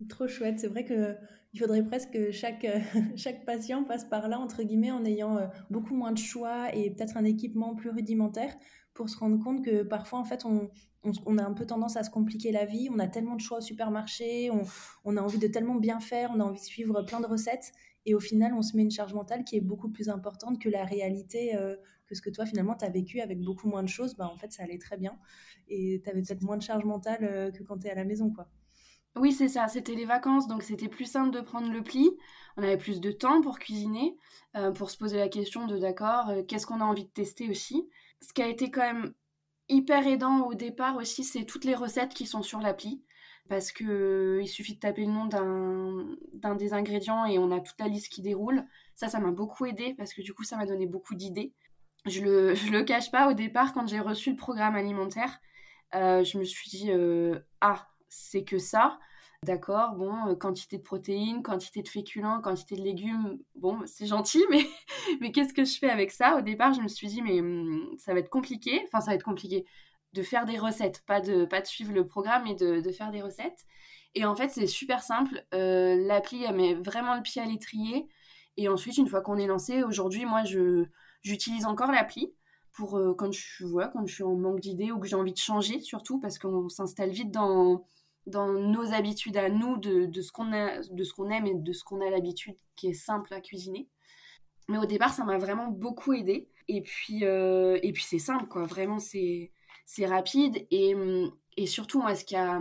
Trop 0.08 0.28
chouette. 0.28 0.60
C'est 0.60 0.68
vrai 0.68 0.84
que 0.84 1.16
il 1.52 1.60
faudrait 1.60 1.84
presque 1.84 2.10
que 2.12 2.30
chaque, 2.30 2.66
chaque 3.16 3.44
patient 3.44 3.84
passe 3.84 4.04
par 4.04 4.28
là, 4.28 4.38
entre 4.38 4.62
guillemets, 4.62 4.90
en 4.90 5.04
ayant 5.04 5.38
euh, 5.38 5.46
beaucoup 5.70 5.94
moins 5.94 6.12
de 6.12 6.18
choix 6.18 6.74
et 6.74 6.90
peut-être 6.90 7.16
un 7.16 7.24
équipement 7.24 7.74
plus 7.74 7.90
rudimentaire 7.90 8.54
pour 8.94 9.08
se 9.08 9.16
rendre 9.16 9.42
compte 9.42 9.64
que 9.64 9.82
parfois, 9.82 10.18
en 10.18 10.24
fait, 10.24 10.44
on, 10.44 10.70
on, 11.04 11.38
a 11.38 11.44
un 11.44 11.52
peu 11.52 11.66
tendance 11.66 11.96
à 11.96 12.02
se 12.02 12.10
compliquer 12.10 12.50
la 12.50 12.64
vie. 12.64 12.88
On 12.92 12.98
a 12.98 13.06
tellement 13.06 13.36
de 13.36 13.40
choix 13.40 13.58
au 13.58 13.60
supermarché, 13.60 14.50
on, 14.50 14.62
on, 15.04 15.16
a 15.16 15.22
envie 15.22 15.38
de 15.38 15.46
tellement 15.46 15.76
bien 15.76 16.00
faire, 16.00 16.30
on 16.34 16.40
a 16.40 16.44
envie 16.44 16.60
de 16.60 16.64
suivre 16.64 17.02
plein 17.02 17.20
de 17.20 17.26
recettes. 17.26 17.72
Et 18.06 18.14
au 18.14 18.20
final, 18.20 18.52
on 18.54 18.62
se 18.62 18.76
met 18.76 18.82
une 18.82 18.90
charge 18.90 19.14
mentale 19.14 19.44
qui 19.44 19.56
est 19.56 19.60
beaucoup 19.60 19.90
plus 19.90 20.08
importante 20.08 20.60
que 20.60 20.68
la 20.68 20.84
réalité, 20.84 21.54
euh, 21.56 21.76
que 22.06 22.14
ce 22.14 22.22
que 22.22 22.30
toi, 22.30 22.46
finalement, 22.46 22.74
tu 22.74 22.84
as 22.84 22.90
vécu 22.90 23.20
avec 23.20 23.40
beaucoup 23.40 23.68
moins 23.68 23.82
de 23.82 23.88
choses. 23.88 24.16
Bah, 24.16 24.28
en 24.32 24.36
fait, 24.36 24.52
ça 24.52 24.64
allait 24.64 24.78
très 24.78 24.96
bien. 24.96 25.16
Et 25.68 26.00
tu 26.02 26.10
avais 26.10 26.22
peut-être 26.22 26.42
moins 26.42 26.56
de 26.56 26.62
charge 26.62 26.84
mentale 26.84 27.20
euh, 27.22 27.50
que 27.50 27.62
quand 27.62 27.78
tu 27.78 27.86
es 27.86 27.90
à 27.90 27.94
la 27.94 28.04
maison, 28.04 28.30
quoi. 28.30 28.48
Oui, 29.16 29.32
c'est 29.32 29.48
ça. 29.48 29.68
C'était 29.68 29.94
les 29.94 30.04
vacances, 30.04 30.46
donc 30.46 30.62
c'était 30.62 30.88
plus 30.88 31.06
simple 31.06 31.30
de 31.30 31.40
prendre 31.40 31.70
le 31.72 31.82
pli. 31.82 32.10
On 32.56 32.62
avait 32.62 32.76
plus 32.76 33.00
de 33.00 33.10
temps 33.12 33.40
pour 33.40 33.58
cuisiner, 33.58 34.16
euh, 34.56 34.70
pour 34.72 34.90
se 34.90 34.96
poser 34.96 35.18
la 35.18 35.28
question 35.28 35.66
de 35.66 35.78
d'accord, 35.78 36.32
qu'est-ce 36.46 36.66
qu'on 36.66 36.80
a 36.80 36.84
envie 36.84 37.04
de 37.04 37.10
tester 37.10 37.48
aussi. 37.48 37.88
Ce 38.20 38.32
qui 38.32 38.42
a 38.42 38.48
été 38.48 38.70
quand 38.70 38.82
même 38.82 39.14
hyper 39.68 40.06
aidant 40.06 40.46
au 40.46 40.54
départ 40.54 40.96
aussi, 40.96 41.24
c'est 41.24 41.44
toutes 41.44 41.64
les 41.64 41.74
recettes 41.74 42.14
qui 42.14 42.26
sont 42.26 42.42
sur 42.42 42.60
l'appli 42.60 43.02
parce 43.48 43.72
que 43.72 43.84
euh, 43.84 44.42
il 44.42 44.48
suffit 44.48 44.74
de 44.74 44.80
taper 44.80 45.06
le 45.06 45.12
nom 45.12 45.26
d'un 45.26 46.54
des 46.54 46.72
ingrédients 46.74 47.24
et 47.24 47.38
on 47.38 47.50
a 47.50 47.60
toute 47.60 47.80
la 47.80 47.88
liste 47.88 48.12
qui 48.12 48.22
déroule. 48.22 48.64
Ça, 48.94 49.08
ça 49.08 49.20
m'a 49.20 49.30
beaucoup 49.30 49.66
aidé 49.66 49.94
parce 49.96 50.12
que 50.12 50.22
du 50.22 50.34
coup, 50.34 50.44
ça 50.44 50.56
m'a 50.56 50.66
donné 50.66 50.86
beaucoup 50.86 51.14
d'idées. 51.14 51.54
Je 52.06 52.22
le, 52.22 52.54
je 52.54 52.70
le 52.70 52.84
cache 52.84 53.10
pas, 53.10 53.28
au 53.28 53.32
départ, 53.32 53.72
quand 53.72 53.86
j'ai 53.86 54.00
reçu 54.00 54.30
le 54.30 54.36
programme 54.36 54.76
alimentaire, 54.76 55.40
euh, 55.94 56.24
je 56.24 56.38
me 56.38 56.44
suis 56.44 56.68
dit, 56.68 56.90
euh, 56.90 57.38
ah, 57.60 57.88
c'est 58.08 58.44
que 58.44 58.58
ça. 58.58 58.98
D'accord, 59.44 59.94
bon, 59.94 60.34
quantité 60.34 60.78
de 60.78 60.82
protéines, 60.82 61.42
quantité 61.44 61.82
de 61.82 61.88
féculents, 61.88 62.40
quantité 62.40 62.74
de 62.74 62.82
légumes, 62.82 63.38
bon, 63.54 63.78
c'est 63.86 64.06
gentil, 64.06 64.44
mais, 64.50 64.66
mais 65.20 65.30
qu'est-ce 65.30 65.54
que 65.54 65.64
je 65.64 65.78
fais 65.78 65.90
avec 65.90 66.10
ça? 66.10 66.36
Au 66.36 66.40
départ, 66.40 66.72
je 66.72 66.80
me 66.80 66.88
suis 66.88 67.06
dit, 67.06 67.22
mais 67.22 67.40
hum, 67.40 67.94
ça 67.98 68.12
va 68.14 68.20
être 68.20 68.30
compliqué. 68.30 68.82
Enfin, 68.86 69.00
ça 69.00 69.12
va 69.12 69.14
être 69.14 69.24
compliqué 69.24 69.64
de 70.14 70.22
faire 70.22 70.44
des 70.46 70.58
recettes, 70.58 71.04
pas 71.06 71.20
de, 71.20 71.44
pas 71.44 71.60
de 71.60 71.66
suivre 71.66 71.92
le 71.92 72.06
programme, 72.06 72.44
mais 72.44 72.54
de, 72.54 72.80
de 72.80 72.92
faire 72.92 73.10
des 73.12 73.22
recettes. 73.22 73.64
Et 74.14 74.24
en 74.24 74.34
fait, 74.34 74.48
c'est 74.48 74.66
super 74.66 75.02
simple. 75.02 75.44
Euh, 75.54 75.94
l'appli, 75.96 76.42
elle 76.44 76.56
met 76.56 76.74
vraiment 76.74 77.14
le 77.14 77.22
pied 77.22 77.40
à 77.40 77.44
l'étrier. 77.44 78.08
Et 78.56 78.68
ensuite, 78.68 78.98
une 78.98 79.06
fois 79.06 79.20
qu'on 79.20 79.36
est 79.38 79.46
lancé, 79.46 79.84
aujourd'hui, 79.84 80.24
moi, 80.24 80.44
je, 80.44 80.84
j'utilise 81.22 81.66
encore 81.66 81.92
l'appli 81.92 82.34
pour 82.72 82.96
euh, 82.98 83.14
quand, 83.14 83.32
je, 83.32 83.64
vois 83.64 83.88
quand 83.88 84.06
je 84.06 84.14
suis 84.14 84.24
en 84.24 84.34
manque 84.34 84.60
d'idées 84.60 84.90
ou 84.90 84.98
que 84.98 85.06
j'ai 85.06 85.16
envie 85.16 85.32
de 85.32 85.38
changer, 85.38 85.80
surtout 85.80 86.18
parce 86.18 86.38
qu'on 86.38 86.68
s'installe 86.68 87.10
vite 87.10 87.30
dans, 87.30 87.84
dans 88.28 88.48
nos 88.48 88.92
habitudes 88.92 89.36
à 89.36 89.48
nous, 89.48 89.76
de, 89.78 90.06
de 90.06 90.22
ce 90.22 90.32
qu'on 90.32 90.46
de 90.46 91.04
ce 91.04 91.12
qu'on 91.12 91.30
aime 91.30 91.46
et 91.46 91.54
de 91.54 91.72
ce 91.72 91.84
qu'on 91.84 92.00
a 92.00 92.10
l'habitude, 92.10 92.56
qui 92.76 92.88
est 92.88 92.94
simple 92.94 93.34
à 93.34 93.40
cuisiner. 93.40 93.88
Mais 94.68 94.78
au 94.78 94.86
départ, 94.86 95.12
ça 95.14 95.24
m'a 95.24 95.38
vraiment 95.38 95.68
beaucoup 95.68 96.12
aidé. 96.12 96.48
Et 96.68 96.82
puis, 96.82 97.24
euh, 97.24 97.78
et 97.82 97.92
puis 97.92 98.04
c'est 98.04 98.18
simple, 98.18 98.46
quoi. 98.46 98.64
Vraiment, 98.66 98.98
c'est 98.98 99.52
c'est 99.86 100.06
rapide 100.06 100.66
et, 100.70 100.94
et 101.56 101.66
surtout 101.66 102.00
moi 102.00 102.14
ce 102.14 102.24
qui 102.24 102.36
a 102.36 102.60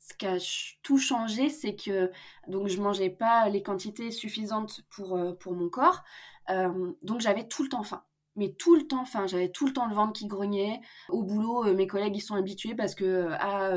ce 0.00 0.14
qui 0.14 0.26
a 0.26 0.36
tout 0.82 0.98
changé, 0.98 1.48
c'est 1.48 1.74
que 1.74 2.10
donc 2.46 2.68
je 2.68 2.80
mangeais 2.80 3.10
pas 3.10 3.48
les 3.48 3.62
quantités 3.62 4.10
suffisantes 4.10 4.82
pour, 4.90 5.16
euh, 5.16 5.32
pour 5.32 5.54
mon 5.54 5.70
corps, 5.70 6.02
euh, 6.50 6.92
donc 7.02 7.20
j'avais 7.20 7.48
tout 7.48 7.62
le 7.62 7.70
temps 7.70 7.82
faim. 7.82 8.02
Mais 8.36 8.52
tout 8.58 8.74
le 8.74 8.86
temps 8.86 9.04
faim, 9.04 9.26
j'avais 9.26 9.50
tout 9.50 9.66
le 9.66 9.72
temps 9.72 9.86
le 9.86 9.94
ventre 9.94 10.12
qui 10.12 10.26
grognait. 10.26 10.80
Au 11.08 11.22
boulot, 11.22 11.66
euh, 11.66 11.74
mes 11.74 11.86
collègues 11.86 12.16
ils 12.16 12.20
sont 12.20 12.34
habitués 12.34 12.74
parce 12.74 12.94
que 12.94 13.28
à, 13.32 13.70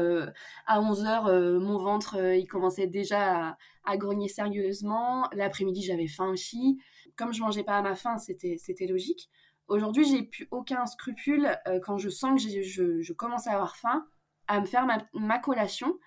à 0.66 0.82
11h, 0.82 1.60
mon 1.60 1.78
ventre 1.78 2.18
il 2.34 2.48
commençait 2.48 2.88
déjà 2.88 3.50
à, 3.50 3.58
à 3.86 3.98
grogner 3.98 4.28
sérieusement. 4.28 5.30
L'après-midi, 5.34 5.84
j'avais 5.84 6.08
faim 6.08 6.30
aussi. 6.30 6.80
Comme 7.16 7.34
je 7.34 7.42
mangeais 7.42 7.64
pas 7.64 7.78
à 7.78 7.82
ma 7.82 7.96
faim, 7.96 8.18
c'était 8.18 8.88
logique. 8.88 9.30
Aujourd'hui, 9.68 10.06
j'ai 10.06 10.24
plus 10.24 10.48
aucun 10.52 10.86
scrupule 10.86 11.58
euh, 11.68 11.80
quand 11.82 11.98
je 11.98 12.10
sens 12.10 12.42
que 12.42 12.50
je, 12.50 13.02
je, 13.02 13.14
commence 13.14 13.48
à 13.48 13.54
avoir 13.54 13.76
faim 13.76 14.08
à 14.48 14.62
me 14.62 14.66
faire 14.66 14.88
ma, 15.14 15.40
collation. 15.40 16.00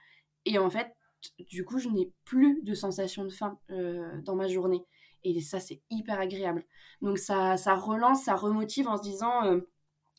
Et 0.47 0.59
en 0.59 0.71
fait, 0.71 0.95
du 1.39 1.65
coup, 1.65 1.79
je 1.79 1.89
n'ai 1.89 2.13
plus 2.25 2.63
de 2.63 2.75
sensation 2.75 3.25
de 3.25 3.31
faim 3.31 3.59
euh, 3.71 4.21
dans 4.23 4.35
ma 4.37 4.49
journée. 4.49 4.85
Et 5.25 5.41
ça, 5.41 5.61
c'est 5.61 5.83
hyper 5.91 6.19
agréable. 6.21 6.65
Donc, 7.03 7.19
ça, 7.19 7.57
ça 7.57 7.75
relance, 7.75 8.25
ça 8.25 8.37
remotive 8.37 8.89
en 8.89 8.97
se 8.97 9.03
disant 9.03 9.45
euh, 9.45 9.61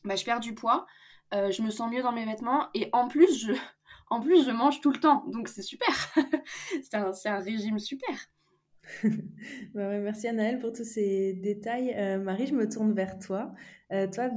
bah, 0.04 0.16
je 0.16 0.24
perds 0.24 0.40
du 0.40 0.54
poids, 0.54 0.86
je 1.32 1.62
me 1.62 1.70
sens 1.70 1.90
mieux 1.90 2.02
dans 2.02 2.12
mes 2.12 2.24
vêtements. 2.24 2.68
Et 2.74 2.88
en 2.92 3.08
plus, 3.08 3.38
je, 3.38 3.52
en 4.10 4.20
plus, 4.20 4.44
je 4.44 4.50
mange 4.50 4.80
tout 4.80 4.92
le 4.92 5.00
temps. 5.00 5.24
Donc, 5.28 5.48
c'est 5.48 5.62
super. 5.62 5.88
c'est 6.82 6.94
un, 6.94 7.12
un 7.24 7.38
régime 7.38 7.78
super. 7.78 8.14
Bah 9.74 9.98
merci 9.98 10.28
Anaëlle 10.28 10.58
pour 10.58 10.72
tous 10.72 10.84
ces 10.84 11.32
détails. 11.34 11.94
Euh, 11.96 12.18
Marie, 12.18 12.46
je 12.46 12.54
me 12.54 12.68
tourne 12.68 12.92
vers 12.92 13.18
toi. 13.18 13.52
Euh, 13.92 14.06
toi, 14.06 14.30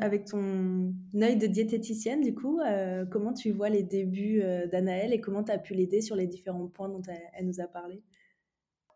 avec 0.00 0.24
ton 0.24 0.94
œil 1.14 1.36
de 1.36 1.46
diététicienne, 1.46 2.20
du 2.20 2.34
coup, 2.34 2.60
euh, 2.60 3.04
comment 3.06 3.32
tu 3.32 3.50
vois 3.50 3.68
les 3.68 3.82
débuts 3.82 4.42
d'Anaëlle 4.70 5.12
et 5.12 5.20
comment 5.20 5.44
tu 5.44 5.52
as 5.52 5.58
pu 5.58 5.74
l'aider 5.74 6.00
sur 6.00 6.16
les 6.16 6.26
différents 6.26 6.68
points 6.68 6.88
dont 6.88 7.02
elle, 7.08 7.46
nous 7.46 7.60
a 7.60 7.66
parlé? 7.66 8.02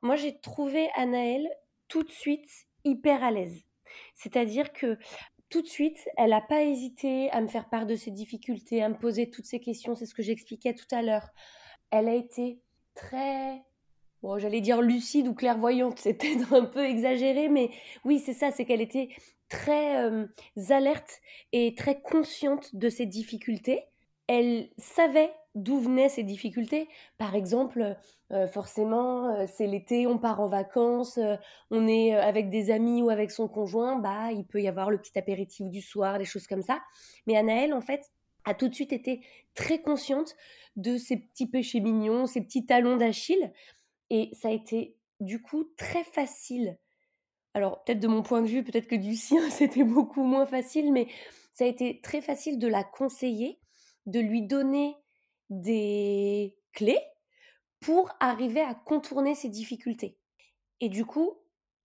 Moi, 0.02 0.16
j'ai 0.16 0.38
trouvé 0.40 0.88
Anaëlle 0.96 1.48
tout 1.88 2.02
de 2.02 2.10
suite 2.10 2.48
hyper 2.84 3.22
à 3.22 3.30
l'aise. 3.30 3.62
C'est-à-dire 4.14 4.72
que 4.72 4.96
tout 5.50 5.62
de 5.62 5.66
suite, 5.66 6.08
elle 6.16 6.30
n'a 6.30 6.40
pas 6.40 6.62
hésité 6.62 7.28
à 7.30 7.40
me 7.40 7.48
faire 7.48 7.68
part 7.68 7.84
de 7.84 7.96
ses 7.96 8.12
difficultés, 8.12 8.82
à 8.82 8.88
me 8.88 8.96
poser 8.96 9.28
toutes 9.28 9.46
ces 9.46 9.60
questions. 9.60 9.94
C'est 9.96 10.06
ce 10.06 10.14
que 10.14 10.22
j'expliquais 10.22 10.74
tout 10.74 10.86
à 10.92 11.02
l'heure. 11.02 11.28
Elle 11.90 12.08
a 12.08 12.14
été 12.14 12.60
très 12.94 13.60
bon, 14.22 14.38
j'allais 14.38 14.60
dire 14.60 14.82
lucide 14.82 15.28
ou 15.28 15.34
clairvoyante, 15.34 15.98
c'est 16.00 16.14
peut-être 16.14 16.52
un 16.52 16.64
peu 16.64 16.84
exagéré, 16.84 17.48
mais 17.48 17.70
oui, 18.04 18.18
c'est 18.18 18.32
ça, 18.32 18.50
c'est 18.50 18.64
qu'elle 18.64 18.80
était 18.80 19.08
très 19.48 20.04
euh, 20.04 20.26
alerte 20.70 21.20
et 21.52 21.74
très 21.74 22.00
consciente 22.00 22.74
de 22.74 22.88
ses 22.88 23.06
difficultés. 23.06 23.84
Elle 24.26 24.70
savait 24.78 25.32
d'où 25.56 25.80
venaient 25.80 26.08
ces 26.08 26.22
difficultés. 26.22 26.88
Par 27.18 27.34
exemple, 27.34 27.96
euh, 28.30 28.46
forcément, 28.46 29.34
euh, 29.34 29.46
c'est 29.48 29.66
l'été, 29.66 30.06
on 30.06 30.18
part 30.18 30.40
en 30.40 30.48
vacances, 30.48 31.18
on 31.72 31.88
est 31.88 32.14
avec 32.14 32.48
des 32.48 32.70
amis 32.70 33.02
ou 33.02 33.10
avec 33.10 33.32
son 33.32 33.48
conjoint, 33.48 33.96
bah, 33.96 34.30
il 34.30 34.46
peut 34.46 34.62
y 34.62 34.68
avoir 34.68 34.90
le 34.90 34.98
petit 34.98 35.18
apéritif 35.18 35.68
du 35.68 35.82
soir, 35.82 36.18
des 36.18 36.24
choses 36.24 36.46
comme 36.46 36.62
ça. 36.62 36.78
Mais 37.26 37.36
Anaëlle, 37.36 37.74
en 37.74 37.80
fait, 37.80 38.12
a 38.44 38.54
tout 38.54 38.68
de 38.68 38.74
suite 38.74 38.92
été 38.92 39.20
très 39.54 39.82
consciente 39.82 40.36
de 40.76 40.96
ces 40.96 41.16
petits 41.16 41.46
péchés 41.46 41.80
mignons, 41.80 42.26
ces 42.26 42.40
petits 42.40 42.64
talons 42.64 42.96
d'Achille, 42.96 43.52
et 44.10 44.30
ça 44.34 44.48
a 44.48 44.52
été 44.52 44.96
du 45.20 45.40
coup 45.40 45.64
très 45.76 46.04
facile. 46.04 46.78
Alors 47.54 47.82
peut-être 47.84 48.00
de 48.00 48.08
mon 48.08 48.22
point 48.22 48.42
de 48.42 48.46
vue, 48.46 48.64
peut-être 48.64 48.86
que 48.86 48.96
du 48.96 49.14
sien, 49.16 49.48
c'était 49.50 49.84
beaucoup 49.84 50.22
moins 50.22 50.46
facile, 50.46 50.92
mais 50.92 51.08
ça 51.54 51.64
a 51.64 51.68
été 51.68 52.00
très 52.00 52.20
facile 52.20 52.58
de 52.58 52.68
la 52.68 52.84
conseiller, 52.84 53.58
de 54.06 54.20
lui 54.20 54.42
donner 54.42 54.96
des 55.50 56.56
clés 56.72 57.00
pour 57.80 58.10
arriver 58.20 58.60
à 58.60 58.74
contourner 58.74 59.34
ses 59.34 59.48
difficultés. 59.48 60.18
Et 60.80 60.88
du 60.88 61.04
coup, 61.04 61.34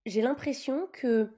j'ai 0.04 0.22
l'impression 0.22 0.88
que 0.92 1.30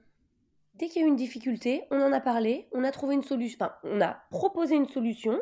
Dès 0.79 0.87
qu'il 0.87 1.01
y 1.01 1.03
a 1.03 1.07
eu 1.07 1.09
une 1.09 1.17
difficulté, 1.17 1.83
on 1.91 2.01
en 2.01 2.13
a 2.13 2.21
parlé, 2.21 2.69
on 2.71 2.85
a 2.85 2.91
trouvé 2.91 3.13
une 3.13 3.23
solution, 3.23 3.57
enfin, 3.59 3.73
on 3.83 3.99
a 3.99 4.13
proposé 4.31 4.75
une 4.75 4.87
solution, 4.87 5.37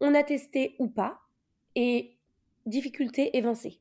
on 0.00 0.14
a 0.14 0.22
testé 0.22 0.76
ou 0.78 0.86
pas, 0.86 1.18
et 1.74 2.18
difficulté 2.66 3.34
évincée. 3.38 3.80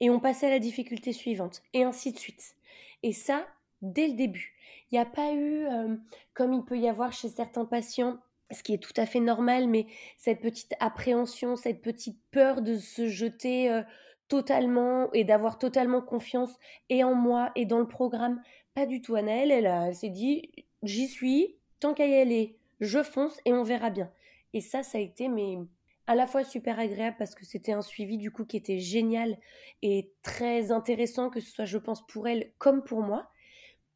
Et 0.00 0.10
on 0.10 0.20
passait 0.20 0.46
à 0.46 0.50
la 0.50 0.58
difficulté 0.58 1.12
suivante, 1.12 1.62
et 1.72 1.84
ainsi 1.84 2.12
de 2.12 2.18
suite. 2.18 2.56
Et 3.02 3.12
ça, 3.12 3.46
dès 3.82 4.08
le 4.08 4.14
début. 4.14 4.54
Il 4.90 4.94
n'y 4.94 5.00
a 5.00 5.06
pas 5.06 5.32
eu, 5.32 5.66
euh, 5.66 5.96
comme 6.34 6.52
il 6.52 6.64
peut 6.64 6.78
y 6.78 6.88
avoir 6.88 7.12
chez 7.12 7.28
certains 7.28 7.64
patients, 7.64 8.18
ce 8.50 8.62
qui 8.62 8.74
est 8.74 8.78
tout 8.78 8.92
à 8.96 9.06
fait 9.06 9.20
normal, 9.20 9.68
mais 9.68 9.86
cette 10.16 10.40
petite 10.40 10.74
appréhension, 10.80 11.56
cette 11.56 11.82
petite 11.82 12.18
peur 12.30 12.62
de 12.62 12.76
se 12.76 13.08
jeter 13.08 13.70
euh, 13.70 13.82
totalement 14.28 15.12
et 15.12 15.24
d'avoir 15.24 15.58
totalement 15.58 16.00
confiance 16.00 16.58
et 16.88 17.04
en 17.04 17.14
moi 17.14 17.50
et 17.56 17.66
dans 17.66 17.78
le 17.78 17.88
programme. 17.88 18.42
Pas 18.74 18.86
du 18.86 19.00
tout, 19.00 19.14
Anaëlle, 19.14 19.50
elle, 19.50 19.66
elle 19.66 19.94
s'est 19.94 20.08
dit, 20.08 20.50
j'y 20.82 21.08
suis, 21.08 21.56
tant 21.80 21.94
qu'à 21.94 22.06
y 22.06 22.14
aller, 22.14 22.56
je 22.80 23.02
fonce 23.02 23.40
et 23.44 23.52
on 23.52 23.62
verra 23.62 23.90
bien. 23.90 24.10
Et 24.52 24.60
ça, 24.60 24.82
ça 24.82 24.98
a 24.98 25.00
été 25.00 25.28
mais 25.28 25.58
à 26.06 26.14
la 26.14 26.26
fois 26.26 26.44
super 26.44 26.78
agréable 26.78 27.16
parce 27.18 27.34
que 27.34 27.44
c'était 27.44 27.72
un 27.72 27.82
suivi 27.82 28.18
du 28.18 28.30
coup 28.30 28.44
qui 28.44 28.56
était 28.56 28.78
génial 28.78 29.38
et 29.82 30.12
très 30.22 30.70
intéressant, 30.70 31.30
que 31.30 31.40
ce 31.40 31.50
soit, 31.50 31.64
je 31.64 31.78
pense, 31.78 32.06
pour 32.06 32.28
elle 32.28 32.52
comme 32.58 32.84
pour 32.84 33.00
moi 33.00 33.30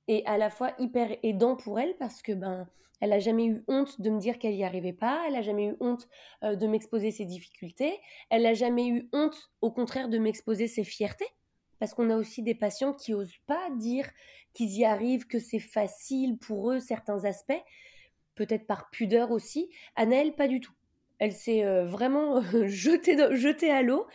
et 0.06 0.24
à 0.26 0.38
la 0.38 0.50
fois 0.50 0.72
hyper 0.78 1.16
aidant 1.22 1.56
pour 1.56 1.78
elle 1.78 1.96
parce 1.98 2.22
que 2.22 2.32
ben 2.32 2.68
elle 3.00 3.12
a 3.12 3.20
jamais 3.20 3.46
eu 3.46 3.62
honte 3.68 4.00
de 4.00 4.10
me 4.10 4.18
dire 4.18 4.38
qu'elle 4.38 4.54
n'y 4.54 4.64
arrivait 4.64 4.92
pas, 4.92 5.24
elle 5.28 5.36
a 5.36 5.42
jamais 5.42 5.66
eu 5.66 5.76
honte 5.78 6.08
euh, 6.42 6.56
de 6.56 6.66
m'exposer 6.66 7.12
ses 7.12 7.26
difficultés, 7.26 7.96
elle 8.28 8.44
a 8.44 8.54
jamais 8.54 8.88
eu 8.88 9.08
honte 9.12 9.50
au 9.60 9.70
contraire 9.70 10.08
de 10.08 10.18
m'exposer 10.18 10.66
ses 10.66 10.82
fiertés 10.82 11.28
parce 11.78 11.94
qu'on 11.94 12.10
a 12.10 12.16
aussi 12.16 12.42
des 12.42 12.54
patients 12.54 12.92
qui 12.92 13.14
osent 13.14 13.38
pas 13.46 13.70
dire 13.76 14.10
qu'ils 14.52 14.76
y 14.76 14.84
arrivent, 14.84 15.26
que 15.26 15.38
c'est 15.38 15.60
facile 15.60 16.38
pour 16.38 16.72
eux 16.72 16.80
certains 16.80 17.24
aspects, 17.24 17.62
peut-être 18.34 18.66
par 18.66 18.90
pudeur 18.90 19.30
aussi. 19.30 19.70
Anaëlle 19.94 20.34
pas 20.34 20.48
du 20.48 20.60
tout. 20.60 20.72
Elle 21.18 21.32
s'est 21.32 21.64
euh, 21.64 21.84
vraiment 21.84 22.42
jetée, 22.66 23.16
jetée 23.36 23.70
à 23.70 23.82
l'eau 23.82 24.06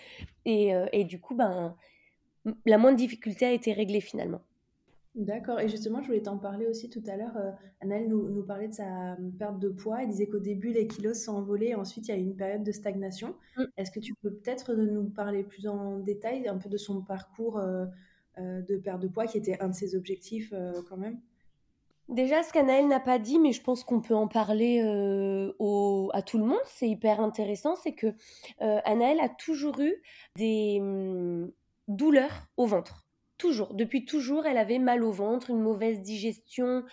et, 0.45 0.75
euh, 0.75 0.85
et 0.91 1.03
du 1.03 1.19
coup 1.19 1.35
ben 1.35 1.75
la 2.65 2.77
moindre 2.77 2.97
difficulté 2.97 3.45
a 3.45 3.51
été 3.51 3.71
réglée 3.71 4.01
finalement. 4.01 4.41
D'accord. 5.15 5.59
Et 5.59 5.69
justement, 5.69 6.01
je 6.01 6.07
voulais 6.07 6.23
t'en 6.23 6.39
parler 6.39 6.65
aussi 6.65 6.89
tout 6.89 7.03
à 7.07 7.15
l'heure. 7.15 7.37
Euh, 7.37 7.51
nous, 7.85 8.29
nous, 8.29 8.43
parlait 8.43 8.67
de 8.67 8.73
sa 8.73 9.15
perte 9.37 9.59
de 9.59 9.69
poids. 9.69 10.01
Elle 10.01 10.09
disait 10.09 10.25
qu'au 10.25 10.39
début, 10.39 10.73
les 10.73 10.87
kilos 10.87 11.23
sont 11.23 11.33
envolés. 11.33 11.75
Ensuite, 11.75 12.07
il 12.07 12.11
y 12.11 12.13
a 12.15 12.17
eu 12.17 12.23
une 12.23 12.35
période 12.35 12.63
de 12.63 12.71
stagnation. 12.71 13.35
Mm. 13.55 13.63
Est-ce 13.77 13.91
que 13.91 13.99
tu 13.99 14.15
peux 14.15 14.31
peut-être 14.31 14.73
nous 14.73 15.03
parler 15.03 15.43
plus 15.43 15.67
en 15.67 15.99
détail 15.99 16.47
un 16.47 16.57
peu 16.57 16.67
de 16.67 16.77
son 16.77 17.01
parcours 17.01 17.61
de 18.37 18.77
perte 18.77 19.01
de 19.01 19.07
poids, 19.07 19.27
qui 19.27 19.37
était 19.37 19.61
un 19.61 19.69
de 19.69 19.75
ses 19.75 19.95
objectifs 19.95 20.51
quand 20.89 20.97
même? 20.97 21.19
Déjà, 22.09 22.43
ce 22.43 22.51
qu'Anaël 22.51 22.87
n'a 22.87 22.99
pas 22.99 23.17
dit, 23.17 23.39
mais 23.39 23.53
je 23.53 23.61
pense 23.61 23.83
qu'on 23.83 24.01
peut 24.01 24.15
en 24.15 24.27
parler 24.27 24.83
au, 25.57 26.09
à 26.13 26.21
tout 26.21 26.37
le 26.37 26.45
monde, 26.45 26.59
c'est 26.65 26.87
hyper 26.87 27.21
intéressant, 27.21 27.75
c'est 27.75 27.93
que 27.93 28.13
Anaël 28.59 29.19
a 29.21 29.29
toujours 29.29 29.79
eu 29.79 29.95
des 30.35 30.79
hum, 30.81 31.51
douleurs 31.87 32.47
au 32.57 32.65
ventre. 32.65 33.05
Toujours, 33.37 33.73
depuis 33.73 34.05
toujours, 34.05 34.45
elle 34.45 34.57
avait 34.57 34.79
mal 34.79 35.03
au 35.03 35.11
ventre, 35.11 35.49
une 35.49 35.59
mauvaise 35.59 36.01
digestion. 36.01 36.83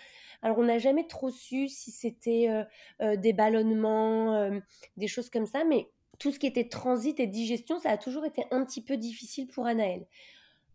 Alors 0.41 0.57
on 0.57 0.63
n'a 0.63 0.79
jamais 0.79 1.05
trop 1.07 1.29
su 1.29 1.67
si 1.67 1.91
c'était 1.91 2.49
euh, 2.49 2.63
euh, 3.01 3.15
des 3.15 3.33
ballonnements, 3.33 4.33
euh, 4.33 4.59
des 4.97 5.07
choses 5.07 5.29
comme 5.29 5.45
ça, 5.45 5.63
mais 5.63 5.89
tout 6.19 6.31
ce 6.31 6.39
qui 6.39 6.47
était 6.47 6.67
transit 6.67 7.19
et 7.19 7.27
digestion, 7.27 7.79
ça 7.79 7.91
a 7.91 7.97
toujours 7.97 8.25
été 8.25 8.43
un 8.51 8.65
petit 8.65 8.83
peu 8.83 8.97
difficile 8.97 9.47
pour 9.47 9.65
Anaëlle. 9.65 10.05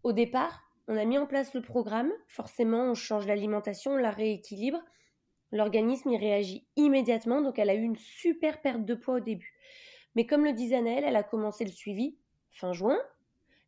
Au 0.02 0.12
départ, 0.12 0.62
on 0.88 0.96
a 0.96 1.04
mis 1.04 1.18
en 1.18 1.26
place 1.26 1.54
le 1.54 1.62
programme, 1.62 2.12
forcément 2.28 2.90
on 2.90 2.94
change 2.94 3.26
l'alimentation, 3.26 3.92
on 3.92 3.96
la 3.96 4.10
rééquilibre, 4.10 4.82
l'organisme 5.52 6.10
y 6.10 6.18
réagit 6.18 6.66
immédiatement, 6.76 7.42
donc 7.42 7.58
elle 7.58 7.70
a 7.70 7.74
eu 7.74 7.82
une 7.82 7.96
super 7.96 8.60
perte 8.60 8.84
de 8.84 8.94
poids 8.94 9.16
au 9.16 9.20
début. 9.20 9.54
Mais 10.14 10.26
comme 10.26 10.44
le 10.44 10.52
disait 10.52 10.76
Anaëlle, 10.76 11.04
elle 11.04 11.16
a 11.16 11.22
commencé 11.22 11.64
le 11.64 11.70
suivi 11.70 12.16
fin 12.50 12.72
juin, 12.72 12.98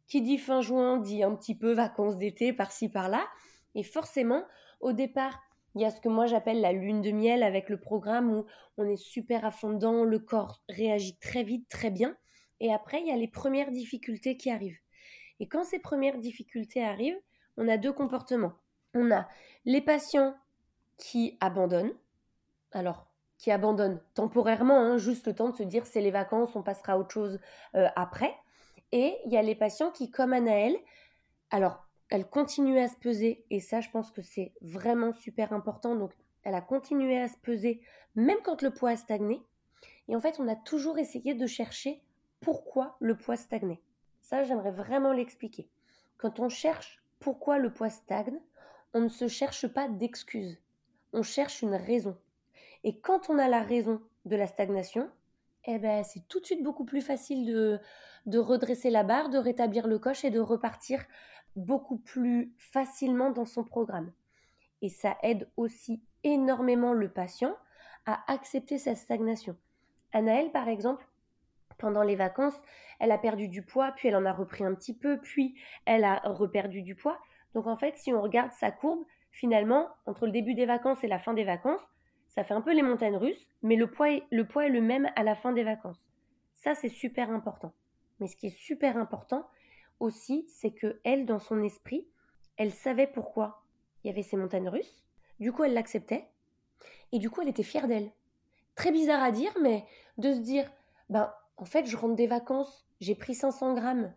qui 0.06 0.22
dit 0.22 0.38
fin 0.38 0.60
juin 0.60 0.96
dit 0.96 1.22
un 1.22 1.34
petit 1.34 1.54
peu 1.54 1.72
vacances 1.72 2.16
d'été 2.16 2.52
par-ci 2.52 2.88
par-là. 2.88 3.26
Et 3.74 3.82
forcément, 3.82 4.44
au 4.80 4.92
départ, 4.92 5.38
il 5.74 5.82
y 5.82 5.84
a 5.84 5.90
ce 5.90 6.00
que 6.00 6.08
moi 6.08 6.26
j'appelle 6.26 6.60
la 6.60 6.72
lune 6.72 7.02
de 7.02 7.10
miel 7.10 7.42
avec 7.42 7.68
le 7.68 7.78
programme 7.78 8.32
où 8.32 8.46
on 8.78 8.88
est 8.88 8.96
super 8.96 9.44
à 9.44 9.50
fond 9.50 9.70
dedans, 9.70 10.04
le 10.04 10.18
corps 10.18 10.62
réagit 10.68 11.18
très 11.18 11.44
vite, 11.44 11.68
très 11.68 11.90
bien. 11.90 12.16
Et 12.60 12.72
après, 12.72 13.00
il 13.00 13.06
y 13.06 13.12
a 13.12 13.16
les 13.16 13.28
premières 13.28 13.70
difficultés 13.70 14.36
qui 14.36 14.50
arrivent. 14.50 14.80
Et 15.40 15.48
quand 15.48 15.64
ces 15.64 15.78
premières 15.78 16.18
difficultés 16.18 16.84
arrivent, 16.84 17.20
on 17.56 17.68
a 17.68 17.76
deux 17.76 17.92
comportements. 17.92 18.52
On 18.94 19.10
a 19.10 19.28
les 19.64 19.80
patients 19.80 20.34
qui 20.96 21.36
abandonnent. 21.40 21.94
Alors, 22.72 23.06
qui 23.38 23.50
abandonnent 23.50 24.00
temporairement, 24.14 24.78
hein, 24.78 24.98
juste 24.98 25.26
le 25.26 25.34
temps 25.34 25.50
de 25.50 25.56
se 25.56 25.62
dire 25.62 25.86
c'est 25.86 26.00
les 26.00 26.10
vacances, 26.10 26.56
on 26.56 26.62
passera 26.62 26.94
à 26.94 26.98
autre 26.98 27.12
chose 27.12 27.38
euh, 27.76 27.86
après. 27.94 28.34
Et 28.92 29.16
il 29.24 29.32
y 29.32 29.36
a 29.36 29.42
les 29.42 29.54
patients 29.54 29.90
qui, 29.90 30.10
comme 30.10 30.32
Anaëlle, 30.32 30.76
alors, 31.50 31.86
elle 32.10 32.28
continue 32.28 32.78
à 32.78 32.88
se 32.88 32.96
peser, 32.96 33.44
et 33.50 33.60
ça, 33.60 33.80
je 33.80 33.90
pense 33.90 34.10
que 34.10 34.22
c'est 34.22 34.52
vraiment 34.60 35.12
super 35.12 35.52
important. 35.52 35.94
Donc, 35.94 36.12
elle 36.42 36.54
a 36.54 36.60
continué 36.60 37.20
à 37.20 37.28
se 37.28 37.36
peser, 37.38 37.80
même 38.14 38.38
quand 38.42 38.62
le 38.62 38.70
poids 38.70 38.90
a 38.90 38.96
stagné. 38.96 39.42
Et 40.08 40.16
en 40.16 40.20
fait, 40.20 40.40
on 40.40 40.48
a 40.48 40.56
toujours 40.56 40.98
essayé 40.98 41.34
de 41.34 41.46
chercher 41.46 42.02
pourquoi 42.40 42.96
le 43.00 43.16
poids 43.16 43.36
stagnait. 43.36 43.80
Ça, 44.28 44.44
j'aimerais 44.44 44.72
vraiment 44.72 45.14
l'expliquer. 45.14 45.70
Quand 46.18 46.38
on 46.38 46.50
cherche 46.50 47.02
pourquoi 47.18 47.56
le 47.56 47.72
poids 47.72 47.88
stagne, 47.88 48.38
on 48.92 49.00
ne 49.00 49.08
se 49.08 49.26
cherche 49.26 49.66
pas 49.66 49.88
d'excuses. 49.88 50.58
On 51.14 51.22
cherche 51.22 51.62
une 51.62 51.74
raison. 51.74 52.14
Et 52.84 53.00
quand 53.00 53.30
on 53.30 53.38
a 53.38 53.48
la 53.48 53.62
raison 53.62 54.02
de 54.26 54.36
la 54.36 54.46
stagnation, 54.46 55.10
eh 55.64 55.78
ben, 55.78 56.04
c'est 56.04 56.28
tout 56.28 56.40
de 56.40 56.44
suite 56.44 56.62
beaucoup 56.62 56.84
plus 56.84 57.00
facile 57.00 57.46
de, 57.46 57.80
de 58.26 58.38
redresser 58.38 58.90
la 58.90 59.02
barre, 59.02 59.30
de 59.30 59.38
rétablir 59.38 59.86
le 59.86 59.98
coche 59.98 60.26
et 60.26 60.30
de 60.30 60.40
repartir 60.40 61.06
beaucoup 61.56 61.96
plus 61.96 62.52
facilement 62.58 63.30
dans 63.30 63.46
son 63.46 63.64
programme. 63.64 64.12
Et 64.82 64.90
ça 64.90 65.16
aide 65.22 65.48
aussi 65.56 66.02
énormément 66.22 66.92
le 66.92 67.10
patient 67.10 67.56
à 68.04 68.30
accepter 68.30 68.76
sa 68.76 68.94
stagnation. 68.94 69.56
Anaëlle, 70.12 70.52
par 70.52 70.68
exemple, 70.68 71.07
pendant 71.78 72.02
les 72.02 72.16
vacances, 72.16 72.60
elle 73.00 73.12
a 73.12 73.18
perdu 73.18 73.48
du 73.48 73.62
poids, 73.62 73.92
puis 73.92 74.08
elle 74.08 74.16
en 74.16 74.24
a 74.24 74.32
repris 74.32 74.64
un 74.64 74.74
petit 74.74 74.96
peu, 74.96 75.18
puis 75.20 75.54
elle 75.86 76.04
a 76.04 76.20
reperdu 76.24 76.82
du 76.82 76.94
poids. 76.94 77.18
Donc 77.54 77.66
en 77.66 77.76
fait, 77.76 77.96
si 77.96 78.12
on 78.12 78.20
regarde 78.20 78.52
sa 78.52 78.70
courbe, 78.70 79.04
finalement, 79.30 79.88
entre 80.06 80.26
le 80.26 80.32
début 80.32 80.54
des 80.54 80.66
vacances 80.66 81.02
et 81.04 81.08
la 81.08 81.18
fin 81.18 81.34
des 81.34 81.44
vacances, 81.44 81.80
ça 82.28 82.44
fait 82.44 82.54
un 82.54 82.60
peu 82.60 82.74
les 82.74 82.82
montagnes 82.82 83.16
russes, 83.16 83.48
mais 83.62 83.76
le 83.76 83.90
poids 83.90 84.12
est 84.12 84.22
le, 84.30 84.46
poids 84.46 84.66
est 84.66 84.70
le 84.70 84.82
même 84.82 85.08
à 85.16 85.22
la 85.22 85.34
fin 85.34 85.52
des 85.52 85.64
vacances. 85.64 86.08
Ça, 86.54 86.74
c'est 86.74 86.88
super 86.88 87.30
important. 87.30 87.72
Mais 88.20 88.26
ce 88.26 88.36
qui 88.36 88.48
est 88.48 88.56
super 88.56 88.96
important 88.96 89.48
aussi, 90.00 90.46
c'est 90.48 90.72
que 90.72 91.00
elle, 91.04 91.24
dans 91.24 91.38
son 91.38 91.62
esprit, 91.62 92.06
elle 92.56 92.72
savait 92.72 93.06
pourquoi 93.06 93.62
il 94.02 94.08
y 94.08 94.10
avait 94.10 94.22
ces 94.22 94.36
montagnes 94.36 94.68
russes. 94.68 95.02
Du 95.40 95.52
coup, 95.52 95.64
elle 95.64 95.74
l'acceptait. 95.74 96.28
Et 97.12 97.18
du 97.18 97.30
coup, 97.30 97.40
elle 97.40 97.48
était 97.48 97.62
fière 97.62 97.88
d'elle. 97.88 98.10
Très 98.74 98.92
bizarre 98.92 99.22
à 99.22 99.30
dire, 99.30 99.52
mais 99.60 99.84
de 100.18 100.32
se 100.32 100.40
dire, 100.40 100.70
ben, 101.08 101.32
en 101.58 101.64
fait, 101.64 101.86
je 101.86 101.96
rentre 101.96 102.14
des 102.14 102.26
vacances, 102.26 102.86
j'ai 103.00 103.14
pris 103.14 103.34
500 103.34 103.74
grammes, 103.74 104.12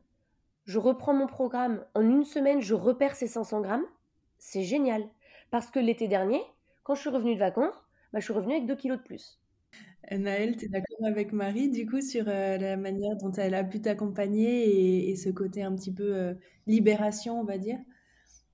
je 0.65 0.79
reprends 0.79 1.13
mon 1.13 1.27
programme, 1.27 1.83
en 1.95 2.01
une 2.01 2.23
semaine, 2.23 2.61
je 2.61 2.73
repère 2.73 3.15
ces 3.15 3.27
500 3.27 3.61
grammes, 3.61 3.85
c'est 4.37 4.63
génial. 4.63 5.03
Parce 5.49 5.69
que 5.69 5.79
l'été 5.79 6.07
dernier, 6.07 6.41
quand 6.83 6.95
je 6.95 7.01
suis 7.01 7.09
revenue 7.09 7.33
de 7.33 7.39
vacances, 7.39 7.75
ben, 8.13 8.19
je 8.19 8.25
suis 8.25 8.33
revenue 8.33 8.53
avec 8.53 8.67
2 8.67 8.75
kilos 8.75 8.97
de 8.97 9.03
plus. 9.03 9.41
Naël, 10.09 10.57
tu 10.57 10.65
es 10.65 10.67
d'accord 10.67 11.05
avec 11.05 11.31
Marie, 11.31 11.69
du 11.69 11.85
coup, 11.85 12.01
sur 12.01 12.25
euh, 12.27 12.57
la 12.57 12.75
manière 12.75 13.15
dont 13.17 13.31
elle 13.33 13.53
a 13.53 13.63
pu 13.63 13.81
t'accompagner 13.81 15.09
et, 15.09 15.15
ce 15.15 15.29
côté 15.29 15.63
un 15.63 15.75
petit 15.75 15.93
peu 15.93 16.15
euh, 16.15 16.33
libération, 16.67 17.39
on 17.39 17.43
va 17.43 17.57
dire? 17.57 17.79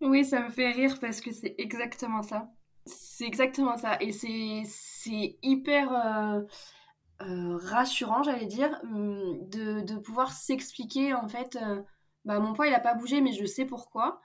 Oui, 0.01 0.25
ça 0.25 0.41
me 0.43 0.49
fait 0.49 0.71
rire 0.71 0.97
parce 0.99 1.21
que 1.21 1.31
c'est 1.31 1.55
exactement 1.57 2.21
ça. 2.21 2.51
C'est 2.85 3.25
exactement 3.25 3.77
ça. 3.77 3.97
Et 4.01 4.11
c'est 4.11 5.37
hyper 5.41 5.91
euh, 5.93 6.41
rassurant, 7.19 8.23
j'allais 8.23 8.45
dire, 8.45 8.79
hum, 8.83 9.37
de, 9.49 9.97
pouvoir 9.99 10.31
s'expliquer, 10.31 11.13
en 11.13 11.27
fait, 11.27 11.57
bah, 12.25 12.39
mon 12.39 12.53
poids, 12.53 12.67
il 12.67 12.71
n'a 12.71 12.79
pas 12.79 12.93
bougé, 12.93 13.21
mais 13.21 13.31
je 13.33 13.45
sais 13.45 13.65
pourquoi. 13.65 14.21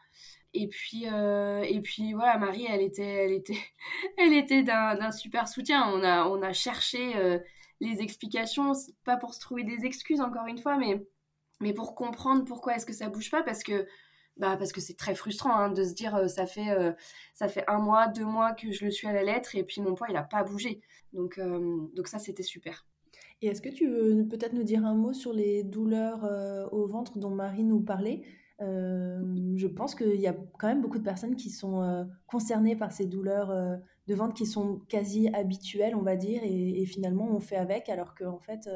Et 0.55 0.69
puis, 0.69 1.07
euh, 1.09 1.63
et 1.63 1.81
puis 1.81 2.13
voilà, 2.13 2.37
Marie, 2.39 2.67
elle 2.69 2.83
était, 2.83 3.03
elle 3.03 3.33
était, 3.33 3.59
elle 4.19 4.35
était 4.35 4.63
d'un 4.63 5.11
super 5.13 5.49
soutien. 5.49 5.89
On 5.89 6.03
a, 6.03 6.27
on 6.27 6.43
a 6.43 6.53
cherché 6.53 7.17
euh, 7.17 7.39
les 7.81 8.01
explications, 8.03 8.73
pas 9.05 9.17
pour 9.17 9.35
se 9.35 9.41
trouver 9.41 9.65
des 9.65 9.87
excuses 9.87 10.21
encore 10.21 10.47
une 10.47 10.59
fois, 10.59 10.77
mais, 10.77 11.03
mais 11.61 11.73
pour 11.73 11.95
comprendre 11.95 12.45
pourquoi 12.45 12.77
est-ce 12.77 12.87
que 12.87 12.93
ça 12.93 13.09
bouge 13.09 13.31
pas, 13.31 13.43
parce 13.43 13.63
que, 13.63 13.87
bah, 14.37 14.57
parce 14.57 14.73
que 14.73 14.81
c'est 14.81 14.97
très 14.97 15.15
frustrant 15.15 15.55
hein, 15.55 15.71
de 15.71 15.85
se 15.85 15.93
dire 15.93 16.15
euh, 16.17 16.27
ça 16.27 16.47
fait, 16.47 16.69
ça 17.35 17.49
fait 17.49 17.65
un 17.69 17.79
mois, 17.79 18.09
deux 18.09 18.25
mois 18.25 18.53
que 18.53 18.73
je 18.73 18.85
le 18.85 18.91
suis 18.91 19.07
à 19.07 19.13
la 19.13 19.23
lettre 19.23 19.57
et 19.57 19.65
puis 19.65 19.81
mon 19.81 19.95
poids 19.95 20.09
il 20.11 20.17
a 20.17 20.23
pas 20.23 20.43
bougé. 20.43 20.81
Donc, 21.13 21.39
donc 21.95 22.09
ça 22.09 22.19
c'était 22.19 22.43
super. 22.43 22.87
Et 23.43 23.49
est-ce 23.49 23.61
que 23.61 23.69
tu 23.69 23.89
veux 23.89 24.27
peut-être 24.29 24.53
nous 24.53 24.63
dire 24.63 24.87
un 24.87 24.95
mot 24.95 25.13
sur 25.13 25.33
les 25.33 25.65
douleurs 25.65 26.25
au 26.73 26.87
ventre 26.87 27.19
dont 27.19 27.31
Marie 27.31 27.65
nous 27.65 27.81
parlait? 27.81 28.23
Je 28.61 29.67
pense 29.67 29.95
qu'il 29.95 30.21
y 30.21 30.29
a 30.29 30.37
quand 30.59 30.69
même 30.69 30.81
beaucoup 30.81 30.99
de 30.99 31.05
personnes 31.05 31.37
qui 31.37 31.51
sont 31.51 32.07
concernées 32.27 32.77
par 32.77 32.93
ces 32.93 33.07
douleurs 33.07 33.53
de 34.07 34.15
ventre 34.15 34.35
qui 34.35 34.47
sont 34.47 34.81
quasi 34.89 35.29
habituelles, 35.35 35.95
on 35.95 36.03
va 36.03 36.17
dire, 36.17 36.41
et, 36.45 36.87
finalement 36.87 37.29
on 37.31 37.41
fait 37.41 37.57
avec, 37.57 37.89
alors 37.89 38.15
qu'en 38.15 38.39
fait 38.39 38.69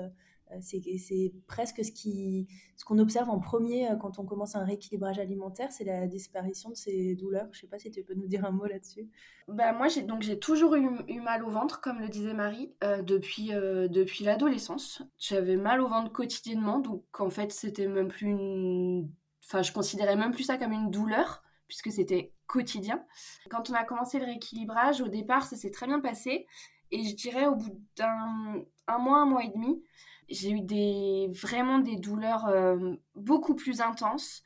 c'est 0.61 1.33
presque 1.47 1.85
ce 1.85 2.85
qu'on 2.85 2.99
observe 2.99 3.31
en 3.31 3.41
premier 3.41 3.89
quand 4.01 4.19
on 4.19 4.25
commence 4.25 4.55
un 4.57 4.65
rééquilibrage 4.65 5.19
alimentaire, 5.19 5.73
c'est 5.73 5.85
la 5.85 6.07
disparition 6.07 6.71
de 6.71 6.75
ces 6.75 7.15
douleurs. 7.15 7.49
Je 7.53 7.61
sais 7.61 7.67
pas 7.67 7.79
si 7.79 7.91
tu 7.91 8.03
peux 8.03 8.15
nous 8.15 8.29
dire 8.29 8.45
un 8.45 8.53
mot 8.53 8.67
là-dessus. 8.67 9.09
Bah 9.49 9.73
moi 9.73 9.89
j'ai 9.89 10.39
toujours 10.39 10.75
eu, 10.75 11.21
mal 11.21 11.45
au 11.45 11.51
ventre, 11.51 11.81
comme 11.81 12.01
le 12.01 12.09
disait 12.09 12.35
Marie, 12.35 12.73
depuis 13.05 13.49
depuis 13.49 14.25
l'adolescence. 14.25 15.03
J'avais 15.19 15.57
mal 15.57 15.81
au 15.81 15.89
ventre 15.89 16.13
quotidiennement, 16.13 16.81
donc 16.81 17.03
en 17.19 17.31
fait 17.31 17.53
c'était 17.53 17.89
même 17.89 18.09
plus 18.09 19.07
Enfin, 19.47 19.63
je 19.63 19.73
considérais 19.73 20.17
même 20.17 20.33
plus 20.33 20.43
ça 20.43 20.59
comme 20.59 20.73
une 20.73 20.91
douleur, 20.91 21.45
puisque 21.69 21.93
c'était 21.93 22.33
quotidien. 22.49 23.05
Quand 23.49 23.71
on 23.71 23.75
a 23.75 23.85
commencé 23.85 24.19
le 24.19 24.25
rééquilibrage, 24.25 25.01
au 25.01 25.09
départ, 25.09 25.45
ça 25.45 25.57
s'est 25.57 25.71
très 25.71 25.87
bien 25.87 26.01
passé. 26.01 26.47
Et 26.91 27.05
je 27.05 27.15
dirais, 27.15 27.47
au 27.47 27.55
bout 27.55 27.81
d'un 27.97 28.65
un 28.89 28.99
mois, 28.99 29.19
un 29.19 29.27
mois 29.27 29.45
et 29.45 29.49
demi, 29.49 29.83
j'ai 30.29 30.51
eu 30.51 30.61
des, 30.61 31.29
vraiment 31.31 31.79
des 31.79 31.97
douleurs 31.97 32.47
euh, 32.47 32.95
beaucoup 33.15 33.55
plus 33.55 33.81
intenses, 33.81 34.43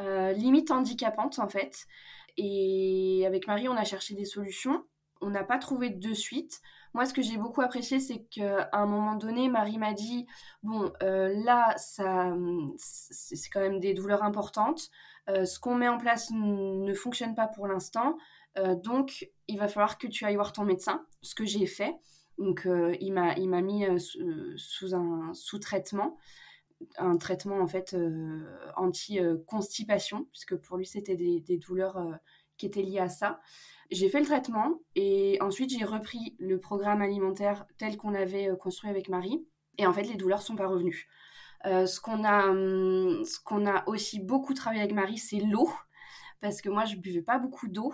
euh, 0.00 0.32
limite 0.32 0.70
handicapantes 0.70 1.38
en 1.38 1.48
fait. 1.48 1.86
Et 2.36 3.24
avec 3.26 3.46
Marie, 3.46 3.68
on 3.68 3.76
a 3.76 3.84
cherché 3.84 4.14
des 4.14 4.24
solutions. 4.24 4.84
On 5.20 5.30
n'a 5.30 5.44
pas 5.44 5.58
trouvé 5.58 5.90
de 5.90 6.14
suite. 6.14 6.60
Moi, 6.92 7.06
ce 7.06 7.14
que 7.14 7.22
j'ai 7.22 7.36
beaucoup 7.36 7.60
apprécié, 7.60 7.98
c'est 7.98 8.24
qu'à 8.24 8.68
un 8.72 8.86
moment 8.86 9.14
donné, 9.14 9.48
Marie 9.48 9.78
m'a 9.78 9.92
dit 9.92 10.26
Bon, 10.62 10.92
euh, 11.02 11.32
là, 11.44 11.74
ça, 11.76 12.34
c'est 12.76 13.50
quand 13.50 13.60
même 13.60 13.80
des 13.80 13.94
douleurs 13.94 14.22
importantes. 14.22 14.90
Euh, 15.28 15.44
ce 15.44 15.58
qu'on 15.58 15.74
met 15.76 15.88
en 15.88 15.98
place 15.98 16.30
ne 16.32 16.92
fonctionne 16.92 17.34
pas 17.34 17.48
pour 17.48 17.66
l'instant. 17.66 18.16
Donc, 18.84 19.28
il 19.48 19.58
va 19.58 19.66
falloir 19.66 19.98
que 19.98 20.06
tu 20.06 20.24
ailles 20.24 20.36
voir 20.36 20.52
ton 20.52 20.64
médecin, 20.64 21.04
ce 21.22 21.34
que 21.34 21.44
j'ai 21.44 21.66
fait. 21.66 21.92
Donc, 22.38 22.68
il 23.00 23.12
m'a 23.12 23.62
mis 23.62 23.84
sous 24.56 24.94
un 24.94 25.32
sous-traitement 25.34 26.18
un 26.98 27.16
traitement 27.16 27.60
en 27.60 27.66
fait 27.66 27.96
anti-constipation, 28.76 30.26
puisque 30.32 30.56
pour 30.56 30.76
lui 30.76 30.84
c'était 30.84 31.16
des, 31.16 31.58
douleurs 31.58 32.18
qui 32.56 32.66
étaient 32.66 32.82
liées 32.82 32.98
à 32.98 33.08
ça. 33.08 33.40
J'ai 33.90 34.08
fait 34.08 34.20
le 34.20 34.26
traitement 34.26 34.80
et 34.94 35.38
ensuite 35.40 35.70
j'ai 35.70 35.84
repris 35.84 36.36
le 36.38 36.58
programme 36.58 37.02
alimentaire 37.02 37.66
tel 37.78 37.96
qu'on 37.96 38.14
avait 38.14 38.48
euh, 38.48 38.56
construit 38.56 38.90
avec 38.90 39.08
Marie. 39.08 39.46
Et 39.78 39.86
en 39.86 39.92
fait, 39.92 40.04
les 40.04 40.16
douleurs 40.16 40.42
sont 40.42 40.56
pas 40.56 40.68
revenues. 40.68 41.08
Euh, 41.66 41.86
ce 41.86 42.00
qu'on 42.00 42.24
a, 42.24 42.48
hum, 42.48 43.24
ce 43.24 43.40
qu'on 43.40 43.66
a 43.66 43.86
aussi 43.88 44.20
beaucoup 44.20 44.54
travaillé 44.54 44.82
avec 44.82 44.94
Marie, 44.94 45.18
c'est 45.18 45.40
l'eau, 45.40 45.70
parce 46.40 46.60
que 46.62 46.68
moi, 46.68 46.84
je 46.84 46.96
buvais 46.96 47.22
pas 47.22 47.38
beaucoup 47.38 47.68
d'eau. 47.68 47.92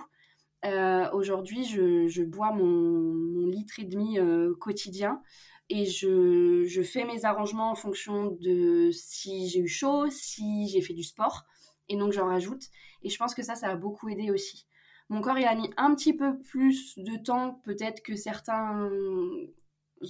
Euh, 0.64 1.10
aujourd'hui, 1.12 1.64
je, 1.64 2.22
bois 2.22 2.52
mon, 2.52 3.46
litre 3.46 3.80
et 3.80 3.84
demi 3.84 4.18
quotidien 4.58 5.22
et 5.68 5.86
je, 5.86 6.82
fais 6.82 7.04
mes 7.04 7.24
arrangements 7.24 7.70
en 7.70 7.74
fonction 7.74 8.26
de 8.40 8.90
si 8.92 9.48
j'ai 9.48 9.60
eu 9.60 9.68
chaud, 9.68 10.06
si 10.10 10.68
j'ai 10.68 10.82
fait 10.82 10.94
du 10.94 11.04
sport, 11.04 11.44
et 11.88 11.96
donc 11.96 12.12
j'en 12.12 12.26
rajoute. 12.26 12.64
Et 13.02 13.08
je 13.08 13.18
pense 13.18 13.34
que 13.34 13.42
ça, 13.42 13.54
ça 13.54 13.68
a 13.68 13.76
beaucoup 13.76 14.08
aidé 14.08 14.30
aussi. 14.30 14.66
Mon 15.08 15.20
corps, 15.22 15.38
il 15.38 15.44
a 15.44 15.54
mis 15.54 15.70
un 15.76 15.94
petit 15.94 16.14
peu 16.14 16.38
plus 16.38 16.96
de 16.98 17.16
temps, 17.16 17.60
peut-être 17.64 18.02
que 18.02 18.14
certains 18.14 18.88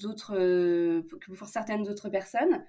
autres, 0.04 0.34
euh, 0.36 1.02
que 1.20 1.32
pour 1.32 1.48
certaines 1.48 1.88
autres 1.88 2.08
personnes. 2.08 2.64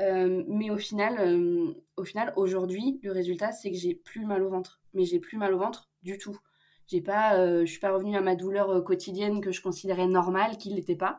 Euh, 0.00 0.42
mais 0.48 0.70
au 0.70 0.78
final, 0.78 1.18
euh, 1.20 1.72
au 1.96 2.04
final, 2.04 2.32
aujourd'hui, 2.36 2.98
le 3.02 3.12
résultat, 3.12 3.52
c'est 3.52 3.70
que 3.70 3.76
j'ai 3.76 3.94
plus 3.94 4.24
mal 4.24 4.42
au 4.42 4.50
ventre. 4.50 4.80
Mais 4.94 5.04
j'ai 5.04 5.20
plus 5.20 5.38
mal 5.38 5.54
au 5.54 5.58
ventre 5.58 5.90
du 6.02 6.18
tout. 6.18 6.38
J'ai 6.86 7.00
pas, 7.00 7.64
je 7.64 7.70
suis 7.70 7.80
pas 7.80 7.92
revenue 7.92 8.16
à 8.16 8.20
ma 8.20 8.36
douleur 8.36 8.84
quotidienne 8.84 9.40
que 9.40 9.52
je 9.52 9.62
considérais 9.62 10.06
normale, 10.06 10.58
qui 10.58 10.70
l'était 10.70 10.96
pas. 10.96 11.18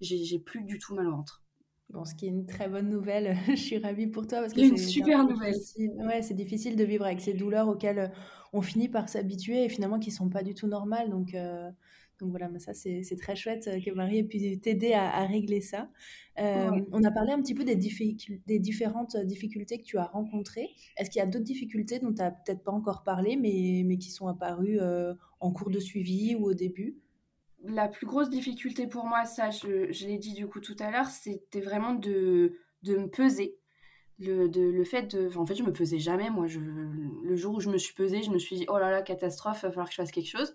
J'ai 0.00 0.38
plus 0.38 0.64
du 0.64 0.78
tout 0.78 0.94
mal 0.94 1.06
au 1.06 1.12
ventre. 1.12 1.42
Bon, 1.90 2.06
ce 2.06 2.14
qui 2.14 2.24
est 2.24 2.30
une 2.30 2.46
très 2.46 2.68
bonne 2.68 2.88
nouvelle. 2.88 3.36
je 3.48 3.54
suis 3.54 3.78
ravie 3.78 4.06
pour 4.06 4.26
toi 4.26 4.40
parce 4.40 4.52
que 4.52 4.60
c'est 4.60 4.68
une 4.68 4.78
super 4.78 5.24
nouvelle. 5.24 5.54
Ouais, 5.98 6.22
c'est 6.22 6.34
difficile 6.34 6.74
de 6.74 6.84
vivre 6.84 7.04
avec 7.04 7.20
ces 7.20 7.34
douleurs 7.34 7.68
auxquelles 7.68 8.10
on 8.52 8.62
finit 8.62 8.88
par 8.88 9.08
s'habituer 9.08 9.64
et 9.64 9.68
finalement 9.68 9.98
qui 9.98 10.10
sont 10.10 10.28
pas 10.28 10.42
du 10.42 10.54
tout 10.54 10.66
normales. 10.66 11.10
Donc, 11.10 11.34
euh, 11.34 11.70
donc 12.22 12.30
voilà, 12.30 12.48
mais 12.48 12.60
ça 12.60 12.72
c'est 12.72 13.16
très 13.18 13.34
chouette 13.34 13.66
euh, 13.66 13.80
que 13.80 13.90
Marie 13.90 14.18
ait 14.18 14.24
pu 14.24 14.58
t'aider 14.60 14.92
à, 14.92 15.26
régler 15.26 15.60
ça. 15.60 15.88
Euh, 16.38 16.70
on 16.92 17.02
a 17.02 17.10
parlé 17.10 17.32
un 17.32 17.42
petit 17.42 17.54
peu 17.54 17.64
des, 17.64 17.74
des, 17.74 18.58
différentes 18.60 19.16
difficultés 19.16 19.78
que 19.78 19.82
tu 19.82 19.98
as 19.98 20.04
rencontrées. 20.04 20.70
Est-ce 20.96 21.10
qu'il 21.10 21.18
y 21.18 21.22
a 21.22 21.26
d'autres 21.26 21.44
difficultés 21.44 21.98
dont 21.98 22.12
tu 22.12 22.22
n'as 22.22 22.30
peut-être 22.30 22.62
pas 22.62 22.70
encore 22.70 23.02
parlé, 23.02 23.36
mais, 23.36 23.82
mais 23.84 23.98
qui 23.98 24.10
sont 24.10 24.28
apparues 24.28 24.78
en 25.40 25.50
cours 25.50 25.70
de 25.70 25.80
suivi 25.80 26.36
ou 26.36 26.44
au 26.44 26.54
début? 26.54 26.96
La 27.64 27.88
plus 27.88 28.06
grosse 28.06 28.30
difficulté 28.30 28.86
pour 28.86 29.04
moi, 29.04 29.24
ça 29.24 29.50
je, 29.50 29.92
je 29.92 30.06
l'ai 30.06 30.18
dit 30.18 30.32
du 30.32 30.46
coup 30.46 30.60
tout 30.60 30.76
à 30.78 30.90
l'heure, 30.90 31.06
c'était 31.06 31.60
vraiment 31.60 31.94
de, 31.94 32.56
de 32.82 32.96
me 32.96 33.08
peser 33.08 33.58
le, 34.22 34.48
de, 34.48 34.62
le 34.62 34.84
fait 34.84 35.14
de. 35.14 35.36
En 35.36 35.46
fait, 35.46 35.54
je 35.54 35.62
me 35.62 35.72
pesais 35.72 35.98
jamais. 35.98 36.30
Moi, 36.30 36.46
je, 36.46 36.60
le 36.60 37.36
jour 37.36 37.54
où 37.54 37.60
je 37.60 37.68
me 37.68 37.78
suis 37.78 37.94
pesée, 37.94 38.22
je 38.22 38.30
me 38.30 38.38
suis 38.38 38.56
dit 38.56 38.66
oh 38.68 38.78
là 38.78 38.90
là, 38.90 39.02
catastrophe, 39.02 39.60
il 39.62 39.66
va 39.66 39.70
falloir 39.70 39.86
que 39.86 39.92
je 39.92 39.96
fasse 39.96 40.10
quelque 40.10 40.28
chose. 40.28 40.54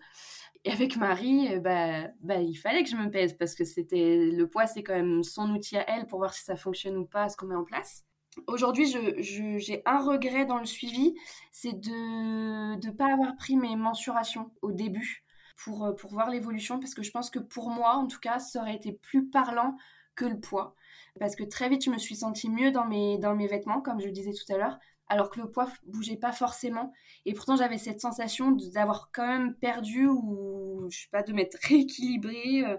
Et 0.65 0.71
avec 0.71 0.97
Marie, 0.97 1.53
euh, 1.53 1.59
bah, 1.59 2.07
bah, 2.21 2.41
il 2.41 2.55
fallait 2.55 2.83
que 2.83 2.89
je 2.89 2.95
me 2.95 3.09
pèse 3.09 3.37
parce 3.37 3.55
que 3.55 3.63
c'était 3.63 4.31
le 4.31 4.47
poids, 4.47 4.67
c'est 4.67 4.83
quand 4.83 4.95
même 4.95 5.23
son 5.23 5.49
outil 5.51 5.77
à 5.77 5.89
elle 5.89 6.07
pour 6.07 6.19
voir 6.19 6.33
si 6.33 6.43
ça 6.43 6.55
fonctionne 6.55 6.97
ou 6.97 7.05
pas, 7.05 7.29
ce 7.29 7.37
qu'on 7.37 7.47
met 7.47 7.55
en 7.55 7.63
place. 7.63 8.03
Aujourd'hui, 8.47 8.85
j'ai 8.85 9.21
je, 9.21 9.81
un 9.85 9.99
regret 9.99 10.45
dans 10.45 10.59
le 10.59 10.65
suivi, 10.65 11.15
c'est 11.51 11.73
de 11.73 12.75
ne 12.75 12.91
pas 12.91 13.11
avoir 13.13 13.35
pris 13.35 13.55
mes 13.55 13.75
mensurations 13.75 14.51
au 14.61 14.71
début 14.71 15.23
pour, 15.63 15.95
pour 15.95 16.11
voir 16.11 16.29
l'évolution 16.29 16.79
parce 16.79 16.93
que 16.93 17.01
je 17.01 17.11
pense 17.11 17.31
que 17.31 17.39
pour 17.39 17.69
moi, 17.69 17.95
en 17.95 18.05
tout 18.05 18.19
cas, 18.19 18.37
ça 18.37 18.61
aurait 18.61 18.75
été 18.75 18.91
plus 18.91 19.27
parlant 19.27 19.75
que 20.15 20.25
le 20.25 20.39
poids 20.39 20.75
parce 21.19 21.35
que 21.35 21.43
très 21.43 21.69
vite 21.69 21.83
je 21.83 21.89
me 21.89 21.97
suis 21.97 22.15
sentie 22.15 22.49
mieux 22.49 22.71
dans 22.71 22.85
mes, 22.85 23.17
dans 23.17 23.35
mes 23.35 23.47
vêtements, 23.47 23.81
comme 23.81 23.99
je 23.99 24.05
le 24.05 24.11
disais 24.11 24.33
tout 24.33 24.51
à 24.53 24.57
l'heure, 24.57 24.77
alors 25.09 25.29
que 25.29 25.39
le 25.39 25.49
poids 25.49 25.67
bougeait 25.85 26.17
pas 26.17 26.31
forcément. 26.31 26.93
Et 27.25 27.33
pourtant 27.33 27.55
j'avais 27.55 27.77
cette 27.77 28.01
sensation 28.01 28.51
d'avoir 28.73 29.09
quand 29.13 29.27
même 29.27 29.55
perdu 29.55 30.07
ou 30.07 30.87
je 30.89 30.99
sais 30.99 31.09
pas 31.11 31.23
de 31.23 31.33
m'être 31.33 31.57
rééquilibrée. 31.63 32.63
Euh, 32.63 32.77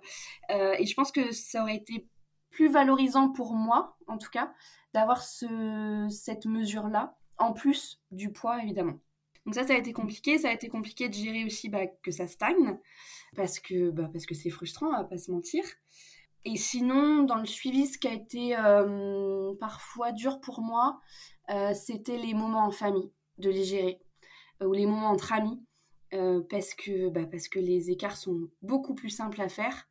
euh, 0.51 0.75
et 0.79 0.87
je 0.87 0.95
pense 0.95 1.13
que 1.13 1.33
ça 1.33 1.63
aurait 1.63 1.77
été 1.77 2.07
plus 2.51 2.69
valorisant 2.69 3.31
pour 3.31 3.55
moi, 3.55 3.97
en 4.07 4.19
tout 4.19 4.31
cas, 4.31 4.53
d'avoir 4.95 5.23
ce, 5.23 6.07
cette 6.11 6.47
mesure-là, 6.47 7.17
en 7.39 7.53
plus 7.53 8.01
du 8.11 8.33
poids 8.33 8.63
évidemment. 8.63 8.99
Donc 9.49 9.55
ça, 9.55 9.67
ça 9.67 9.73
a 9.73 9.79
été 9.79 9.95
compliqué. 9.95 10.37
Ça 10.37 10.51
a 10.51 10.53
été 10.53 10.69
compliqué 10.69 11.09
de 11.09 11.15
gérer 11.15 11.45
aussi 11.47 11.71
bah, 11.71 11.87
que 12.03 12.11
ça 12.11 12.27
stagne, 12.27 12.79
parce 13.35 13.61
que 13.61 13.91
bah, 13.91 14.11
parce 14.13 14.27
que 14.27 14.35
c'est 14.35 14.51
frustrant, 14.51 14.93
à 14.93 15.05
pas 15.05 15.17
se 15.17 15.31
mentir. 15.31 15.65
Et 16.45 16.57
sinon, 16.57 17.25
dans 17.25 17.37
le 17.37 17.47
suivi, 17.47 17.87
ce 17.87 17.99
qui 17.99 18.09
a 18.09 18.13
été 18.13 18.57
euh, 18.57 19.55
parfois 19.59 20.13
dur 20.13 20.41
pour 20.41 20.61
moi, 20.61 21.01
euh, 21.51 21.75
c'était 21.75 22.17
les 22.17 22.35
moments 22.35 22.65
en 22.67 22.71
famille, 22.71 23.13
de 23.39 23.51
les 23.51 23.65
gérer, 23.65 24.01
euh, 24.63 24.67
ou 24.67 24.73
les 24.73 24.87
moments 24.87 25.11
entre 25.11 25.33
amis, 25.33 25.61
parce, 26.49 26.75
que, 26.75 27.11
bah, 27.11 27.27
parce 27.31 27.49
que 27.49 27.59
les 27.59 27.91
écarts 27.91 28.17
sont 28.17 28.49
beaucoup 28.63 28.95
plus 28.95 29.11
simples 29.11 29.41
à 29.43 29.49
faire. 29.49 29.89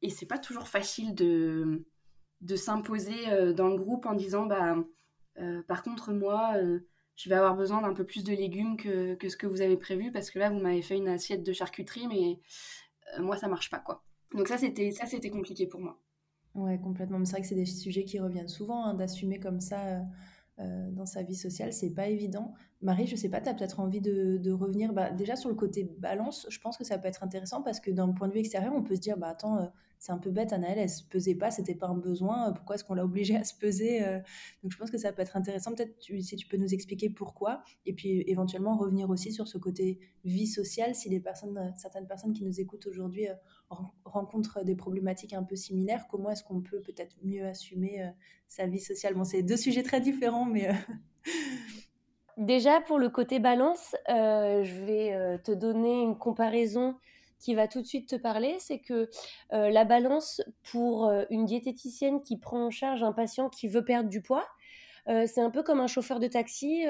Et 0.00 0.10
c'est 0.10 0.26
pas 0.26 0.38
toujours 0.38 0.68
facile 0.68 1.14
de, 1.14 1.84
de 2.40 2.56
s'imposer 2.56 3.52
dans 3.54 3.68
le 3.68 3.76
groupe 3.76 4.06
en 4.06 4.14
disant 4.14 4.46
bah, 4.46 4.76
par 5.68 5.82
contre, 5.82 6.10
moi, 6.12 6.54
je 7.16 7.28
vais 7.28 7.34
avoir 7.34 7.54
besoin 7.54 7.82
d'un 7.82 7.92
peu 7.92 8.04
plus 8.06 8.24
de 8.24 8.32
légumes 8.32 8.76
que, 8.78 9.14
que, 9.14 9.28
ce 9.28 9.36
que 9.36 9.46
vous 9.46 9.60
avez 9.60 9.76
prévu, 9.76 10.10
parce 10.10 10.30
que 10.30 10.38
là, 10.38 10.48
vous 10.50 10.58
m'avez 10.58 10.82
fait 10.82 10.96
une 10.96 11.08
assiette 11.08 11.42
de 11.42 11.52
charcuterie, 11.52 12.08
mais 12.08 12.40
moi, 13.20 13.36
ça 13.36 13.48
marche 13.48 13.70
pas, 13.70 13.80
quoi. 13.80 14.02
Donc 14.34 14.48
ça, 14.48 14.58
c'était 14.58 14.90
ça, 14.92 15.06
c'était 15.06 15.30
compliqué 15.30 15.66
pour 15.66 15.80
moi. 15.80 15.98
Ouais, 16.54 16.78
complètement. 16.78 17.18
Mais 17.18 17.24
c'est 17.24 17.32
vrai 17.32 17.42
que 17.42 17.46
c'est 17.48 17.54
des 17.54 17.66
sujets 17.66 18.04
qui 18.04 18.18
reviennent 18.20 18.48
souvent, 18.48 18.84
hein, 18.84 18.94
d'assumer 18.94 19.38
comme 19.38 19.60
ça 19.60 19.80
euh, 19.86 20.00
euh, 20.58 20.90
dans 20.90 21.06
sa 21.06 21.22
vie 21.22 21.34
sociale, 21.34 21.72
c'est 21.72 21.94
pas 21.94 22.08
évident. 22.08 22.52
Marie, 22.82 23.06
je 23.06 23.16
sais 23.16 23.30
pas, 23.30 23.40
tu 23.40 23.48
as 23.48 23.54
peut-être 23.54 23.80
envie 23.80 24.00
de, 24.00 24.50
revenir 24.52 24.92
bah, 24.92 25.10
déjà 25.10 25.34
sur 25.34 25.48
le 25.48 25.54
côté 25.54 25.84
balance. 25.98 26.46
Je 26.50 26.58
pense 26.60 26.76
que 26.76 26.84
ça 26.84 26.98
peut 26.98 27.08
être 27.08 27.22
intéressant 27.22 27.62
parce 27.62 27.80
que 27.80 27.90
d'un 27.90 28.08
point 28.12 28.28
de 28.28 28.34
vue 28.34 28.40
extérieur, 28.40 28.72
on 28.74 28.82
peut 28.82 28.94
se 28.94 29.00
dire, 29.00 29.16
bah 29.16 29.28
attends, 29.28 29.58
euh, 29.58 29.66
c'est 30.02 30.10
un 30.10 30.18
peu 30.18 30.32
bête, 30.32 30.52
Anaëlle, 30.52 30.78
elle 30.78 30.90
se 30.90 31.04
pesait 31.04 31.36
pas, 31.36 31.52
c'était 31.52 31.76
pas 31.76 31.86
un 31.86 31.96
besoin, 31.96 32.48
euh, 32.48 32.52
pourquoi 32.52 32.74
est-ce 32.74 32.82
qu'on 32.82 32.94
l'a 32.94 33.04
obligée 33.04 33.36
à 33.36 33.44
se 33.44 33.54
peser 33.54 34.04
euh. 34.04 34.18
Donc 34.64 34.72
je 34.72 34.76
pense 34.76 34.90
que 34.90 34.98
ça 34.98 35.12
peut 35.12 35.22
être 35.22 35.36
intéressant, 35.36 35.72
peut-être 35.72 35.94
si 36.02 36.34
tu 36.34 36.48
peux 36.48 36.56
nous 36.56 36.74
expliquer 36.74 37.08
pourquoi, 37.08 37.62
et 37.86 37.92
puis 37.92 38.24
éventuellement 38.26 38.76
revenir 38.76 39.10
aussi 39.10 39.30
sur 39.30 39.46
ce 39.46 39.58
côté 39.58 40.00
vie 40.24 40.48
sociale, 40.48 40.96
si 40.96 41.08
les 41.08 41.20
personnes, 41.20 41.56
euh, 41.56 41.70
certaines 41.76 42.08
personnes 42.08 42.32
qui 42.32 42.42
nous 42.42 42.58
écoutent 42.58 42.88
aujourd'hui 42.88 43.28
rencontrent 44.04 44.64
des 44.64 44.74
problématiques 44.74 45.34
un 45.34 45.44
peu 45.44 45.54
similaires, 45.54 46.08
comment 46.10 46.30
est-ce 46.30 46.42
qu'on 46.42 46.62
peut 46.62 46.80
peut-être 46.80 47.16
mieux 47.22 47.46
assumer 47.46 48.04
sa 48.48 48.66
vie 48.66 48.80
sociale? 48.80 49.14
Bon, 49.14 49.22
c'est 49.24 49.42
deux 49.44 49.56
sujets 49.56 49.84
très 49.84 50.00
différents, 50.00 50.44
mais... 50.44 50.68
Déjà, 52.36 52.80
pour 52.80 52.98
le 52.98 53.08
côté 53.08 53.38
balance, 53.38 53.94
je 54.08 54.84
vais 54.84 55.38
te 55.38 55.52
donner 55.52 56.02
une 56.02 56.18
comparaison 56.18 56.96
qui 57.42 57.54
va 57.54 57.68
tout 57.68 57.82
de 57.82 57.86
suite 57.86 58.08
te 58.08 58.16
parler, 58.16 58.56
c'est 58.58 58.78
que 58.78 59.10
euh, 59.52 59.70
la 59.70 59.84
balance 59.84 60.40
pour 60.70 61.06
euh, 61.06 61.24
une 61.30 61.44
diététicienne 61.44 62.22
qui 62.22 62.38
prend 62.38 62.66
en 62.66 62.70
charge 62.70 63.02
un 63.02 63.12
patient 63.12 63.48
qui 63.48 63.68
veut 63.68 63.84
perdre 63.84 64.08
du 64.08 64.22
poids, 64.22 64.46
c'est 65.06 65.40
un 65.40 65.50
peu 65.50 65.64
comme 65.64 65.80
un 65.80 65.88
chauffeur 65.88 66.20
de 66.20 66.28
taxi 66.28 66.84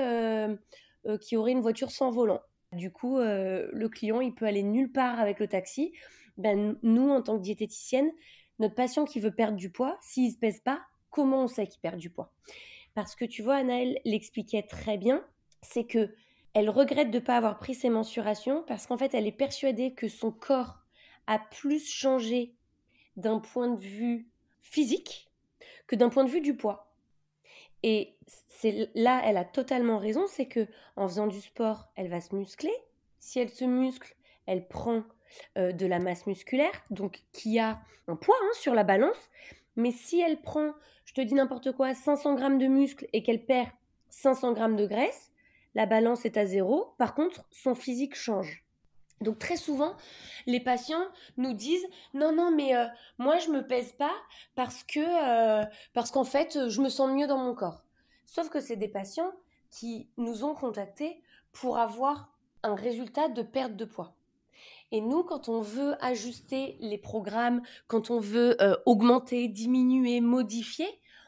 qui 1.23 1.37
aurait 1.39 1.53
une 1.53 1.63
voiture 1.63 1.91
sans 1.91 2.11
volant. 2.11 2.43
Du 2.73 2.93
coup, 2.93 3.17
le 3.17 3.87
client, 3.87 4.21
il 4.21 4.35
peut 4.35 4.45
aller 4.45 4.63
nulle 4.63 4.93
part 4.93 5.19
avec 5.19 5.41
le 5.41 5.49
taxi. 5.49 5.95
Ben, 6.37 6.77
nous, 6.83 7.09
en 7.09 7.23
tant 7.23 7.39
que 7.39 7.43
diététicienne, 7.43 8.11
notre 8.59 8.75
patient 8.75 9.07
qui 9.07 9.19
veut 9.19 9.35
perdre 9.35 9.57
du 9.57 9.71
poids, 9.71 9.97
s'il 10.03 10.27
ne 10.27 10.31
se 10.31 10.37
pèse 10.37 10.61
pas, 10.61 10.83
comment 11.09 11.45
on 11.45 11.49
sait 11.49 11.67
qu'il 11.67 11.81
perd 11.81 11.97
du 11.97 12.11
poids? 12.11 12.35
Parce 12.95 13.17
que 13.17 13.25
tu 13.25 13.43
vois, 13.43 13.57
Anaëlle 13.57 13.99
l'expliquait 14.05 14.63
très 14.63 14.99
bien, 14.99 15.25
c'est 15.63 15.85
que 15.85 16.15
elle 16.55 16.71
regrette 16.71 17.11
de 17.11 17.19
ne 17.19 17.25
pas 17.25 17.37
avoir 17.37 17.59
pris 17.59 17.75
ses 17.75 17.91
mensurations 17.91 18.63
parce 18.67 18.87
qu'en 18.87 18.99
fait, 18.99 19.15
elle 19.15 19.27
est 19.27 19.33
persuadée 19.33 19.95
que 19.95 20.09
son 20.09 20.31
corps 20.31 20.79
a 21.27 21.39
plus 21.39 21.89
changé 21.89 22.55
d'un 23.17 23.39
point 23.39 23.69
de 23.69 23.81
vue 23.81 24.29
physique 24.61 25.31
que 25.87 25.97
d'un 25.97 26.09
point 26.09 26.25
de 26.25 26.31
vue 26.31 26.41
du 26.41 26.57
poids. 26.57 26.93
Et 27.83 28.17
là, 28.95 29.21
elle 29.25 29.37
a 29.37 29.45
totalement 29.45 29.99
raison, 29.99 30.27
c'est 30.27 30.47
que 30.47 30.67
en 30.97 31.09
faisant 31.09 31.27
du 31.27 31.41
sport, 31.41 31.89
elle 31.97 32.09
va 32.09 32.21
se 32.21 32.35
muscler. 32.35 32.73
Si 33.19 33.39
elle 33.39 33.51
se 33.51 33.65
muscle, 33.65 34.15
elle 34.47 34.69
prend 34.69 35.03
euh, 35.59 35.73
de 35.73 35.87
la 35.87 35.99
masse 35.99 36.27
musculaire, 36.27 36.73
donc 36.91 37.23
qui 37.33 37.59
a 37.59 37.81
un 38.09 38.17
poids 38.17 38.37
hein, 38.41 38.51
sur 38.55 38.75
la 38.75 38.85
balance. 38.85 39.31
Mais 39.77 39.91
si 39.91 40.21
elle 40.21 40.41
prend, 40.41 40.73
je 41.05 41.15
te 41.15 41.21
dis 41.21 41.35
n'importe 41.35 41.73
quoi, 41.73 41.95
500 41.95 42.35
grammes 42.35 42.59
de 42.59 42.67
muscle 42.67 43.07
et 43.13 43.23
qu'elle 43.23 43.45
perd 43.45 43.71
500 44.11 44.53
grammes 44.53 44.77
de 44.77 44.87
graisse, 44.87 45.32
la 45.75 45.87
balance 45.87 46.25
est 46.25 46.37
à 46.37 46.47
zéro. 46.47 46.95
Par 46.99 47.15
contre, 47.15 47.45
son 47.51 47.75
physique 47.75 48.15
change. 48.15 48.65
Donc 49.21 49.39
très 49.39 49.57
souvent, 49.57 49.95
les 50.47 50.61
patients 50.61 51.05
nous 51.37 51.53
disent 51.53 51.87
non 52.13 52.35
non 52.35 52.51
mais 52.51 52.75
euh, 52.77 52.87
moi 53.19 53.39
je 53.39 53.51
me 53.51 53.65
pèse 53.65 53.93
pas 53.93 54.13
parce 54.57 54.83
que 54.83 54.99
euh, 54.99 55.65
parce 55.95 56.11
qu'en 56.11 56.25
fait 56.25 56.69
je 56.69 56.81
me 56.81 56.89
sens 56.89 57.09
mieux 57.13 57.29
dans 57.29 57.39
mon 57.39 57.55
corps. 57.55 57.85
Sauf 58.27 58.49
que 58.49 58.61
c'est 58.61 58.77
des 58.77 58.89
patients 58.89 59.31
qui 59.71 60.09
nous 60.17 60.45
ont 60.45 60.55
contactés 60.55 61.23
pour 61.53 61.79
avoir 61.79 62.33
un 62.63 62.75
résultat 62.75 63.29
de 63.29 63.43
perte 63.43 63.77
de 63.77 63.85
poids. 63.85 64.17
Et 64.91 65.01
nous, 65.01 65.23
quand 65.25 65.49
on 65.49 65.61
veut 65.61 65.95
ajuster 66.05 66.77
les 66.81 66.99
programmes, 66.99 67.63
quand 67.87 68.11
on 68.11 68.21
veut 68.21 68.61
euh, 68.63 68.77
augmenter, 68.85 69.49
diminuer, 69.49 70.21
modifier, 70.21 70.87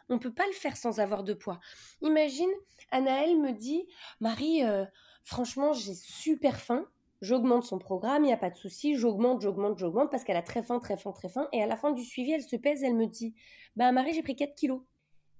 on 0.08 0.14
ne 0.14 0.18
peut 0.18 0.32
pas 0.32 0.46
le 0.46 0.52
faire 0.52 0.76
sans 0.76 1.00
avoir 1.00 1.24
de 1.24 1.32
poids. 1.32 1.60
Imagine, 2.02 2.50
Anaëlle 2.94 3.40
me 3.40 3.50
dit, 3.50 3.88
Marie, 4.20 4.62
euh, 4.62 4.84
franchement, 5.24 5.72
j'ai 5.72 5.94
super 5.94 6.60
faim. 6.60 6.86
J'augmente 7.20 7.64
son 7.64 7.78
programme, 7.78 8.22
il 8.22 8.28
n'y 8.28 8.32
a 8.32 8.36
pas 8.36 8.50
de 8.50 8.56
souci. 8.56 8.94
J'augmente, 8.94 9.40
j'augmente, 9.40 9.78
j'augmente 9.78 10.12
parce 10.12 10.22
qu'elle 10.22 10.36
a 10.36 10.42
très 10.42 10.62
faim, 10.62 10.78
très 10.78 10.96
faim, 10.96 11.10
très 11.10 11.28
faim. 11.28 11.48
Et 11.52 11.60
à 11.60 11.66
la 11.66 11.76
fin 11.76 11.90
du 11.90 12.04
suivi, 12.04 12.30
elle 12.30 12.42
se 12.42 12.54
pèse, 12.54 12.84
elle 12.84 12.94
me 12.94 13.06
dit, 13.06 13.34
ben 13.74 13.90
Marie, 13.90 14.14
j'ai 14.14 14.22
pris 14.22 14.36
4 14.36 14.54
kilos. 14.54 14.82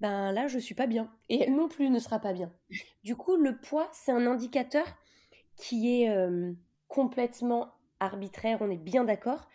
Ben 0.01 0.33
là, 0.33 0.49
je 0.49 0.59
suis 0.59 0.75
pas 0.75 0.89
bien. 0.89 1.13
Et 1.29 1.43
elle 1.43 1.55
non 1.55 1.69
plus 1.69 1.91
ne 1.91 2.01
sera 2.01 2.19
pas 2.19 2.33
bien. 2.33 2.53
Du 3.05 3.15
coup, 3.15 3.37
le 3.37 3.61
poids, 3.61 3.89
c'est 3.93 4.11
un 4.11 4.27
indicateur 4.27 4.87
qui 5.57 6.03
est 6.03 6.11
euh, 6.11 6.53
complètement 6.89 7.75
arbitraire, 8.01 8.59
on 8.63 8.71
est 8.71 8.77
bien 8.77 9.05
d'accord. 9.05 9.49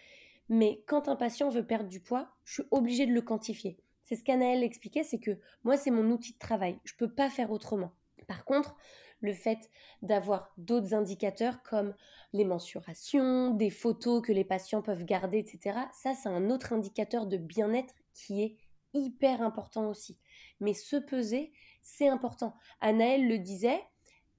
Mais 0.48 0.84
quand 0.88 1.10
un 1.10 1.18
patient 1.18 1.50
veut 1.50 1.66
perdre 1.66 1.90
du 1.90 2.00
poids, 2.00 2.30
je 2.46 2.54
suis 2.54 2.64
obligée 2.72 3.06
de 3.06 3.12
le 3.12 3.22
quantifier. 3.22 3.78
C'est 4.10 4.15
ce 4.15 4.24
qu'Anaëlle 4.24 4.63
expliquait, 4.63 5.04
c'est 5.04 5.19
que 5.19 5.38
moi, 5.63 5.78
c'est 5.78 5.91
mon 5.91 6.10
outil 6.10 6.34
de 6.34 6.39
travail. 6.39 6.80
Je 6.84 6.95
ne 6.95 6.98
peux 6.98 7.13
pas 7.13 7.30
faire 7.30 7.52
autrement. 7.52 7.91
Par 8.28 8.43
contre, 8.43 8.76
le 9.22 9.34
fait 9.34 9.69
d'avoir 10.02 10.52
d'autres 10.58 10.95
indicateurs 10.95 11.62
comme 11.62 11.93
les 12.34 12.43
mensurations, 12.43 13.54
des 13.54 13.69
photos 13.69 14.24
que 14.24 14.32
les 14.32 14.43
patients 14.43 14.82
peuvent 14.82 15.06
garder, 15.06 15.38
etc., 15.38 15.78
ça, 15.93 16.15
c'est 16.15 16.28
un 16.28 16.50
autre 16.50 16.74
indicateur 16.74 17.28
de 17.28 17.38
bien-être 17.38 17.93
qui 18.15 18.41
est 18.41 18.58
hyper 18.95 19.43
important 19.43 19.88
aussi. 19.88 20.17
Mais 20.60 20.74
se 20.74 20.95
peser, 20.95 21.52
c'est 21.84 22.08
important. 22.08 22.56
Anaëlle 22.82 23.28
le 23.28 23.38
disait, 23.38 23.80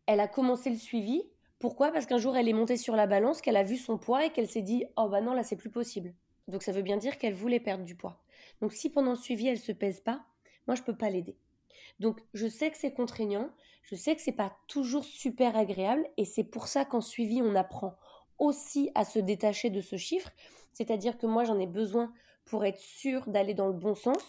elle 0.06 0.18
a 0.18 0.26
commencé 0.26 0.70
le 0.70 0.78
suivi. 0.78 1.22
Pourquoi? 1.60 1.92
Parce 1.92 2.06
qu'un 2.06 2.18
jour, 2.18 2.36
elle 2.36 2.48
est 2.48 2.54
montée 2.54 2.76
sur 2.76 2.96
la 2.96 3.06
balance, 3.06 3.40
qu'elle 3.40 3.56
a 3.56 3.62
vu 3.62 3.76
son 3.76 3.98
poids 3.98 4.26
et 4.26 4.30
qu'elle 4.30 4.50
s'est 4.50 4.62
dit 4.62 4.84
Oh 4.96 5.08
bah 5.08 5.20
non, 5.20 5.32
là, 5.32 5.44
c'est 5.44 5.54
plus 5.54 5.70
possible. 5.70 6.12
Donc 6.48 6.64
ça 6.64 6.72
veut 6.72 6.82
bien 6.82 6.96
dire 6.96 7.18
qu'elle 7.18 7.34
voulait 7.34 7.60
perdre 7.60 7.84
du 7.84 7.94
poids. 7.94 8.20
Donc 8.60 8.72
si 8.72 8.90
pendant 8.90 9.12
le 9.12 9.16
suivi, 9.16 9.46
elle 9.46 9.54
ne 9.54 9.60
se 9.60 9.72
pèse 9.72 10.00
pas, 10.00 10.24
moi, 10.66 10.74
je 10.74 10.82
ne 10.82 10.86
peux 10.86 10.96
pas 10.96 11.10
l'aider. 11.10 11.36
Donc 11.98 12.20
je 12.34 12.46
sais 12.46 12.70
que 12.70 12.76
c'est 12.76 12.92
contraignant, 12.92 13.50
je 13.82 13.94
sais 13.94 14.14
que 14.16 14.22
c'est 14.22 14.32
pas 14.32 14.56
toujours 14.68 15.04
super 15.04 15.56
agréable 15.56 16.06
et 16.16 16.24
c'est 16.24 16.44
pour 16.44 16.66
ça 16.66 16.84
qu'en 16.84 17.00
suivi, 17.00 17.42
on 17.42 17.54
apprend 17.54 17.96
aussi 18.38 18.90
à 18.94 19.04
se 19.04 19.18
détacher 19.18 19.68
de 19.70 19.80
ce 19.80 19.96
chiffre, 19.96 20.30
c'est-à-dire 20.72 21.18
que 21.18 21.26
moi 21.26 21.44
j'en 21.44 21.58
ai 21.58 21.66
besoin 21.66 22.12
pour 22.46 22.64
être 22.64 22.80
sûr 22.80 23.28
d'aller 23.28 23.52
dans 23.52 23.66
le 23.66 23.74
bon 23.74 23.94
sens, 23.94 24.22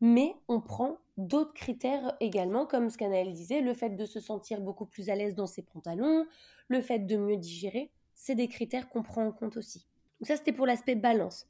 mais 0.00 0.34
on 0.48 0.60
prend 0.60 0.98
d'autres 1.18 1.52
critères 1.52 2.16
également, 2.20 2.66
comme 2.66 2.88
ce 2.88 2.96
qu'Anaëlle 2.96 3.34
disait, 3.34 3.60
le 3.60 3.74
fait 3.74 3.90
de 3.90 4.06
se 4.06 4.20
sentir 4.20 4.60
beaucoup 4.60 4.86
plus 4.86 5.10
à 5.10 5.14
l'aise 5.14 5.34
dans 5.34 5.46
ses 5.46 5.62
pantalons, 5.62 6.26
le 6.68 6.80
fait 6.80 7.00
de 7.00 7.16
mieux 7.16 7.36
digérer, 7.36 7.90
c'est 8.14 8.34
des 8.34 8.48
critères 8.48 8.88
qu'on 8.88 9.02
prend 9.02 9.26
en 9.26 9.32
compte 9.32 9.58
aussi. 9.58 9.86
Donc 10.20 10.28
ça 10.28 10.36
c'était 10.36 10.52
pour 10.52 10.66
l'aspect 10.66 10.94
balance. 10.94 11.46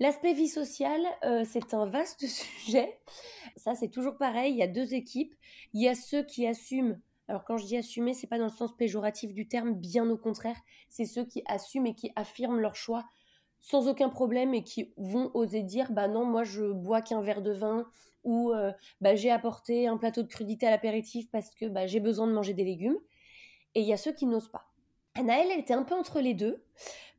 L'aspect 0.00 0.32
vie 0.32 0.48
sociale, 0.48 1.04
euh, 1.24 1.44
c'est 1.46 1.72
un 1.74 1.86
vaste 1.86 2.26
sujet. 2.26 2.98
Ça, 3.56 3.74
c'est 3.74 3.90
toujours 3.90 4.16
pareil. 4.16 4.52
Il 4.52 4.58
y 4.58 4.62
a 4.62 4.68
deux 4.68 4.94
équipes. 4.94 5.34
Il 5.72 5.82
y 5.82 5.88
a 5.88 5.94
ceux 5.94 6.24
qui 6.24 6.46
assument. 6.46 7.00
Alors, 7.28 7.44
quand 7.44 7.56
je 7.56 7.66
dis 7.66 7.76
assumer, 7.76 8.12
c'est 8.12 8.26
pas 8.26 8.38
dans 8.38 8.44
le 8.44 8.50
sens 8.50 8.76
péjoratif 8.76 9.32
du 9.32 9.48
terme, 9.48 9.74
bien 9.74 10.08
au 10.10 10.18
contraire. 10.18 10.56
C'est 10.88 11.06
ceux 11.06 11.24
qui 11.24 11.42
assument 11.46 11.86
et 11.86 11.94
qui 11.94 12.12
affirment 12.16 12.60
leur 12.60 12.76
choix 12.76 13.04
sans 13.60 13.88
aucun 13.88 14.10
problème 14.10 14.52
et 14.52 14.62
qui 14.62 14.92
vont 14.98 15.30
oser 15.32 15.62
dire 15.62 15.90
bah 15.90 16.06
non, 16.06 16.26
moi 16.26 16.44
je 16.44 16.70
bois 16.70 17.00
qu'un 17.00 17.22
verre 17.22 17.40
de 17.40 17.52
vin 17.52 17.88
ou 18.22 18.52
euh, 18.52 18.72
bah, 19.00 19.14
j'ai 19.14 19.30
apporté 19.30 19.86
un 19.86 19.96
plateau 19.96 20.22
de 20.22 20.28
crudité 20.28 20.66
à 20.66 20.70
l'apéritif 20.70 21.30
parce 21.30 21.54
que 21.54 21.64
bah, 21.66 21.86
j'ai 21.86 22.00
besoin 22.00 22.26
de 22.26 22.32
manger 22.32 22.52
des 22.52 22.64
légumes. 22.64 22.98
Et 23.74 23.80
il 23.80 23.86
y 23.86 23.92
a 23.92 23.96
ceux 23.96 24.12
qui 24.12 24.26
n'osent 24.26 24.50
pas. 24.50 24.66
Anaëlle, 25.14 25.48
elle 25.50 25.60
était 25.60 25.74
un 25.74 25.82
peu 25.82 25.94
entre 25.94 26.20
les 26.20 26.34
deux 26.34 26.62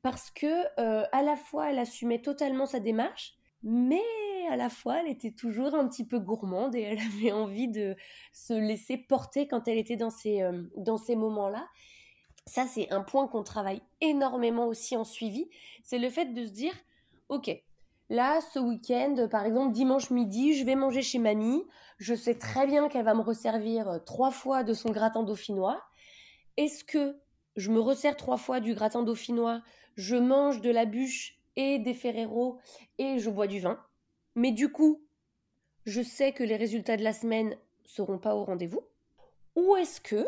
parce 0.06 0.30
que 0.30 0.46
euh, 0.80 1.04
à 1.12 1.24
la 1.24 1.36
fois 1.36 1.72
elle 1.72 1.80
assumait 1.80 2.22
totalement 2.22 2.68
sa 2.68 2.80
démarche, 2.80 3.34
mais 3.64 4.04
à 4.52 4.56
la 4.56 4.70
fois 4.70 5.00
elle 5.00 5.08
était 5.08 5.32
toujours 5.32 5.74
un 5.74 5.88
petit 5.88 6.06
peu 6.06 6.20
gourmande 6.20 6.76
et 6.76 6.82
elle 6.82 7.00
avait 7.18 7.32
envie 7.32 7.70
de 7.70 7.96
se 8.32 8.54
laisser 8.54 8.98
porter 8.98 9.48
quand 9.48 9.68
elle 9.68 9.80
était 9.80 9.96
dans 9.96 10.12
ces, 10.12 10.44
euh, 10.44 10.62
dans 10.78 10.98
ces 10.98 11.16
moments-là. 11.16 11.68
Ça, 12.46 12.68
c'est 12.68 12.92
un 12.94 13.02
point 13.02 13.28
qu'on 13.28 13.42
travaille 13.42 13.82
énormément 14.00 14.68
aussi 14.68 14.96
en 14.96 15.06
suivi, 15.06 15.50
c'est 15.82 15.98
le 15.98 16.12
fait 16.12 16.36
de 16.36 16.46
se 16.46 16.52
dire, 16.52 16.74
ok, 17.30 17.50
là, 18.12 18.42
ce 18.54 18.60
week-end, 18.60 19.28
par 19.32 19.44
exemple, 19.44 19.74
dimanche 19.74 20.12
midi, 20.12 20.54
je 20.54 20.66
vais 20.66 20.76
manger 20.76 21.02
chez 21.02 21.18
mamie, 21.18 21.64
je 21.98 22.14
sais 22.14 22.36
très 22.36 22.68
bien 22.68 22.90
qu'elle 22.90 23.06
va 23.06 23.16
me 23.16 23.22
resservir 23.22 23.90
euh, 23.90 23.98
trois 23.98 24.30
fois 24.30 24.64
de 24.64 24.76
son 24.76 24.92
gratin 24.92 25.24
dauphinois. 25.24 25.82
Est-ce 26.58 26.84
que 26.84 27.20
je 27.56 27.72
me 27.72 27.80
resserre 27.80 28.18
trois 28.18 28.38
fois 28.38 28.60
du 28.60 28.76
gratin 28.76 29.02
dauphinois, 29.02 29.64
je 29.96 30.16
mange 30.16 30.62
de 30.62 30.70
la 30.70 30.86
bûche 30.86 31.40
et 31.56 31.80
des 31.80 31.94
Ferrero 31.94 32.58
et 32.98 33.20
je 33.20 33.30
bois 33.30 33.48
du 33.48 33.60
vin. 33.60 33.80
Mais 34.36 34.52
du 34.52 34.72
coup, 34.72 35.02
je 35.86 36.02
sais 36.02 36.32
que 36.32 36.44
les 36.44 36.56
résultats 36.56 36.98
de 36.98 37.04
la 37.04 37.14
semaine 37.14 37.56
seront 37.86 38.18
pas 38.18 38.36
au 38.36 38.44
rendez-vous. 38.44 38.82
Ou 39.56 39.76
est-ce 39.78 40.02
que, 40.02 40.28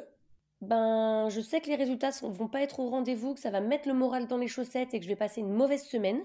ben, 0.61 1.27
je 1.29 1.41
sais 1.41 1.59
que 1.59 1.67
les 1.67 1.75
résultats 1.75 2.11
ne 2.23 2.29
vont 2.29 2.47
pas 2.47 2.61
être 2.61 2.79
au 2.79 2.89
rendez-vous, 2.89 3.33
que 3.33 3.39
ça 3.39 3.51
va 3.51 3.59
mettre 3.59 3.87
le 3.87 3.93
moral 3.93 4.27
dans 4.27 4.37
les 4.37 4.47
chaussettes 4.47 4.93
et 4.93 4.99
que 4.99 5.03
je 5.03 5.09
vais 5.09 5.15
passer 5.15 5.41
une 5.41 5.53
mauvaise 5.53 5.83
semaine. 5.83 6.23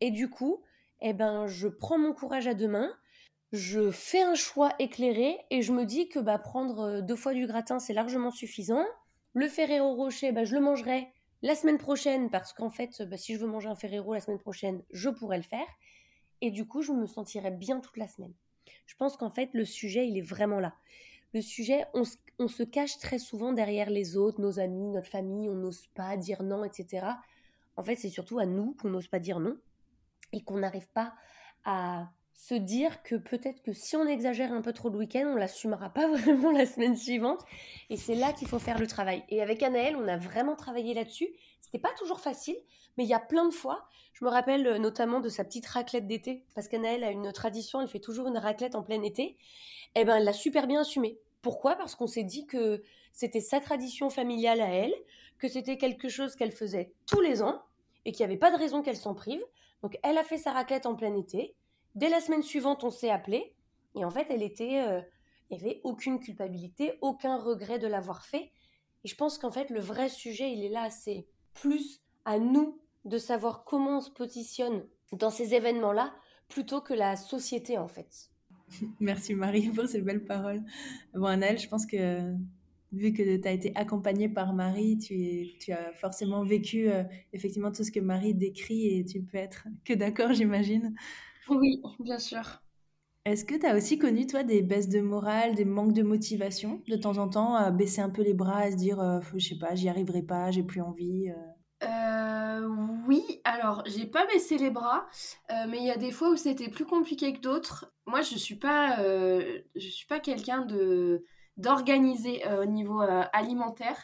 Et 0.00 0.10
du 0.10 0.30
coup, 0.30 0.62
eh 1.00 1.12
ben, 1.12 1.46
je 1.46 1.68
prends 1.68 1.98
mon 1.98 2.12
courage 2.14 2.46
à 2.46 2.54
deux 2.54 2.68
mains, 2.68 2.92
je 3.52 3.90
fais 3.90 4.22
un 4.22 4.34
choix 4.34 4.72
éclairé 4.78 5.38
et 5.50 5.62
je 5.62 5.72
me 5.72 5.84
dis 5.84 6.08
que 6.08 6.18
bah, 6.18 6.38
prendre 6.38 6.80
euh, 6.80 7.00
deux 7.00 7.16
fois 7.16 7.34
du 7.34 7.46
gratin, 7.46 7.78
c'est 7.78 7.94
largement 7.94 8.30
suffisant. 8.30 8.84
Le 9.32 9.48
Ferrero 9.48 9.94
Rocher, 9.94 10.32
bah, 10.32 10.44
je 10.44 10.54
le 10.54 10.60
mangerai 10.60 11.08
la 11.42 11.54
semaine 11.54 11.78
prochaine 11.78 12.30
parce 12.30 12.52
qu'en 12.52 12.70
fait, 12.70 13.02
bah, 13.02 13.16
si 13.16 13.34
je 13.34 13.40
veux 13.40 13.46
manger 13.46 13.68
un 13.68 13.76
Ferrero 13.76 14.14
la 14.14 14.20
semaine 14.20 14.38
prochaine, 14.38 14.82
je 14.90 15.08
pourrais 15.08 15.36
le 15.36 15.42
faire. 15.42 15.66
Et 16.40 16.50
du 16.50 16.66
coup, 16.66 16.82
je 16.82 16.92
me 16.92 17.06
sentirais 17.06 17.50
bien 17.50 17.80
toute 17.80 17.96
la 17.96 18.08
semaine. 18.08 18.34
Je 18.86 18.94
pense 18.96 19.16
qu'en 19.16 19.30
fait, 19.30 19.50
le 19.52 19.64
sujet, 19.64 20.06
il 20.06 20.16
est 20.16 20.22
vraiment 20.22 20.60
là. 20.60 20.74
Le 21.34 21.42
sujet, 21.42 21.84
on 21.94 22.48
se 22.48 22.62
cache 22.62 22.98
très 22.98 23.18
souvent 23.18 23.52
derrière 23.52 23.90
les 23.90 24.16
autres, 24.16 24.40
nos 24.40 24.60
amis, 24.60 24.90
notre 24.90 25.08
famille, 25.08 25.48
on 25.48 25.54
n'ose 25.54 25.86
pas 25.94 26.16
dire 26.16 26.42
non, 26.42 26.64
etc. 26.64 27.06
En 27.76 27.82
fait, 27.82 27.96
c'est 27.96 28.08
surtout 28.08 28.38
à 28.38 28.46
nous 28.46 28.74
qu'on 28.80 28.90
n'ose 28.90 29.08
pas 29.08 29.18
dire 29.18 29.40
non 29.40 29.58
et 30.32 30.42
qu'on 30.42 30.58
n'arrive 30.58 30.88
pas 30.88 31.14
à 31.64 32.10
se 32.38 32.54
dire 32.54 33.02
que 33.02 33.16
peut-être 33.16 33.62
que 33.62 33.72
si 33.72 33.96
on 33.96 34.06
exagère 34.06 34.52
un 34.52 34.62
peu 34.62 34.72
trop 34.72 34.90
le 34.90 34.96
week-end, 34.96 35.32
on 35.32 35.34
l'assumera 35.34 35.90
pas 35.90 36.06
vraiment 36.12 36.52
la 36.52 36.66
semaine 36.66 36.96
suivante. 36.96 37.44
Et 37.90 37.96
c'est 37.96 38.14
là 38.14 38.32
qu'il 38.32 38.46
faut 38.46 38.60
faire 38.60 38.78
le 38.78 38.86
travail. 38.86 39.24
Et 39.28 39.42
avec 39.42 39.60
Anaëlle, 39.60 39.96
on 39.96 40.06
a 40.06 40.16
vraiment 40.16 40.54
travaillé 40.54 40.94
là-dessus. 40.94 41.28
C'était 41.60 41.80
pas 41.80 41.92
toujours 41.98 42.20
facile, 42.20 42.56
mais 42.96 43.02
il 43.02 43.08
y 43.08 43.14
a 43.14 43.18
plein 43.18 43.44
de 43.44 43.52
fois. 43.52 43.88
Je 44.12 44.24
me 44.24 44.30
rappelle 44.30 44.64
euh, 44.68 44.78
notamment 44.78 45.18
de 45.18 45.28
sa 45.28 45.42
petite 45.42 45.66
raclette 45.66 46.06
d'été, 46.06 46.44
parce 46.54 46.68
qu'Anaëlle 46.68 47.02
a 47.02 47.10
une 47.10 47.32
tradition, 47.32 47.80
elle 47.80 47.88
fait 47.88 47.98
toujours 47.98 48.28
une 48.28 48.38
raclette 48.38 48.76
en 48.76 48.84
plein 48.84 49.02
été. 49.02 49.36
Eh 49.96 50.04
ben, 50.04 50.16
elle 50.16 50.24
l'a 50.24 50.32
super 50.32 50.68
bien 50.68 50.82
assumé. 50.82 51.18
Pourquoi? 51.42 51.74
Parce 51.74 51.96
qu'on 51.96 52.06
s'est 52.06 52.22
dit 52.22 52.46
que 52.46 52.82
c'était 53.12 53.40
sa 53.40 53.58
tradition 53.58 54.10
familiale 54.10 54.60
à 54.60 54.68
elle, 54.68 54.94
que 55.38 55.48
c'était 55.48 55.76
quelque 55.76 56.08
chose 56.08 56.36
qu'elle 56.36 56.52
faisait 56.52 56.92
tous 57.04 57.20
les 57.20 57.42
ans, 57.42 57.62
et 58.04 58.12
qu'il 58.12 58.24
n'y 58.24 58.30
avait 58.30 58.38
pas 58.38 58.52
de 58.52 58.56
raison 58.56 58.80
qu'elle 58.80 58.96
s'en 58.96 59.14
prive. 59.14 59.42
Donc 59.82 59.98
elle 60.04 60.18
a 60.18 60.24
fait 60.24 60.38
sa 60.38 60.52
raclette 60.52 60.86
en 60.86 60.94
plein 60.94 61.16
été. 61.16 61.56
Dès 61.98 62.10
la 62.10 62.20
semaine 62.20 62.44
suivante, 62.44 62.84
on 62.84 62.92
s'est 62.92 63.10
appelé 63.10 63.52
et 63.96 64.04
en 64.04 64.10
fait, 64.12 64.28
elle 64.30 64.44
était, 64.44 64.84
euh, 64.86 65.00
il 65.50 65.58
n'y 65.58 65.64
avait 65.64 65.80
aucune 65.82 66.20
culpabilité, 66.20 66.92
aucun 67.00 67.36
regret 67.36 67.80
de 67.80 67.88
l'avoir 67.88 68.24
fait. 68.24 68.52
Et 69.02 69.08
je 69.08 69.16
pense 69.16 69.36
qu'en 69.36 69.50
fait, 69.50 69.68
le 69.68 69.80
vrai 69.80 70.08
sujet, 70.08 70.52
il 70.52 70.64
est 70.64 70.68
là. 70.68 70.90
C'est 70.90 71.26
plus 71.54 72.00
à 72.24 72.38
nous 72.38 72.78
de 73.04 73.18
savoir 73.18 73.64
comment 73.64 73.98
on 73.98 74.00
se 74.00 74.12
positionne 74.12 74.86
dans 75.10 75.30
ces 75.30 75.54
événements-là 75.54 76.14
plutôt 76.46 76.80
que 76.80 76.94
la 76.94 77.16
société, 77.16 77.78
en 77.78 77.88
fait. 77.88 78.30
Merci 79.00 79.34
Marie 79.34 79.68
pour 79.68 79.88
ces 79.88 80.00
belles 80.00 80.24
paroles. 80.24 80.62
Bon, 81.14 81.26
Annelle, 81.26 81.58
je 81.58 81.66
pense 81.66 81.84
que 81.84 82.32
vu 82.92 83.12
que 83.12 83.38
tu 83.38 83.48
as 83.48 83.50
été 83.50 83.72
accompagnée 83.74 84.28
par 84.28 84.52
Marie, 84.52 84.98
tu, 84.98 85.72
as 85.72 85.92
forcément 85.94 86.44
vécu 86.44 86.88
euh, 86.88 87.02
effectivement 87.32 87.72
tout 87.72 87.82
ce 87.82 87.90
que 87.90 87.98
Marie 87.98 88.34
décrit 88.34 88.98
et 88.98 89.04
tu 89.04 89.20
peux 89.20 89.38
être 89.38 89.66
que 89.84 89.94
d'accord, 89.94 90.32
j'imagine. 90.32 90.94
Oui, 91.48 91.82
bien 92.00 92.18
sûr. 92.18 92.62
Est-ce 93.24 93.44
que 93.44 93.54
tu 93.54 93.64
as 93.64 93.76
aussi 93.76 93.96
connu, 93.96 94.26
toi, 94.26 94.42
des 94.42 94.60
baisses 94.60 94.88
de 94.88 95.00
morale, 95.00 95.54
des 95.54 95.64
manques 95.64 95.92
de 95.92 96.02
motivation, 96.02 96.82
de 96.88 96.96
temps 96.96 97.18
en 97.18 97.28
temps, 97.28 97.54
à 97.54 97.70
baisser 97.70 98.00
un 98.00 98.10
peu 98.10 98.22
les 98.22 98.34
bras, 98.34 98.58
à 98.62 98.70
se 98.72 98.76
dire, 98.76 98.98
euh, 98.98 99.20
je 99.36 99.46
sais 99.50 99.56
pas, 99.58 99.76
j'y 99.76 99.88
arriverai 99.88 100.22
pas, 100.22 100.50
j'ai 100.50 100.64
plus 100.64 100.80
envie 100.80 101.30
euh? 101.30 101.34
Euh, 101.84 102.66
Oui, 103.06 103.40
alors, 103.44 103.82
j'ai 103.86 104.06
pas 104.06 104.26
baissé 104.26 104.58
les 104.58 104.70
bras, 104.70 105.06
mais 105.68 105.78
il 105.78 105.84
y 105.84 105.90
a 105.90 105.96
des 105.96 106.10
fois 106.10 106.30
où 106.30 106.36
c'était 106.36 106.68
plus 106.68 106.84
compliqué 106.84 107.32
que 107.32 107.40
d'autres. 107.40 107.92
Moi, 108.06 108.22
je 108.22 108.36
suis 108.36 108.56
pas, 108.56 108.96
je 109.02 109.88
suis 109.88 110.06
pas 110.06 110.20
quelqu'un 110.20 110.62
de 110.64 111.24
d'organisé 111.56 112.42
au 112.60 112.66
niveau 112.66 113.00
alimentaire. 113.32 113.96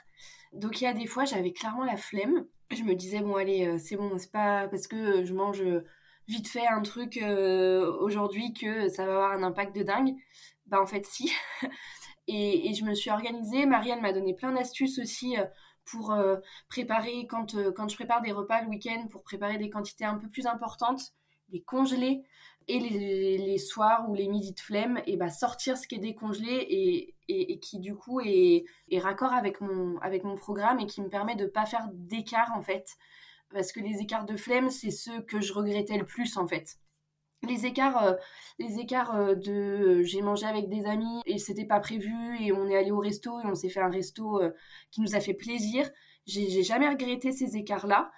Donc, 0.52 0.80
il 0.80 0.84
y 0.84 0.86
a 0.86 0.92
des 0.94 1.06
fois, 1.06 1.24
j'avais 1.24 1.52
clairement 1.52 1.84
la 1.84 1.96
flemme. 1.96 2.46
Je 2.70 2.82
me 2.82 2.94
disais, 2.94 3.20
bon, 3.20 3.36
allez, 3.36 3.78
c'est 3.78 3.96
bon, 3.96 4.18
c'est 4.18 4.32
pas 4.32 4.68
parce 4.68 4.86
que 4.88 5.24
je 5.24 5.34
mange 5.34 5.62
vite 6.28 6.48
fait 6.48 6.66
un 6.66 6.82
truc 6.82 7.18
euh, 7.18 7.92
aujourd'hui 8.00 8.52
que 8.52 8.88
ça 8.88 9.04
va 9.06 9.12
avoir 9.12 9.32
un 9.32 9.42
impact 9.42 9.76
de 9.76 9.82
dingue. 9.82 10.14
Bah 10.66 10.80
en 10.80 10.86
fait 10.86 11.04
si. 11.04 11.32
et, 12.28 12.72
je 12.74 12.84
me 12.84 12.94
suis 12.94 13.10
organisée. 13.10 13.66
Marianne 13.66 14.00
m'a 14.00 14.12
donné 14.12 14.34
plein 14.34 14.52
d'astuces 14.52 14.98
aussi 14.98 15.36
euh, 15.38 15.44
pour 15.84 16.12
euh, 16.12 16.36
préparer, 16.68 17.26
quand, 17.26 17.50
je 17.50 17.94
prépare 17.94 18.22
des 18.22 18.32
repas 18.32 18.62
le 18.62 18.68
week-end, 18.68 19.06
pour 19.10 19.22
préparer 19.22 19.58
des 19.58 19.68
quantités 19.70 20.04
un 20.04 20.16
peu 20.16 20.28
plus 20.28 20.46
importantes, 20.46 21.12
les 21.50 21.62
congeler. 21.62 22.22
Et 22.66 22.80
les, 22.80 23.58
soirs 23.58 24.08
ou 24.08 24.14
les 24.14 24.26
midis 24.26 24.54
de 24.54 24.60
flemme, 24.60 24.98
et 25.06 25.18
bah 25.18 25.28
sortir 25.28 25.76
ce 25.76 25.86
qui 25.86 25.96
est 25.96 25.98
décongelé 25.98 26.48
et, 26.48 27.14
et, 27.28 27.60
qui 27.60 27.78
du 27.78 27.94
coup 27.94 28.20
est, 28.20 28.64
raccord 29.02 29.34
avec 29.34 29.60
mon, 29.60 29.98
avec 29.98 30.24
mon 30.24 30.34
programme 30.34 30.80
et 30.80 30.86
qui 30.86 31.02
me 31.02 31.10
permet 31.10 31.36
de 31.36 31.44
pas 31.44 31.66
faire 31.66 31.86
d'écart 31.92 32.52
en 32.56 32.62
fait 32.62 32.96
parce 33.54 33.72
que 33.72 33.80
les 33.80 34.00
écarts 34.00 34.26
de 34.26 34.36
flemme, 34.36 34.68
c'est 34.68 34.90
ceux 34.90 35.22
que 35.22 35.40
je 35.40 35.52
regrettais 35.54 35.96
le 35.96 36.04
plus 36.04 36.36
en 36.36 36.46
fait. 36.46 36.76
Les 37.42 37.66
écarts, 37.66 38.02
euh, 38.02 38.14
les 38.58 38.78
écarts 38.78 39.14
euh, 39.14 39.34
de 39.34 39.52
euh, 39.52 40.02
j'ai 40.02 40.22
mangé 40.22 40.46
avec 40.46 40.68
des 40.68 40.86
amis 40.86 41.20
et 41.26 41.38
c'était 41.38 41.66
pas 41.66 41.80
prévu 41.80 42.14
et 42.40 42.52
on 42.52 42.66
est 42.66 42.76
allé 42.76 42.90
au 42.90 42.98
resto 42.98 43.40
et 43.40 43.46
on 43.46 43.54
s'est 43.54 43.68
fait 43.68 43.80
un 43.80 43.90
resto 43.90 44.42
qui 44.90 45.00
nous 45.00 45.14
a 45.14 45.20
fait 45.20 45.34
plaisir. 45.34 45.88
J'ai 46.26 46.62
jamais 46.62 46.88
regretté 46.88 47.32
ces 47.32 47.56
écarts-là. 47.56 48.10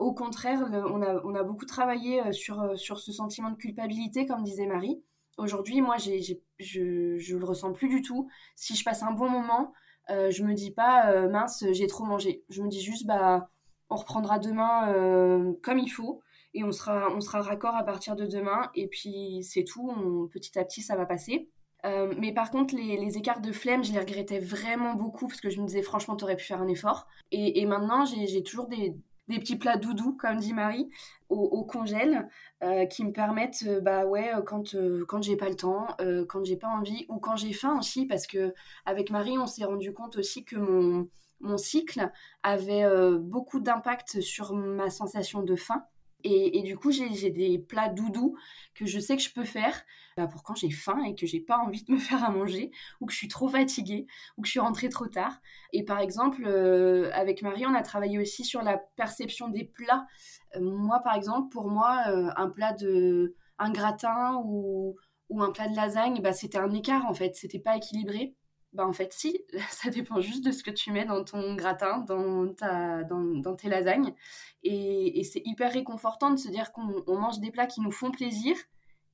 au 0.00 0.12
contraire, 0.12 0.60
on, 0.70 1.02
a, 1.02 1.22
on, 1.24 1.34
a, 1.34 1.42
beaucoup 1.44 1.66
travaillé 1.66 2.32
sur, 2.32 2.76
sur 2.76 2.98
ce 2.98 3.12
sentiment 3.12 3.50
de 3.50 3.56
culpabilité, 3.56 4.26
comme 4.26 4.42
disait 4.42 4.66
Marie. 4.66 5.00
Aujourd'hui, 5.36 5.80
moi, 5.80 5.96
je, 5.98 6.34
je 6.58 7.36
le 7.36 7.44
ressens 7.44 7.72
plus 7.72 7.88
du 7.88 8.02
tout. 8.02 8.28
Si 8.56 8.74
je 8.74 8.82
passe 8.84 9.04
un 9.04 9.12
bon 9.12 9.30
moment, 9.30 9.72
je 10.08 10.42
me 10.42 10.54
dis 10.54 10.72
pas 10.72 11.28
mince, 11.28 11.64
j'ai 11.70 11.86
trop 11.86 12.04
mangé. 12.04 12.44
Je 12.48 12.60
me 12.62 12.68
dis 12.68 12.80
juste 12.80 13.06
bah 13.06 13.50
on 13.90 13.96
reprendra 13.96 14.38
demain 14.38 14.88
euh, 14.88 15.52
comme 15.62 15.78
il 15.78 15.88
faut 15.88 16.20
et 16.54 16.64
on 16.64 16.72
sera, 16.72 17.08
on 17.14 17.20
sera 17.20 17.42
raccord 17.42 17.76
à 17.76 17.84
partir 17.84 18.16
de 18.16 18.26
demain. 18.26 18.70
Et 18.74 18.88
puis 18.88 19.40
c'est 19.42 19.64
tout, 19.64 20.28
petit 20.32 20.58
à 20.58 20.64
petit 20.64 20.82
ça 20.82 20.96
va 20.96 21.06
passer. 21.06 21.48
Euh, 21.84 22.12
mais 22.18 22.32
par 22.32 22.50
contre, 22.50 22.74
les, 22.74 23.18
écarts 23.18 23.40
de 23.40 23.52
flemme, 23.52 23.84
je 23.84 23.92
les 23.92 24.00
regrettais 24.00 24.40
vraiment 24.40 24.94
beaucoup 24.94 25.28
parce 25.28 25.40
que 25.40 25.50
je 25.50 25.60
me 25.60 25.66
disais 25.66 25.82
franchement, 25.82 26.16
t'aurais 26.16 26.36
pu 26.36 26.44
faire 26.44 26.60
un 26.60 26.68
effort. 26.68 27.06
Et, 27.30 27.64
maintenant, 27.66 28.04
j'ai 28.04 28.42
toujours 28.42 28.66
des, 28.66 28.96
petits 29.28 29.56
plats 29.56 29.76
doudous, 29.76 30.16
comme 30.16 30.38
dit 30.38 30.54
Marie, 30.54 30.88
au, 31.28 31.62
congèle, 31.64 32.28
euh, 32.64 32.86
qui 32.86 33.04
me 33.04 33.12
permettent, 33.12 33.64
bah 33.82 34.06
ouais, 34.06 34.32
quand, 34.44 34.74
quand 35.06 35.22
j'ai 35.22 35.36
pas 35.36 35.48
le 35.48 35.54
temps, 35.54 35.86
quand 36.28 36.44
j'ai 36.44 36.56
pas 36.56 36.68
envie, 36.68 37.06
ou 37.08 37.18
quand 37.18 37.36
j'ai 37.36 37.52
faim 37.52 37.78
aussi, 37.78 38.06
parce 38.06 38.26
que 38.26 38.52
avec 38.84 39.10
Marie, 39.10 39.38
on 39.38 39.46
s'est 39.46 39.64
rendu 39.64 39.92
compte 39.92 40.16
aussi 40.16 40.44
que 40.44 40.56
mon, 40.56 41.08
mon 41.40 41.56
cycle 41.56 42.10
avait 42.42 42.84
euh, 42.84 43.18
beaucoup 43.18 43.60
d'impact 43.60 44.20
sur 44.20 44.54
ma 44.54 44.90
sensation 44.90 45.42
de 45.42 45.56
faim. 45.56 45.84
Et, 46.24 46.62
du 46.62 46.76
coup, 46.76 46.90
j'ai 46.90 47.30
des 47.30 47.60
plats 47.60 47.88
doudous 47.88 48.36
que 48.74 48.86
je 48.86 48.98
sais 48.98 49.16
que 49.16 49.22
je 49.22 49.32
peux 49.32 49.44
faire 49.44 49.80
bah, 50.16 50.26
pour 50.26 50.42
quand 50.42 50.56
j'ai 50.56 50.70
faim 50.70 51.00
et 51.04 51.14
que 51.14 51.26
j'ai 51.26 51.38
pas 51.38 51.58
envie 51.58 51.84
de 51.84 51.92
me 51.92 51.98
faire 51.98 52.24
à 52.24 52.30
manger, 52.30 52.72
ou 53.00 53.06
que 53.06 53.12
je 53.12 53.18
suis 53.18 53.28
trop 53.28 53.46
fatiguée, 53.46 54.08
ou 54.36 54.42
que 54.42 54.48
je 54.48 54.50
suis 54.50 54.60
rentrée 54.60 54.88
trop 54.88 55.06
tard. 55.06 55.40
Et 55.72 55.84
par 55.84 56.00
exemple, 56.00 56.42
euh, 56.44 57.08
avec 57.12 57.42
Marie, 57.42 57.66
on 57.66 57.74
a 57.74 57.82
travaillé 57.82 58.18
aussi 58.18 58.44
sur 58.44 58.62
la 58.62 58.78
perception 58.96 59.48
des 59.48 59.64
plats. 59.64 60.08
Euh, 60.56 60.60
moi, 60.60 60.98
par 61.04 61.14
exemple, 61.14 61.50
pour 61.52 61.68
moi, 61.68 62.02
un 62.36 62.48
plat 62.50 62.72
de. 62.72 63.36
un 63.60 63.70
gratin 63.70 64.42
ou, 64.44 64.96
ou 65.28 65.40
un 65.40 65.52
plat 65.52 65.68
de 65.68 65.76
lasagne, 65.76 66.20
bah, 66.20 66.32
c'était 66.32 66.58
un 66.58 66.72
écart 66.72 67.06
en 67.06 67.14
fait, 67.14 67.36
c'était 67.36 67.60
pas 67.60 67.76
équilibré. 67.76 68.34
Bah 68.78 68.86
en 68.86 68.92
fait 68.92 69.12
si, 69.12 69.44
ça 69.70 69.90
dépend 69.90 70.20
juste 70.20 70.44
de 70.44 70.52
ce 70.52 70.62
que 70.62 70.70
tu 70.70 70.92
mets 70.92 71.04
dans 71.04 71.24
ton 71.24 71.56
gratin, 71.56 71.98
dans, 71.98 72.54
ta, 72.54 73.02
dans, 73.02 73.56
tes 73.56 73.68
lasagnes. 73.68 74.14
Et, 74.62 75.24
c'est 75.24 75.42
hyper 75.44 75.72
réconfortant 75.72 76.30
de 76.30 76.36
se 76.36 76.48
dire 76.48 76.70
qu'on 76.70 77.02
mange 77.18 77.40
des 77.40 77.50
plats 77.50 77.66
qui 77.66 77.80
nous 77.80 77.90
font 77.90 78.12
plaisir 78.12 78.56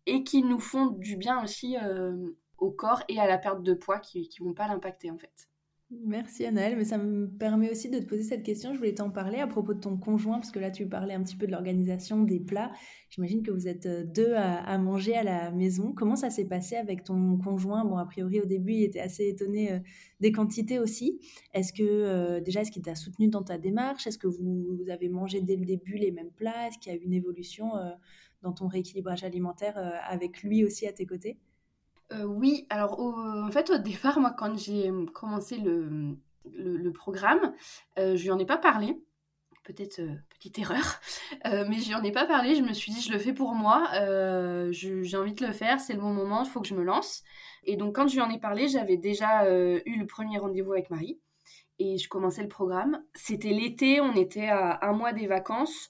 et 0.04 0.22
qui 0.22 0.42
nous 0.42 0.60
font 0.60 0.88
du 0.88 1.16
bien 1.16 1.42
aussi 1.42 1.78
euh, 1.78 2.14
au 2.58 2.72
corps 2.72 3.04
et 3.08 3.18
à 3.18 3.26
la 3.26 3.38
perte 3.38 3.62
de 3.62 3.72
poids 3.72 4.00
qui 4.00 4.28
ne 4.38 4.44
vont 4.44 4.52
pas 4.52 4.68
l'impacter 4.68 5.10
en 5.10 5.16
fait. 5.16 5.48
Merci 5.90 6.46
Anaëlle, 6.46 6.76
mais 6.76 6.84
ça 6.84 6.96
me 6.96 7.28
permet 7.28 7.70
aussi 7.70 7.90
de 7.90 7.98
te 7.98 8.06
poser 8.06 8.22
cette 8.22 8.42
question. 8.42 8.72
Je 8.72 8.78
voulais 8.78 8.94
t'en 8.94 9.10
parler 9.10 9.38
à 9.38 9.46
propos 9.46 9.74
de 9.74 9.80
ton 9.80 9.96
conjoint, 9.98 10.36
parce 10.36 10.50
que 10.50 10.58
là 10.58 10.70
tu 10.70 10.88
parlais 10.88 11.12
un 11.14 11.22
petit 11.22 11.36
peu 11.36 11.46
de 11.46 11.52
l'organisation 11.52 12.22
des 12.22 12.40
plats. 12.40 12.72
J'imagine 13.10 13.42
que 13.42 13.50
vous 13.50 13.68
êtes 13.68 13.86
euh, 13.86 14.02
deux 14.02 14.32
à, 14.34 14.78
manger 14.78 15.14
à 15.14 15.22
la 15.22 15.50
maison. 15.50 15.92
Comment 15.92 16.16
ça 16.16 16.30
s'est 16.30 16.46
passé 16.46 16.76
avec 16.76 17.04
ton 17.04 17.36
conjoint? 17.36 17.84
Bon, 17.84 17.98
a 17.98 18.06
priori 18.06 18.40
au 18.40 18.46
début 18.46 18.72
il 18.72 18.84
était 18.84 19.00
assez 19.00 19.28
étonné 19.28 19.72
euh, 19.72 19.78
des 20.20 20.32
quantités 20.32 20.78
aussi. 20.78 21.20
Est-ce 21.52 21.72
que 21.72 21.82
euh, 21.82 22.40
déjà 22.40 22.62
est-ce 22.62 22.70
qu'il 22.70 22.82
t'a 22.82 22.94
soutenu 22.94 23.28
dans 23.28 23.42
ta 23.42 23.58
démarche? 23.58 24.06
Est-ce 24.06 24.18
que 24.18 24.26
vous, 24.26 24.84
avez 24.90 25.08
mangé 25.10 25.42
dès 25.42 25.56
le 25.56 25.66
début 25.66 25.96
les 25.96 26.10
mêmes 26.12 26.32
plats? 26.32 26.68
Est-ce 26.68 26.78
qu'il 26.78 26.92
y 26.92 26.96
a 26.96 26.98
eu 26.98 27.02
une 27.04 27.12
évolution 27.12 27.72
dans 28.42 28.52
ton 28.52 28.68
rééquilibrage 28.68 29.24
alimentaire 29.24 29.76
avec 30.08 30.42
lui 30.42 30.64
aussi 30.64 30.86
à 30.86 30.92
tes 30.92 31.06
côtés? 31.06 31.38
Euh, 32.12 32.24
oui, 32.24 32.66
alors 32.70 33.00
en 33.00 33.50
fait 33.50 33.70
au 33.70 33.78
départ, 33.78 34.20
moi 34.20 34.34
quand 34.36 34.56
j'ai 34.56 34.90
commencé 35.12 35.56
le, 35.56 36.16
le, 36.52 36.92
programme, 36.92 37.54
euh, 37.98 38.16
je 38.16 38.22
lui 38.22 38.30
en 38.30 38.38
ai 38.38 38.46
pas 38.46 38.58
parlé. 38.58 38.96
Peut-être 39.64 40.00
euh, 40.00 40.14
petite 40.28 40.58
erreur, 40.58 41.00
mais 41.44 41.80
je 41.80 41.88
lui 41.88 41.94
en 41.94 42.02
ai 42.02 42.12
pas 42.12 42.26
parlé. 42.26 42.54
Je 42.54 42.62
me 42.62 42.74
suis 42.74 42.92
dit, 42.92 43.00
je 43.00 43.10
le 43.12 43.18
fais 43.18 43.32
pour 43.32 43.54
moi, 43.54 43.88
j'ai 44.70 45.16
envie 45.16 45.34
de 45.34 45.46
le 45.46 45.52
faire, 45.52 45.80
c'est 45.80 45.94
le 45.94 46.00
bon 46.00 46.12
moment, 46.12 46.44
il 46.44 46.50
faut 46.50 46.60
que 46.60 46.68
je 46.68 46.74
me 46.74 46.84
lance. 46.84 47.22
Et 47.64 47.76
donc 47.76 47.96
quand 47.96 48.06
je 48.06 48.14
lui 48.14 48.20
en 48.20 48.30
ai 48.30 48.38
parlé, 48.38 48.68
j'avais 48.68 48.98
déjà 48.98 49.48
eu 49.50 49.98
le 49.98 50.06
premier 50.06 50.38
rendez-vous 50.38 50.72
avec 50.72 50.90
Marie 50.90 51.18
et 51.78 51.96
je 51.96 52.08
commençais 52.08 52.42
le 52.42 52.48
programme. 52.48 53.02
C'était 53.14 53.50
l'été, 53.50 54.00
on 54.02 54.14
était 54.14 54.48
à 54.48 54.86
un 54.86 54.92
mois 54.92 55.12
des 55.12 55.26
vacances 55.26 55.88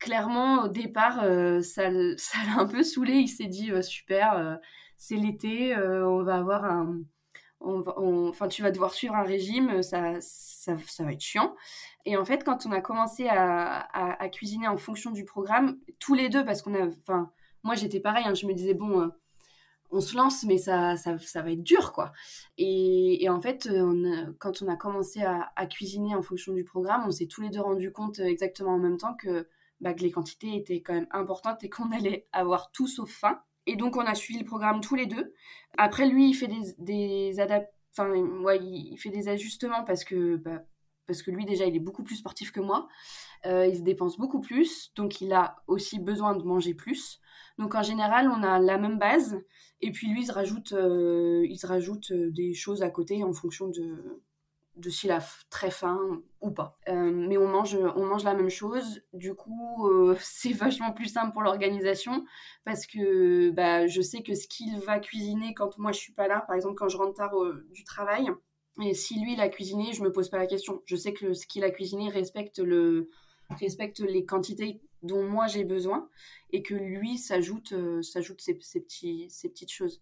clairement, 0.00 0.64
au 0.64 0.68
départ, 0.68 1.24
ça, 1.62 1.90
ça 2.16 2.38
l'a 2.48 2.60
un 2.60 2.66
peu 2.66 2.82
saoulé. 2.82 3.14
Il 3.14 3.28
s'est 3.28 3.46
dit 3.46 3.70
super, 3.82 4.58
c'est 5.02 5.16
l'été, 5.16 5.74
euh, 5.74 6.08
on 6.08 6.22
va 6.22 6.36
avoir 6.36 6.64
un. 6.64 7.02
enfin, 7.60 8.46
tu 8.46 8.62
vas 8.62 8.70
devoir 8.70 8.94
suivre 8.94 9.16
un 9.16 9.24
régime, 9.24 9.82
ça, 9.82 10.20
ça, 10.20 10.76
va 11.00 11.12
être 11.12 11.20
chiant. 11.20 11.56
Et 12.06 12.16
en 12.16 12.24
fait, 12.24 12.44
quand 12.44 12.66
on 12.66 12.72
a 12.72 12.80
commencé 12.80 13.26
à, 13.28 14.28
cuisiner 14.32 14.68
en 14.68 14.76
fonction 14.76 15.10
du 15.10 15.24
programme, 15.24 15.80
tous 15.98 16.14
les 16.14 16.28
deux, 16.28 16.44
parce 16.44 16.62
qu'on 16.62 16.74
a. 16.74 16.86
Enfin, 16.86 17.32
moi 17.64 17.74
j'étais 17.74 17.98
pareil, 17.98 18.24
hein, 18.26 18.34
je 18.34 18.46
me 18.46 18.54
disais, 18.54 18.74
bon, 18.74 19.00
euh, 19.00 19.08
on 19.90 20.00
se 20.00 20.16
lance, 20.16 20.44
mais 20.44 20.56
ça, 20.56 20.96
ça, 20.96 21.42
va 21.42 21.50
être 21.50 21.64
dur, 21.64 21.92
quoi. 21.92 22.12
Et, 22.56 23.28
en 23.28 23.40
fait, 23.40 23.68
quand 24.38 24.62
on 24.62 24.68
a 24.68 24.76
commencé 24.76 25.22
à, 25.22 25.66
cuisiner 25.66 26.14
en 26.14 26.22
fonction 26.22 26.52
du 26.52 26.62
programme, 26.62 27.02
on 27.08 27.10
s'est 27.10 27.26
tous 27.26 27.40
les 27.40 27.50
deux 27.50 27.60
rendu 27.60 27.90
compte 27.92 28.20
exactement 28.20 28.74
en 28.74 28.78
même 28.78 28.98
temps 28.98 29.14
que, 29.14 29.48
bah, 29.80 29.94
que 29.94 30.02
les 30.02 30.12
quantités 30.12 30.56
étaient 30.56 30.80
quand 30.80 30.94
même 30.94 31.08
importantes 31.10 31.64
et 31.64 31.68
qu'on 31.68 31.90
allait 31.98 32.28
avoir 32.32 32.70
tout 32.70 32.86
sauf 32.86 33.10
faim. 33.10 33.42
Et 33.66 33.76
donc, 33.76 33.96
on 33.96 34.00
a 34.00 34.14
suivi 34.14 34.40
le 34.40 34.44
programme 34.44 34.80
tous 34.80 34.94
les 34.94 35.06
deux. 35.06 35.34
Après, 35.78 36.06
lui, 36.08 36.30
il 36.30 36.34
fait 36.34 36.48
des, 36.48 36.74
des 36.78 37.40
Enfin, 37.96 38.10
il 38.14 38.96
fait 38.98 39.10
des 39.10 39.28
ajustements 39.28 39.84
parce 39.84 40.04
que, 40.04 40.36
bah, 40.36 40.62
parce 41.06 41.22
que 41.22 41.30
lui, 41.30 41.44
déjà, 41.44 41.66
il 41.66 41.76
est 41.76 41.80
beaucoup 41.80 42.02
plus 42.02 42.16
sportif 42.16 42.52
que 42.52 42.60
moi. 42.60 42.88
Euh, 43.44 43.66
il 43.66 43.76
se 43.76 43.82
dépense 43.82 44.16
beaucoup 44.18 44.40
plus. 44.40 44.92
Donc, 44.94 45.20
il 45.20 45.32
a 45.32 45.56
aussi 45.66 45.98
besoin 45.98 46.34
de 46.34 46.42
manger 46.42 46.74
plus. 46.74 47.20
Donc, 47.58 47.74
en 47.74 47.82
général, 47.82 48.28
on 48.28 48.42
a 48.42 48.58
la 48.58 48.78
même 48.78 48.98
base. 48.98 49.42
Et 49.80 49.90
puis, 49.90 50.08
lui, 50.08 50.22
il 50.22 50.26
se 50.26 50.32
rajoute, 50.32 50.72
euh, 50.72 51.44
il 51.48 51.58
se 51.58 51.66
rajoute 51.66 52.12
euh, 52.12 52.30
des 52.30 52.54
choses 52.54 52.82
à 52.82 52.90
côté 52.90 53.22
en 53.24 53.32
fonction 53.32 53.68
de, 53.68 54.22
de 54.76 54.88
s'il 54.90 55.10
a 55.10 55.20
très 55.50 55.70
faim 55.70 56.22
ou 56.40 56.50
pas. 56.50 56.78
Euh, 56.88 57.10
mais 57.12 57.36
on 57.36 57.46
mange, 57.48 57.76
on 57.96 58.06
mange 58.06 58.24
la 58.24 58.34
même 58.34 58.50
chose. 58.50 59.02
Du 59.12 59.34
coup, 59.34 59.88
euh, 59.88 60.16
c'est 60.20 60.52
vachement 60.52 60.92
plus 60.92 61.08
simple 61.08 61.32
pour 61.32 61.42
l'organisation 61.42 62.24
parce 62.64 62.86
que 62.86 63.50
bah, 63.50 63.86
je 63.86 64.00
sais 64.00 64.22
que 64.22 64.34
ce 64.34 64.48
qu'il 64.48 64.78
va 64.80 64.98
cuisiner 64.98 65.54
quand 65.54 65.78
moi 65.78 65.92
je 65.92 65.98
suis 65.98 66.12
pas 66.12 66.28
là, 66.28 66.40
par 66.46 66.56
exemple 66.56 66.74
quand 66.76 66.88
je 66.88 66.96
rentre 66.96 67.14
tard 67.14 67.34
du 67.70 67.84
travail, 67.84 68.28
et 68.80 68.94
si 68.94 69.20
lui 69.20 69.34
il 69.34 69.40
a 69.40 69.48
cuisiné, 69.48 69.92
je 69.92 70.02
me 70.02 70.10
pose 70.10 70.30
pas 70.30 70.38
la 70.38 70.46
question. 70.46 70.82
Je 70.86 70.96
sais 70.96 71.12
que 71.12 71.34
ce 71.34 71.46
qu'il 71.46 71.64
a 71.64 71.70
cuisiné 71.70 72.08
respecte 72.08 72.58
le 72.58 73.10
respecte 73.50 74.00
les 74.00 74.24
quantités 74.24 74.80
dont 75.02 75.24
moi 75.28 75.46
j'ai 75.46 75.64
besoin 75.64 76.08
et 76.52 76.62
que 76.62 76.74
lui 76.74 77.18
s'ajoute 77.18 77.72
euh, 77.72 78.00
s'ajoute 78.00 78.40
ces, 78.40 78.58
ces 78.60 79.48
petites 79.48 79.70
choses 79.70 80.00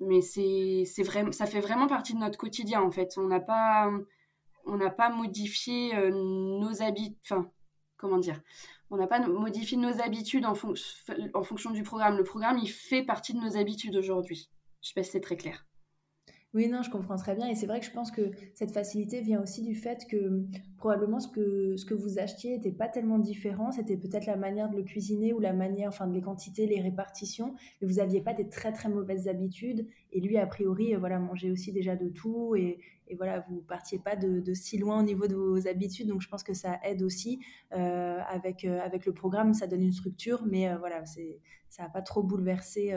mais 0.00 0.20
c'est 0.20 1.02
vraiment 1.02 1.32
ça 1.32 1.46
fait 1.46 1.60
vraiment 1.60 1.86
partie 1.86 2.14
de 2.14 2.18
notre 2.18 2.38
quotidien 2.38 2.82
en 2.82 2.90
fait. 2.90 3.14
On 3.18 3.26
n'a 3.26 3.40
pas 3.40 3.90
on 4.66 4.76
n'a 4.76 4.90
pas 4.90 5.10
modifié 5.10 5.94
euh, 5.96 6.10
nos 6.10 6.82
habitudes 6.82 7.16
enfin 7.24 7.50
comment 7.96 8.18
dire? 8.18 8.40
On 8.90 8.96
n'a 8.96 9.06
pas 9.06 9.20
modifié 9.26 9.76
nos 9.76 10.00
habitudes 10.00 10.46
en, 10.46 10.54
en 11.34 11.42
fonction 11.42 11.70
du 11.70 11.82
programme. 11.82 12.16
Le 12.16 12.24
programme 12.24 12.58
il 12.58 12.70
fait 12.70 13.02
partie 13.02 13.34
de 13.34 13.40
nos 13.40 13.56
habitudes 13.56 13.96
aujourd'hui. 13.96 14.50
Je 14.82 14.88
sais 14.88 14.94
pas 14.94 15.02
si 15.02 15.10
c'est 15.12 15.20
très 15.20 15.36
clair 15.36 15.67
oui, 16.54 16.66
non, 16.66 16.82
je 16.82 16.90
comprends 16.90 17.16
très 17.16 17.34
bien. 17.34 17.46
Et 17.48 17.54
c'est 17.54 17.66
vrai 17.66 17.78
que 17.78 17.84
je 17.84 17.90
pense 17.90 18.10
que 18.10 18.30
cette 18.54 18.70
facilité 18.70 19.20
vient 19.20 19.42
aussi 19.42 19.60
du 19.60 19.74
fait 19.74 20.06
que 20.06 20.44
probablement 20.78 21.20
ce 21.20 21.28
que, 21.28 21.76
ce 21.76 21.84
que 21.84 21.92
vous 21.92 22.18
achetiez 22.18 22.56
n'était 22.56 22.72
pas 22.72 22.88
tellement 22.88 23.18
différent. 23.18 23.70
C'était 23.70 23.98
peut-être 23.98 24.24
la 24.24 24.36
manière 24.36 24.70
de 24.70 24.76
le 24.76 24.82
cuisiner 24.82 25.34
ou 25.34 25.40
la 25.40 25.52
manière, 25.52 25.88
enfin, 25.88 26.06
de 26.06 26.14
les 26.14 26.22
quantités, 26.22 26.66
les 26.66 26.80
répartitions. 26.80 27.54
Mais 27.80 27.86
vous 27.86 27.96
n'aviez 27.96 28.22
pas 28.22 28.32
des 28.32 28.48
très, 28.48 28.72
très 28.72 28.88
mauvaises 28.88 29.28
habitudes. 29.28 29.86
Et 30.10 30.20
lui, 30.20 30.38
a 30.38 30.46
priori, 30.46 30.94
euh, 30.94 30.98
voilà, 30.98 31.18
mangeait 31.18 31.50
aussi 31.50 31.70
déjà 31.70 31.96
de 31.96 32.08
tout. 32.08 32.54
Et, 32.56 32.78
et 33.08 33.14
voilà, 33.14 33.44
vous 33.50 33.60
partiez 33.60 33.98
pas 33.98 34.16
de, 34.16 34.42
si 34.54 34.78
loin 34.78 35.00
au 35.00 35.02
niveau 35.02 35.26
de 35.26 35.34
vos 35.34 35.68
habitudes. 35.68 36.08
Donc, 36.08 36.22
je 36.22 36.28
pense 36.28 36.42
que 36.42 36.54
ça 36.54 36.80
aide 36.82 37.02
aussi. 37.02 37.40
Euh, 37.74 38.20
avec, 38.26 38.64
euh, 38.64 38.80
avec 38.80 39.04
le 39.04 39.12
programme, 39.12 39.52
ça 39.52 39.66
donne 39.66 39.82
une 39.82 39.92
structure. 39.92 40.42
Mais 40.46 40.74
voilà, 40.78 41.04
ça 41.04 41.82
n'a 41.82 41.90
pas 41.90 42.00
trop 42.00 42.22
bouleversé 42.22 42.94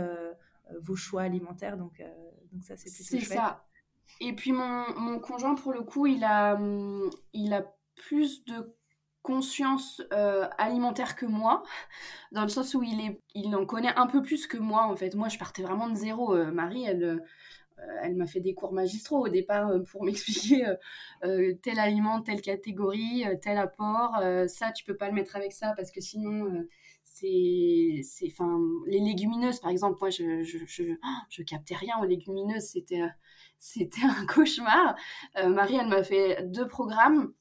vos 0.80 0.96
choix 0.96 1.24
alimentaires. 1.24 1.78
Donc, 1.78 2.02
donc 2.52 2.64
ça, 2.64 2.76
c'est 2.78 2.90
plutôt 2.90 3.26
chouette. 3.26 3.38
ça. 3.38 3.66
Et 4.20 4.34
puis 4.34 4.52
mon, 4.52 4.86
mon, 5.00 5.20
conjoint, 5.20 5.56
pour 5.56 5.74
le 5.74 5.82
coup, 5.82 6.06
il 6.06 6.24
a, 6.24 6.56
hum, 6.56 7.10
il 7.34 7.54
a 7.54 7.66
plus 7.96 8.44
de 8.46 8.76
conscience 9.22 10.02
euh, 10.14 10.48
alimentaire 10.58 11.16
que 11.16 11.26
moi, 11.26 11.64
dans 12.32 12.44
le 12.44 12.50
sens 12.50 12.74
où 12.74 12.84
il, 12.84 13.00
est, 13.02 13.22
il 13.36 13.56
en 13.56 13.66
connaît 13.66 13.94
un 13.96 14.08
peu 14.08 14.22
plus 14.22 14.48
que 14.48 14.58
moi, 14.58 14.84
en 14.84 14.96
fait. 14.96 15.16
Moi, 15.16 15.30
je 15.30 15.38
partais 15.38 15.62
vraiment 15.62 15.90
de 15.90 15.96
zéro. 15.96 16.36
Euh, 16.36 16.52
Marie, 16.52 16.84
elle, 16.84 17.04
euh, 17.04 17.20
elle 18.02 18.16
m'a 18.16 18.26
fait 18.26 18.40
des 18.42 18.54
cours 18.54 18.74
magistraux 18.74 19.26
au 19.26 19.30
départ 19.30 19.72
pour 19.92 20.04
m'expliquer 20.06 20.66
tel 21.22 21.80
aliment, 21.80 22.22
telle 22.22 22.42
catégorie, 22.42 23.26
tel 23.42 23.58
apport. 23.58 24.22
ça, 24.48 24.72
tu 24.72 24.84
peux 24.84 24.96
pas 24.96 25.08
le 25.08 25.14
mettre 25.14 25.36
avec 25.36 25.52
ça 25.52 25.74
parce 25.76 25.92
que 25.92 26.00
sinon 26.00 26.64
c'est 27.22 28.28
enfin 28.32 28.60
les 28.88 29.00
légumineuses 29.00 29.60
par 29.60 29.70
exemple 29.70 29.98
moi 30.00 30.10
je 30.10 30.44
je, 30.44 30.58
je, 30.66 30.84
je 31.30 31.44
captais 31.44 31.76
rien 31.76 31.96
aux 32.02 32.06
légumineuses 32.06 32.64
c'était 32.64 33.04
c'était 33.60 34.04
un 34.04 34.26
cauchemar. 34.34 34.96
Euh, 35.38 35.50
Marie 35.50 35.76
elle 35.76 35.88
m'a 35.88 36.04
fait 36.04 36.44
deux 36.44 36.68
programmes 36.68 37.34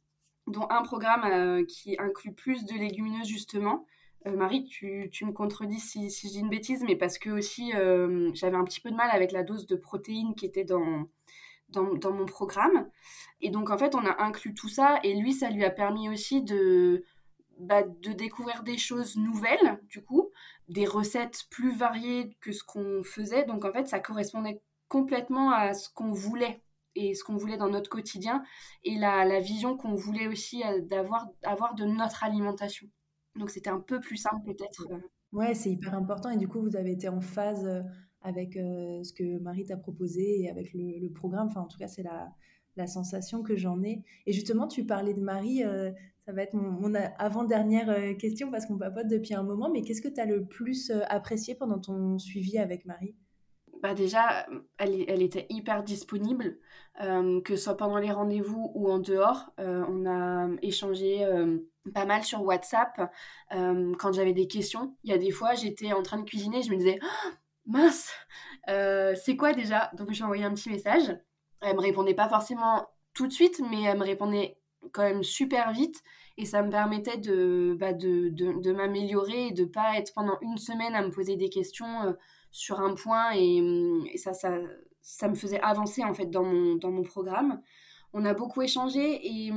dont 0.47 0.66
un 0.70 0.83
programme 0.83 1.24
euh, 1.24 1.64
qui 1.64 1.97
inclut 1.99 2.33
plus 2.35 2.64
de 2.64 2.74
légumineuses 2.74 3.26
justement. 3.26 3.87
Euh, 4.26 4.37
Marie 4.37 4.64
tu, 4.64 5.09
tu, 5.11 5.24
me 5.24 5.33
contredis 5.33 5.81
si, 5.81 6.11
si 6.11 6.28
je 6.28 6.33
dis 6.35 6.41
une 6.41 6.51
bêtise 6.51 6.85
mais 6.87 6.97
parce 6.97 7.18
que 7.18 7.31
aussi 7.31 7.72
j'avais 8.35 8.57
un 8.57 8.64
petit 8.64 8.81
peu 8.81 8.91
de 8.91 8.97
mal 8.97 9.11
avec 9.12 9.33
la 9.33 9.43
dose 9.43 9.66
de 9.66 9.76
protéines 9.76 10.35
qui 10.35 10.45
était 10.47 10.64
dans 10.64 11.09
dans, 11.70 11.95
dans 11.95 12.12
mon 12.12 12.26
programme. 12.26 12.91
Et 13.41 13.51
donc 13.51 13.70
en 13.70 13.78
fait 13.78 13.95
on 13.95 14.05
a 14.05 14.22
inclus 14.22 14.55
tout 14.55 14.68
ça 14.68 15.01
et 15.05 15.14
lui 15.14 15.33
ça 15.33 15.49
lui 15.51 15.64
a 15.64 15.70
permis 15.70 16.11
aussi 16.11 16.43
de 16.43 17.05
bah, 17.61 17.82
de 17.82 18.12
découvrir 18.12 18.62
des 18.62 18.78
choses 18.78 19.16
nouvelles, 19.16 19.80
du 19.88 20.02
coup, 20.02 20.30
des 20.68 20.86
recettes 20.86 21.44
plus 21.50 21.76
variées 21.76 22.36
que 22.40 22.52
ce 22.52 22.64
qu'on 22.64 23.02
faisait. 23.02 23.44
Donc 23.44 23.64
en 23.64 23.72
fait, 23.72 23.86
ça 23.86 24.00
correspondait 24.00 24.62
complètement 24.88 25.52
à 25.52 25.74
ce 25.74 25.88
qu'on 25.90 26.12
voulait 26.12 26.62
et 26.96 27.14
ce 27.14 27.22
qu'on 27.22 27.36
voulait 27.36 27.56
dans 27.56 27.68
notre 27.68 27.90
quotidien 27.90 28.42
et 28.84 28.96
la, 28.96 29.40
vision 29.40 29.76
qu'on 29.76 29.94
voulait 29.94 30.26
aussi 30.26 30.62
euh, 30.64 30.80
d'avoir 30.82 31.28
avoir 31.44 31.74
de 31.74 31.84
notre 31.84 32.24
alimentation. 32.24 32.88
Donc 33.36 33.50
c'était 33.50 33.70
un 33.70 33.80
peu 33.80 34.00
plus 34.00 34.16
simple 34.16 34.44
peut-être. 34.44 34.88
Euh. 34.90 34.98
Ouais, 35.32 35.54
c'est 35.54 35.70
hyper 35.70 35.94
important 35.94 36.30
et 36.30 36.36
du 36.36 36.48
coup 36.48 36.61
vous 36.61 36.76
avez 36.76 36.90
été 36.90 37.08
en 37.08 37.20
phase 37.20 37.64
euh, 37.64 37.82
avec 38.22 38.54
ce 38.54 39.12
que 39.12 39.38
Marie 39.38 39.64
t'a 39.64 39.76
proposé 39.76 40.42
et 40.42 40.50
avec 40.50 40.72
le, 40.74 41.08
programme. 41.12 41.46
Enfin 41.46 41.61
en 41.61 41.68
tout 41.68 41.78
cas 41.78 41.88
c'est 41.88 42.02
la, 42.02 42.28
la 42.77 42.87
sensation 42.87 43.43
que 43.43 43.57
j'en 43.57 43.83
ai. 43.83 44.03
Et 44.27 44.33
justement 44.33 44.68
tu 44.68 44.85
parlais 44.85 45.14
de 45.14 45.21
Marie, 45.21 45.64
ça 46.31 46.37
va 46.37 46.43
être 46.43 46.55
mon, 46.55 46.95
avant-dernière 47.18 47.91
euh, 47.91 48.14
question 48.14 48.53
parce 48.53 48.64
qu'on 48.64 48.79
papote 48.79 49.09
depuis 49.09 49.35
un 49.35 49.43
moment, 49.43 49.68
mais 49.68 49.83
qu'est-ce 49.83 50.01
que 50.01 50.07
tu 50.07 50.21
as 50.21 50.27
le 50.27 50.45
plus 50.45 50.91
euh, 50.91 51.01
apprécié 51.09 51.57
pendant 51.57 51.81
ton 51.81 52.21
suivi 52.21 52.57
avec 52.57 52.85
Marie? 52.85 53.16
Bah 53.83 53.95
déjà, 53.95 54.47
elle, 54.79 55.23
était 55.23 55.47
hyper 55.49 55.83
disponible, 55.83 56.59
euh, 57.03 57.41
que 57.41 57.57
ce 57.57 57.64
soit 57.64 57.77
pendant 57.77 57.99
les 57.99 58.12
rendez-vous 58.12 58.71
ou 58.75 58.91
en 58.91 58.99
dehors. 58.99 59.55
on 59.59 60.07
a 60.07 60.49
échangé 60.62 61.27
pas 61.95 62.05
mal 62.05 62.23
sur 62.23 62.43
WhatsApp 62.43 63.11
quand 63.51 64.12
j'avais 64.12 64.35
des 64.35 64.47
questions. 64.47 64.95
Il 65.03 65.11
y 65.11 65.14
a 65.14 65.18
des 65.18 65.31
fois, 65.31 65.55
j'étais 65.55 65.95
en 65.95 66.03
train 66.03 66.18
de 66.18 66.29
cuisiner, 66.29 66.62
je 66.62 66.71
me 66.71 66.77
disais 66.77 66.99
oh, 67.03 67.31
mince, 67.64 68.12
c'est 68.66 69.37
quoi 69.37 69.55
déjà? 69.55 69.91
Donc 69.97 70.12
j'ai 70.12 70.25
envoyé 70.25 70.45
un 70.45 70.53
petit 70.53 70.68
message. 70.68 71.16
Elle 71.61 71.76
me 71.76 71.80
répondait 71.80 72.14
pas 72.14 72.28
forcément 72.28 72.88
tout 73.14 73.26
de 73.26 73.32
suite, 73.32 73.61
mais 73.70 73.82
elle 73.82 73.98
me 73.98 74.04
répondait 74.04 74.56
quand 74.92 75.02
même 75.02 75.22
super 75.22 75.72
vite 75.72 76.02
et 76.36 76.46
ça 76.46 76.62
me 76.62 76.70
permettait 76.70 77.18
de, 77.18 77.76
bah 77.78 77.92
de, 77.92 78.30
de, 78.30 78.72
m'améliorer 78.72 79.48
et 79.48 79.52
de 79.52 79.64
pas 79.64 79.98
être 79.98 80.14
pendant 80.14 80.38
une 80.40 80.56
semaine 80.56 80.94
à 80.94 81.02
me 81.02 81.11
poser 81.11 81.36
des 81.36 81.50
questions 81.50 82.02
euh, 82.02 82.12
sur 82.50 82.80
un 82.80 82.94
point 82.94 83.32
et, 83.34 84.16
ça, 84.16 84.32
ça, 84.32 84.56
ça, 85.02 85.28
me 85.28 85.34
faisait 85.34 85.61
avancer 85.61 86.02
en 86.02 86.14
fait 86.14 86.26
dans 86.26 86.44
mon, 86.44 86.76
dans 86.76 86.90
mon 86.90 87.02
programme. 87.02 87.61
On 88.14 88.24
a 88.24 88.32
beaucoup 88.32 88.62
échangé 88.62 89.20
et 89.22 89.52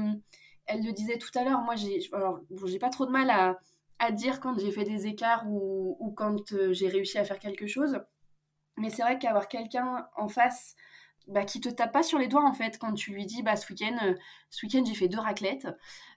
elle 0.66 0.84
le 0.84 0.92
disait 0.92 1.18
tout 1.18 1.32
à 1.36 1.44
l'heure, 1.44 1.62
moi 1.62 1.76
j'ai 1.76 2.02
j'ai 2.02 2.80
pas 2.80 2.90
trop 2.90 3.06
de 3.06 3.12
mal 3.12 3.30
à, 3.30 3.60
à 4.00 4.12
dire 4.12 4.40
quand 4.40 4.58
j'ai 4.60 4.72
fait 4.72 4.84
des 4.84 5.08
écarts 5.08 5.46
ou, 5.48 5.96
ou 6.00 6.12
quand 6.12 6.52
euh, 6.54 6.74
j'ai 6.74 6.88
réussi 6.88 7.18
à 7.18 7.24
faire 7.24 7.40
quelque 7.40 7.68
chose. 7.68 8.00
Mais 8.78 8.90
c'est 8.90 9.04
vrai 9.04 9.20
qu'avoir 9.20 9.48
quelqu'un 9.48 10.08
en 10.18 10.28
face 10.28 10.76
bah, 11.28 11.46
qui 11.46 11.62
te 11.62 11.70
tape 11.70 11.94
pas 11.94 12.04
sur 12.04 12.20
les 12.20 12.28
doigts 12.28 12.46
en 12.46 12.54
fait 12.54 12.78
quand 12.78 12.94
tu 12.94 13.12
lui 13.14 13.26
dis 13.26 13.44
bah 13.44 13.56
ce 13.56 13.72
week-end 13.72 13.96
euh, 14.04 14.14
ce 14.50 14.66
week-end 14.66 14.84
j'ai 14.86 14.94
fait 14.94 15.08
deux 15.08 15.20
raclettes. 15.20 15.68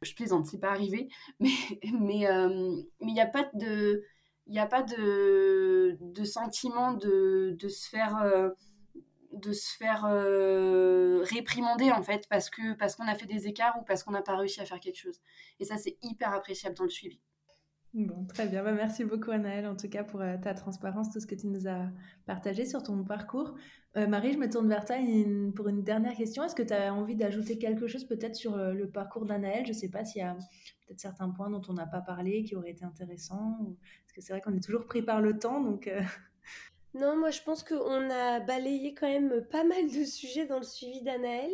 Je 0.02 0.14
plaisante 0.14 0.46
c'est 0.46 0.60
pas 0.60 0.70
arrivé. 0.70 1.08
Mais 1.40 1.50
mais 1.92 2.26
euh, 2.28 2.82
mais 3.00 3.08
il 3.08 3.14
n'y 3.14 3.20
a 3.20 3.26
pas 3.26 3.48
de 3.54 4.02
il 4.48 4.58
a 4.58 4.66
pas 4.66 4.82
de, 4.82 5.98
de 6.00 6.24
sentiment 6.24 6.92
de, 6.92 7.56
de 7.58 7.68
se 7.68 7.88
faire 7.88 8.16
euh, 8.18 8.50
de 9.32 9.52
se 9.52 9.76
faire 9.76 10.04
réprimander 11.28 11.90
en 11.92 12.02
fait 12.02 12.26
parce 12.28 12.48
que 12.50 12.74
parce 12.74 12.96
qu'on 12.96 13.06
a 13.08 13.14
fait 13.14 13.26
des 13.26 13.46
écarts 13.48 13.76
ou 13.80 13.84
parce 13.84 14.04
qu'on 14.04 14.12
n'a 14.12 14.22
pas 14.22 14.36
réussi 14.36 14.60
à 14.60 14.66
faire 14.66 14.80
quelque 14.80 14.98
chose. 14.98 15.20
Et 15.60 15.64
ça 15.64 15.76
c'est 15.76 15.98
hyper 16.02 16.32
appréciable 16.32 16.76
dans 16.76 16.84
le 16.84 16.90
suivi 16.90 17.20
Bon, 17.94 18.26
très 18.26 18.46
bien. 18.46 18.62
Bah, 18.62 18.72
merci 18.72 19.04
beaucoup, 19.04 19.30
Anaëlle, 19.30 19.66
en 19.66 19.76
tout 19.76 19.88
cas, 19.88 20.04
pour 20.04 20.20
ta 20.42 20.54
transparence, 20.54 21.10
tout 21.12 21.20
ce 21.20 21.26
que 21.26 21.34
tu 21.34 21.46
nous 21.46 21.66
as 21.66 21.88
partagé 22.26 22.66
sur 22.66 22.82
ton 22.82 23.02
parcours. 23.04 23.54
Euh, 23.96 24.06
Marie, 24.06 24.32
je 24.34 24.38
me 24.38 24.50
tourne 24.50 24.68
vers 24.68 24.84
toi 24.84 24.96
pour 25.54 25.68
une 25.68 25.82
dernière 25.82 26.14
question. 26.14 26.44
Est-ce 26.44 26.54
que 26.54 26.62
tu 26.62 26.74
as 26.74 26.92
envie 26.92 27.16
d'ajouter 27.16 27.56
quelque 27.56 27.86
chose 27.86 28.04
peut-être 28.04 28.34
sur 28.34 28.54
euh, 28.54 28.72
le 28.72 28.90
parcours 28.90 29.24
d'Anaël 29.24 29.64
Je 29.64 29.70
ne 29.70 29.76
sais 29.76 29.88
pas 29.88 30.04
s'il 30.04 30.20
y 30.20 30.24
a 30.24 30.34
peut-être 30.86 31.00
certains 31.00 31.30
points 31.30 31.48
dont 31.48 31.62
on 31.68 31.72
n'a 31.72 31.86
pas 31.86 32.02
parlé 32.02 32.44
qui 32.44 32.54
auraient 32.56 32.72
été 32.72 32.84
intéressants. 32.84 33.56
Parce 34.04 34.12
que 34.12 34.20
c'est 34.20 34.34
vrai 34.34 34.42
qu'on 34.42 34.54
est 34.54 34.62
toujours 34.62 34.84
pris 34.84 35.00
par 35.00 35.20
le 35.20 35.38
temps. 35.38 35.78
Euh. 35.86 36.00
Non, 36.94 37.14
moi 37.14 37.30
je 37.30 37.42
pense 37.42 37.62
qu'on 37.62 38.08
a 38.08 38.40
balayé 38.40 38.94
quand 38.94 39.08
même 39.08 39.44
pas 39.50 39.64
mal 39.64 39.86
de 39.86 40.04
sujets 40.04 40.46
dans 40.46 40.56
le 40.56 40.64
suivi 40.64 41.02
d'Anaël. 41.02 41.50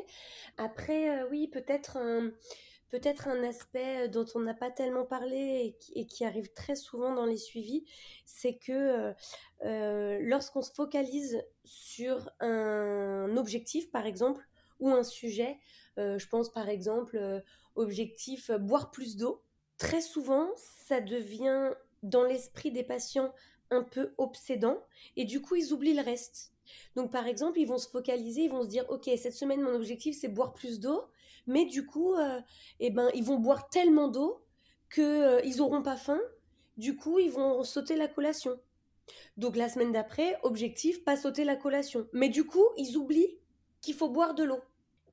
Après, 0.56 1.24
oui, 1.30 1.48
peut-être 1.48 1.98
peut-être 2.93 3.26
un 3.26 3.43
aspect 3.43 4.09
dont 4.09 4.26
on 4.34 4.40
n'a 4.40 4.53
pas 4.53 4.70
tellement 4.70 5.07
parlé 5.07 5.74
et 5.95 6.07
qui, 6.07 6.24
arrive 6.24 6.53
très 6.53 6.76
souvent 6.76 7.14
dans 7.14 7.24
les 7.24 7.38
suivis, 7.38 7.84
c'est 8.26 8.59
que 8.59 9.14
lorsqu'on 10.20 10.61
se 10.61 10.72
focalise 10.72 11.43
sur 11.64 12.30
un 12.40 13.34
objectif, 13.38 13.90
par 13.90 14.05
exemple, 14.07 14.47
ou 14.78 14.90
un 14.90 15.05
sujet, 15.05 15.59
je 15.97 16.28
pense 16.28 16.53
par 16.53 16.68
exemple 16.68 17.43
objectif 17.76 18.51
boire 18.51 18.90
plus 18.90 19.16
d'eau, 19.16 19.43
très 19.78 20.03
souvent 20.03 20.51
ça 20.57 21.01
devient 21.01 21.72
dans 22.03 22.24
l'esprit 22.24 22.72
des 22.72 22.84
patients 22.84 23.32
un 23.70 23.82
peu 23.82 24.12
obsédant 24.18 24.84
et 25.16 25.24
du 25.24 25.40
coup 25.40 25.57
ils 25.57 25.72
oublient 25.72 25.95
le 25.95 26.03
reste. 26.03 26.51
Donc 26.96 27.10
par 27.10 27.26
exemple, 27.26 27.58
ils 27.58 27.66
vont 27.66 27.78
se 27.78 27.88
focaliser, 27.88 28.42
ils 28.42 28.50
vont 28.50 28.62
se 28.62 28.68
dire 28.68 28.84
OK, 28.88 29.10
cette 29.16 29.34
semaine 29.34 29.60
mon 29.60 29.74
objectif 29.74 30.16
c'est 30.18 30.28
boire 30.28 30.54
plus 30.54 30.80
d'eau 30.80 31.02
mais 31.46 31.64
du 31.64 31.86
coup, 31.86 32.14
euh, 32.14 32.40
eh 32.80 32.90
ben, 32.90 33.10
ils 33.14 33.24
vont 33.24 33.38
boire 33.38 33.68
tellement 33.68 34.08
d'eau 34.08 34.42
qu'ils 34.92 35.04
euh, 35.04 35.56
n'auront 35.56 35.82
pas 35.82 35.96
faim. 35.96 36.20
Du 36.76 36.96
coup, 36.96 37.18
ils 37.18 37.30
vont 37.30 37.62
sauter 37.64 37.96
la 37.96 38.08
collation. 38.08 38.58
Donc 39.36 39.56
la 39.56 39.68
semaine 39.68 39.92
d'après, 39.92 40.38
objectif, 40.42 41.04
pas 41.04 41.16
sauter 41.16 41.44
la 41.44 41.56
collation. 41.56 42.06
Mais 42.12 42.28
du 42.28 42.44
coup, 42.44 42.64
ils 42.76 42.96
oublient 42.96 43.38
qu'il 43.80 43.94
faut 43.94 44.08
boire 44.08 44.34
de 44.34 44.44
l'eau. 44.44 44.60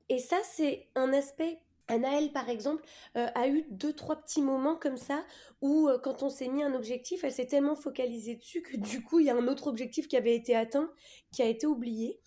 Et 0.08 0.18
ça, 0.18 0.36
c'est 0.44 0.88
un 0.94 1.12
aspect 1.12 1.60
Anaëlle, 1.90 2.32
par 2.32 2.48
exemple, 2.48 2.84
euh, 3.16 3.26
a 3.34 3.48
eu 3.48 3.66
deux, 3.70 3.92
trois 3.92 4.16
petits 4.16 4.42
moments 4.42 4.76
comme 4.76 4.96
ça 4.96 5.24
où, 5.60 5.88
euh, 5.88 5.98
quand 5.98 6.22
on 6.22 6.30
s'est 6.30 6.48
mis 6.48 6.62
un 6.62 6.74
objectif, 6.74 7.24
elle 7.24 7.32
s'est 7.32 7.46
tellement 7.46 7.74
focalisée 7.74 8.36
dessus 8.36 8.62
que 8.62 8.76
du 8.78 9.02
coup, 9.02 9.20
il 9.20 9.26
y 9.26 9.30
a 9.30 9.36
un 9.36 9.48
autre 9.48 9.66
objectif 9.66 10.08
qui 10.08 10.16
avait 10.16 10.36
été 10.36 10.54
atteint, 10.54 10.90
qui 11.32 11.42
a 11.42 11.46
été 11.46 11.66
oublié. 11.66 12.20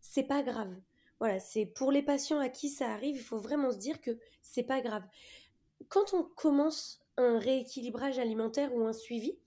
C'est 0.00 0.24
pas 0.24 0.42
grave. 0.42 0.74
Voilà, 1.20 1.38
c'est 1.38 1.64
pour 1.64 1.92
les 1.92 2.02
patients 2.02 2.40
à 2.40 2.48
qui 2.48 2.68
ça 2.68 2.90
arrive, 2.90 3.16
il 3.16 3.22
faut 3.22 3.38
vraiment 3.38 3.70
se 3.70 3.78
dire 3.78 4.00
que 4.00 4.18
c'est 4.42 4.64
pas 4.64 4.80
grave. 4.80 5.04
Quand 5.88 6.12
on 6.12 6.24
commence 6.24 7.00
un 7.16 7.38
rééquilibrage 7.38 8.18
alimentaire 8.18 8.74
ou 8.74 8.84
un 8.84 8.92
suivi, 8.92 9.38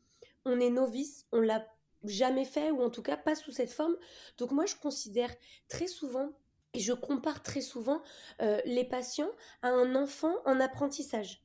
on 0.45 0.61
est 0.61 0.69
novice, 0.69 1.25
on 1.33 1.41
l'a 1.41 1.67
jamais 2.05 2.45
fait 2.45 2.71
ou 2.71 2.81
en 2.81 2.89
tout 2.89 3.01
cas 3.01 3.17
pas 3.17 3.35
sous 3.35 3.51
cette 3.51 3.71
forme. 3.71 3.97
Donc 4.37 4.51
moi, 4.51 4.65
je 4.65 4.75
considère 4.75 5.33
très 5.67 5.87
souvent 5.87 6.31
et 6.73 6.79
je 6.79 6.93
compare 6.93 7.41
très 7.41 7.61
souvent 7.61 8.01
euh, 8.41 8.59
les 8.65 8.83
patients 8.83 9.31
à 9.61 9.69
un 9.69 9.95
enfant 9.95 10.33
en 10.45 10.59
apprentissage. 10.59 11.41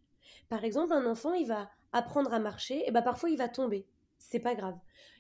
Par 0.49 0.65
exemple, 0.65 0.93
un 0.93 1.07
enfant, 1.07 1.33
il 1.33 1.47
va 1.47 1.71
apprendre 1.93 2.33
à 2.33 2.39
marcher, 2.39 2.87
et 2.87 2.91
ben 2.91 3.03
parfois 3.03 3.31
il 3.31 3.39
va 3.39 3.49
tomber. 3.49 3.87
C'est 4.19 4.41
pas 4.41 4.55
grave. 4.55 4.79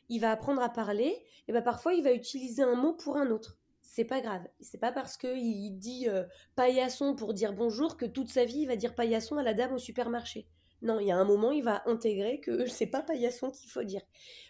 Il 0.08 0.20
va 0.20 0.30
apprendre 0.30 0.62
à 0.62 0.68
parler, 0.68 1.24
et 1.48 1.52
ben 1.52 1.62
parfois 1.62 1.94
il 1.94 2.02
va 2.02 2.12
utiliser 2.12 2.62
un 2.62 2.74
mot 2.74 2.92
pour 2.92 3.16
un 3.16 3.30
autre. 3.30 3.58
C'est 3.80 4.04
pas 4.04 4.20
grave. 4.20 4.46
C'est 4.60 4.78
pas 4.78 4.92
parce 4.92 5.16
qu'il 5.16 5.78
dit 5.78 6.08
euh, 6.08 6.24
paillasson 6.54 7.14
pour 7.14 7.34
dire 7.34 7.52
bonjour 7.52 7.96
que 7.96 8.06
toute 8.06 8.30
sa 8.30 8.44
vie 8.44 8.60
il 8.60 8.66
va 8.66 8.76
dire 8.76 8.94
paillasson 8.94 9.36
à 9.36 9.42
la 9.42 9.54
dame 9.54 9.74
au 9.74 9.78
supermarché. 9.78 10.46
Non, 10.82 10.98
il 10.98 11.06
y 11.06 11.12
a 11.12 11.16
un 11.16 11.24
moment, 11.24 11.52
il 11.52 11.62
va 11.62 11.82
intégrer 11.86 12.40
que 12.40 12.66
c'est 12.66 12.86
pas 12.86 13.02
paillasson 13.02 13.50
qu'il 13.50 13.70
faut 13.70 13.84
dire. 13.84 14.02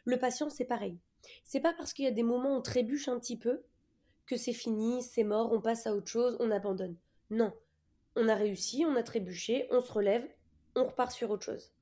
Le 0.05 0.19
patient, 0.19 0.49
c'est 0.51 0.65
pareil. 0.65 0.99
C'est 1.45 1.61
pas 1.61 1.73
parce 1.73 1.93
qu'il 1.93 2.05
y 2.05 2.09
a 2.09 2.13
des 2.13 2.23
moments 2.23 2.55
où 2.55 2.59
on 2.59 2.63
trébuche 2.63 3.09
un 3.09 3.19
petit 3.19 3.39
peu 3.39 3.63
que 4.27 4.37
c'est 4.37 4.53
fini, 4.53 5.03
c'est 5.03 5.25
mort, 5.25 5.53
on 5.53 5.61
passe 5.61 5.87
à 5.87 5.95
autre 5.95 6.09
chose, 6.09 6.37
on 6.41 6.51
abandonne. 6.51 6.97
Non. 7.31 7.53
On 8.17 8.29
a 8.29 8.35
réussi, 8.35 8.85
on 8.87 8.97
a 8.97 9.03
trébuché, 9.03 9.67
on 9.71 9.81
se 9.81 9.93
relève, 9.93 10.27
on 10.77 10.85
repart 10.85 11.13
sur 11.13 11.31
autre 11.31 11.45
chose. 11.45 11.73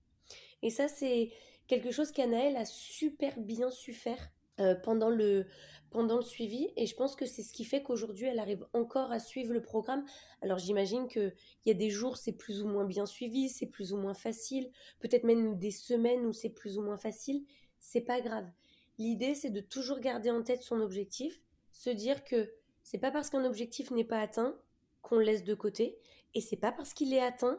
Et 0.62 0.70
ça, 0.70 0.88
c'est 0.88 1.30
quelque 1.66 1.90
chose 1.90 2.12
qu'Anaël 2.12 2.56
a 2.56 2.64
super 2.64 3.38
bien 3.38 3.70
su 3.70 3.92
faire 3.92 4.30
euh, 4.60 4.74
pendant, 4.74 5.08
le, 5.08 5.46
pendant 5.90 6.16
le 6.16 6.22
suivi. 6.22 6.68
Et 6.76 6.86
je 6.86 6.94
pense 6.94 7.16
que 7.16 7.26
c'est 7.26 7.42
ce 7.42 7.52
qui 7.52 7.64
fait 7.64 7.82
qu'aujourd'hui, 7.82 8.26
elle 8.26 8.38
arrive 8.38 8.66
encore 8.72 9.10
à 9.10 9.18
suivre 9.18 9.52
le 9.52 9.62
programme. 9.62 10.04
Alors 10.42 10.58
j'imagine 10.58 11.08
qu'il 11.08 11.34
y 11.66 11.70
a 11.70 11.74
des 11.74 11.90
jours, 11.90 12.16
c'est 12.16 12.32
plus 12.32 12.62
ou 12.62 12.68
moins 12.68 12.84
bien 12.84 13.06
suivi, 13.06 13.48
c'est 13.48 13.66
plus 13.66 13.92
ou 13.92 13.96
moins 13.96 14.14
facile. 14.14 14.70
Peut-être 14.98 15.24
même 15.24 15.58
des 15.58 15.70
semaines 15.70 16.26
où 16.26 16.32
c'est 16.32 16.50
plus 16.50 16.76
ou 16.76 16.82
moins 16.82 16.98
facile. 16.98 17.44
C'est 17.78 18.02
pas 18.02 18.20
grave. 18.20 18.50
L'idée, 18.98 19.34
c'est 19.34 19.50
de 19.50 19.60
toujours 19.60 20.00
garder 20.00 20.30
en 20.30 20.42
tête 20.42 20.62
son 20.62 20.80
objectif 20.80 21.40
se 21.80 21.88
dire 21.88 22.24
que 22.24 22.52
c'est 22.82 22.98
pas 22.98 23.10
parce 23.10 23.30
qu'un 23.30 23.46
objectif 23.46 23.90
n'est 23.90 24.04
pas 24.04 24.20
atteint 24.20 24.54
qu'on 25.00 25.16
le 25.16 25.24
laisse 25.24 25.44
de 25.44 25.54
côté 25.54 25.96
et 26.34 26.42
c'est 26.42 26.58
pas 26.58 26.72
parce 26.72 26.92
qu'il 26.92 27.14
est 27.14 27.22
atteint 27.22 27.58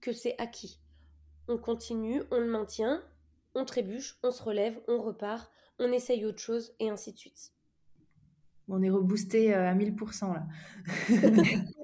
que 0.00 0.12
c'est 0.12 0.34
acquis. 0.38 0.80
On 1.46 1.56
continue, 1.56 2.24
on 2.32 2.40
le 2.40 2.50
maintient, 2.50 3.00
on 3.54 3.64
trébuche, 3.64 4.18
on 4.24 4.32
se 4.32 4.42
relève, 4.42 4.80
on 4.88 5.00
repart, 5.00 5.52
on 5.78 5.92
essaye 5.92 6.24
autre 6.24 6.40
chose 6.40 6.74
et 6.80 6.90
ainsi 6.90 7.12
de 7.12 7.18
suite. 7.18 7.52
On 8.66 8.82
est 8.82 8.90
reboosté 8.90 9.54
euh, 9.54 9.70
à 9.70 9.74
1000% 9.74 10.34
là. 10.34 10.46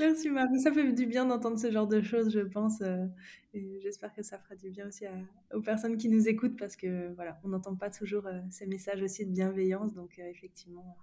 Merci 0.00 0.30
Marie, 0.30 0.60
ça 0.60 0.72
fait 0.72 0.92
du 0.92 1.06
bien 1.06 1.26
d'entendre 1.26 1.58
ce 1.58 1.70
genre 1.70 1.86
de 1.86 2.00
choses, 2.02 2.32
je 2.32 2.40
pense. 2.40 2.80
Euh, 2.80 3.06
et 3.54 3.80
j'espère 3.82 4.14
que 4.14 4.22
ça 4.22 4.38
fera 4.38 4.54
du 4.54 4.70
bien 4.70 4.88
aussi 4.88 5.04
aux 5.52 5.60
personnes 5.60 5.98
qui 5.98 6.08
nous 6.08 6.28
écoutent 6.28 6.58
parce 6.58 6.74
que 6.74 7.12
voilà, 7.14 7.38
on 7.44 7.48
n'entend 7.48 7.76
pas 7.76 7.90
toujours 7.90 8.26
euh, 8.26 8.40
ces 8.50 8.66
messages 8.66 9.02
aussi 9.02 9.26
de 9.26 9.30
bienveillance. 9.30 9.92
Donc 9.92 10.18
euh, 10.18 10.26
effectivement, 10.30 10.96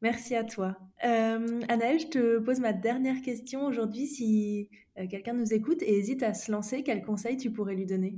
merci 0.00 0.34
à 0.34 0.44
toi. 0.44 0.78
Euh, 1.04 1.60
je 1.68 2.06
te 2.08 2.38
pose 2.38 2.60
ma 2.60 2.72
dernière 2.72 3.20
question 3.20 3.66
aujourd'hui. 3.66 4.06
Si 4.06 4.70
quelqu'un 5.10 5.34
nous 5.34 5.52
écoute 5.52 5.82
et 5.82 5.98
hésite 5.98 6.22
à 6.22 6.32
se 6.32 6.50
lancer, 6.50 6.82
quel 6.82 7.02
conseil 7.02 7.36
tu 7.36 7.50
pourrais 7.50 7.74
lui 7.74 7.86
donner? 7.86 8.16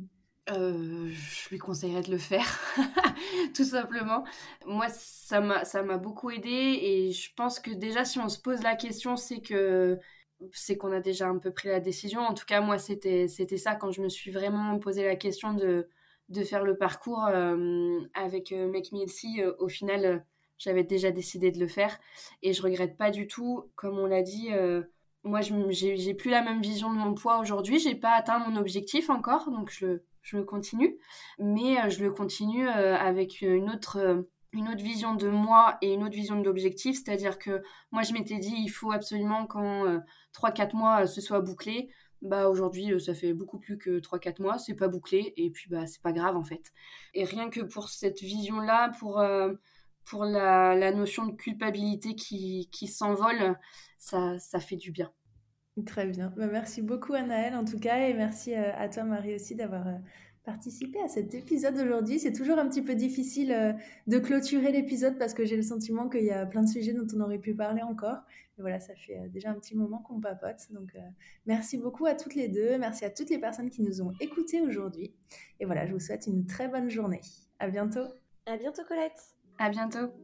Je 0.48 1.48
lui 1.50 1.58
conseillerais 1.58 2.02
de 2.02 2.10
le 2.10 2.18
faire, 2.18 2.60
tout 3.54 3.64
simplement. 3.64 4.24
Moi, 4.66 4.88
ça 4.88 5.40
m'a 5.40 5.98
beaucoup 5.98 6.30
aidé 6.30 6.48
et 6.48 7.12
je 7.12 7.30
pense 7.34 7.60
que 7.60 7.70
déjà, 7.70 8.04
si 8.04 8.18
on 8.18 8.28
se 8.28 8.38
pose 8.38 8.62
la 8.62 8.76
question, 8.76 9.16
c'est 9.16 9.40
que 9.40 9.98
c'est 10.52 10.76
qu'on 10.76 10.92
a 10.92 11.00
déjà 11.00 11.28
un 11.28 11.38
peu 11.38 11.52
pris 11.52 11.68
la 11.68 11.80
décision. 11.80 12.20
En 12.20 12.34
tout 12.34 12.44
cas, 12.46 12.60
moi, 12.60 12.78
c'était 12.78 13.28
ça 13.28 13.74
quand 13.74 13.90
je 13.90 14.02
me 14.02 14.08
suis 14.08 14.30
vraiment 14.30 14.78
posé 14.78 15.04
la 15.04 15.16
question 15.16 15.54
de, 15.54 15.88
de 16.28 16.42
faire 16.42 16.64
le 16.64 16.76
parcours 16.76 17.26
euh, 17.26 18.00
avec 18.14 18.52
euh, 18.52 18.70
Make 18.70 18.92
Me 18.92 19.04
euh, 19.40 19.54
au 19.58 19.68
final, 19.68 20.24
j'avais 20.58 20.84
déjà 20.84 21.10
décidé 21.10 21.50
de 21.50 21.58
le 21.58 21.68
faire 21.68 21.98
et 22.42 22.52
je 22.52 22.62
regrette 22.62 22.96
pas 22.96 23.10
du 23.10 23.26
tout. 23.26 23.70
Comme 23.76 23.98
on 23.98 24.06
l'a 24.06 24.22
dit, 24.22 24.50
moi, 25.24 25.40
j'ai 25.40 26.14
plus 26.14 26.30
la 26.30 26.42
même 26.42 26.60
vision 26.60 26.92
de 26.92 26.98
mon 26.98 27.14
poids 27.14 27.38
aujourd'hui. 27.38 27.78
J'ai 27.78 27.94
pas 27.94 28.12
atteint 28.12 28.38
mon 28.38 28.56
objectif 28.56 29.10
encore, 29.10 29.50
donc 29.50 29.70
je, 29.70 30.00
je 30.24 30.36
le 30.36 30.44
continue, 30.44 30.98
mais 31.38 31.88
je 31.90 32.02
le 32.02 32.10
continue 32.10 32.66
avec 32.68 33.42
une 33.42 33.70
autre 33.70 34.26
une 34.54 34.68
autre 34.68 34.82
vision 34.82 35.14
de 35.14 35.28
moi 35.28 35.76
et 35.82 35.92
une 35.92 36.04
autre 36.04 36.14
vision 36.14 36.38
de 36.38 36.44
l'objectif. 36.44 36.96
C'est-à-dire 36.96 37.38
que 37.38 37.62
moi, 37.90 38.02
je 38.02 38.12
m'étais 38.12 38.38
dit, 38.38 38.54
il 38.56 38.68
faut 38.68 38.92
absolument 38.92 39.46
qu'en 39.46 40.00
3-4 40.32 40.74
euh, 40.74 40.78
mois, 40.78 41.02
euh, 41.02 41.06
ce 41.06 41.20
soit 41.20 41.40
bouclé. 41.40 41.90
Bah, 42.22 42.48
aujourd'hui, 42.48 42.92
euh, 42.92 42.98
ça 42.98 43.14
fait 43.14 43.34
beaucoup 43.34 43.58
plus 43.58 43.76
que 43.76 43.98
3-4 44.00 44.40
mois, 44.40 44.58
c'est 44.58 44.74
pas 44.74 44.88
bouclé, 44.88 45.34
et 45.36 45.50
puis 45.50 45.68
bah, 45.68 45.86
c'est 45.86 46.00
pas 46.00 46.12
grave 46.12 46.36
en 46.36 46.44
fait. 46.44 46.72
Et 47.12 47.24
rien 47.24 47.50
que 47.50 47.60
pour 47.60 47.88
cette 47.88 48.20
vision-là, 48.20 48.92
pour, 48.98 49.22
pour 50.04 50.24
la, 50.24 50.74
la, 50.74 50.92
notion 50.92 51.26
de 51.26 51.32
culpabilité 51.32 52.14
qui, 52.14 52.70
qui 52.72 52.86
s'envole, 52.86 53.58
ça, 53.98 54.38
ça 54.38 54.60
fait 54.60 54.76
du 54.76 54.90
bien. 54.90 55.12
Très 55.86 56.06
bien. 56.06 56.32
Bah, 56.36 56.46
merci 56.46 56.82
beaucoup, 56.82 57.14
Anaëlle, 57.14 57.54
en 57.56 57.64
tout 57.64 57.78
cas, 57.78 58.08
et 58.08 58.14
merci 58.14 58.54
à 58.54 58.88
toi, 58.88 59.04
Marie, 59.04 59.34
aussi, 59.34 59.54
d'avoir 59.54 59.84
participer 60.44 61.00
à 61.00 61.08
cet 61.08 61.34
épisode 61.34 61.76
aujourd'hui. 61.78 62.18
C'est 62.18 62.32
toujours 62.32 62.58
un 62.58 62.68
petit 62.68 62.82
peu 62.82 62.94
difficile 62.94 63.52
euh, 63.52 63.72
de 64.06 64.18
clôturer 64.18 64.70
l'épisode 64.72 65.18
parce 65.18 65.34
que 65.34 65.44
j'ai 65.44 65.56
le 65.56 65.62
sentiment 65.62 66.08
qu'il 66.08 66.24
y 66.24 66.30
a 66.30 66.46
plein 66.46 66.62
de 66.62 66.68
sujets 66.68 66.92
dont 66.92 67.06
on 67.16 67.20
aurait 67.20 67.38
pu 67.38 67.54
parler 67.54 67.82
encore. 67.82 68.18
Mais 68.56 68.62
voilà, 68.62 68.78
ça 68.78 68.94
fait 68.94 69.18
euh, 69.18 69.28
déjà 69.28 69.50
un 69.50 69.54
petit 69.54 69.74
moment 69.74 69.98
qu'on 69.98 70.20
papote. 70.20 70.70
Donc, 70.70 70.94
euh, 70.94 71.00
merci 71.46 71.78
beaucoup 71.78 72.06
à 72.06 72.14
toutes 72.14 72.34
les 72.34 72.48
deux. 72.48 72.78
Merci 72.78 73.04
à 73.04 73.10
toutes 73.10 73.30
les 73.30 73.38
personnes 73.38 73.70
qui 73.70 73.82
nous 73.82 74.02
ont 74.02 74.12
écoutés 74.20 74.60
aujourd'hui. 74.60 75.12
Et 75.60 75.64
voilà, 75.64 75.86
je 75.86 75.92
vous 75.92 76.00
souhaite 76.00 76.26
une 76.26 76.46
très 76.46 76.68
bonne 76.68 76.90
journée. 76.90 77.22
À 77.58 77.68
bientôt. 77.68 78.06
À 78.46 78.56
bientôt, 78.58 78.82
Colette. 78.86 79.34
À 79.58 79.70
bientôt. 79.70 80.23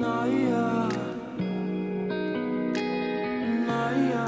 Naya. 0.00 0.88
Naya 3.68 4.24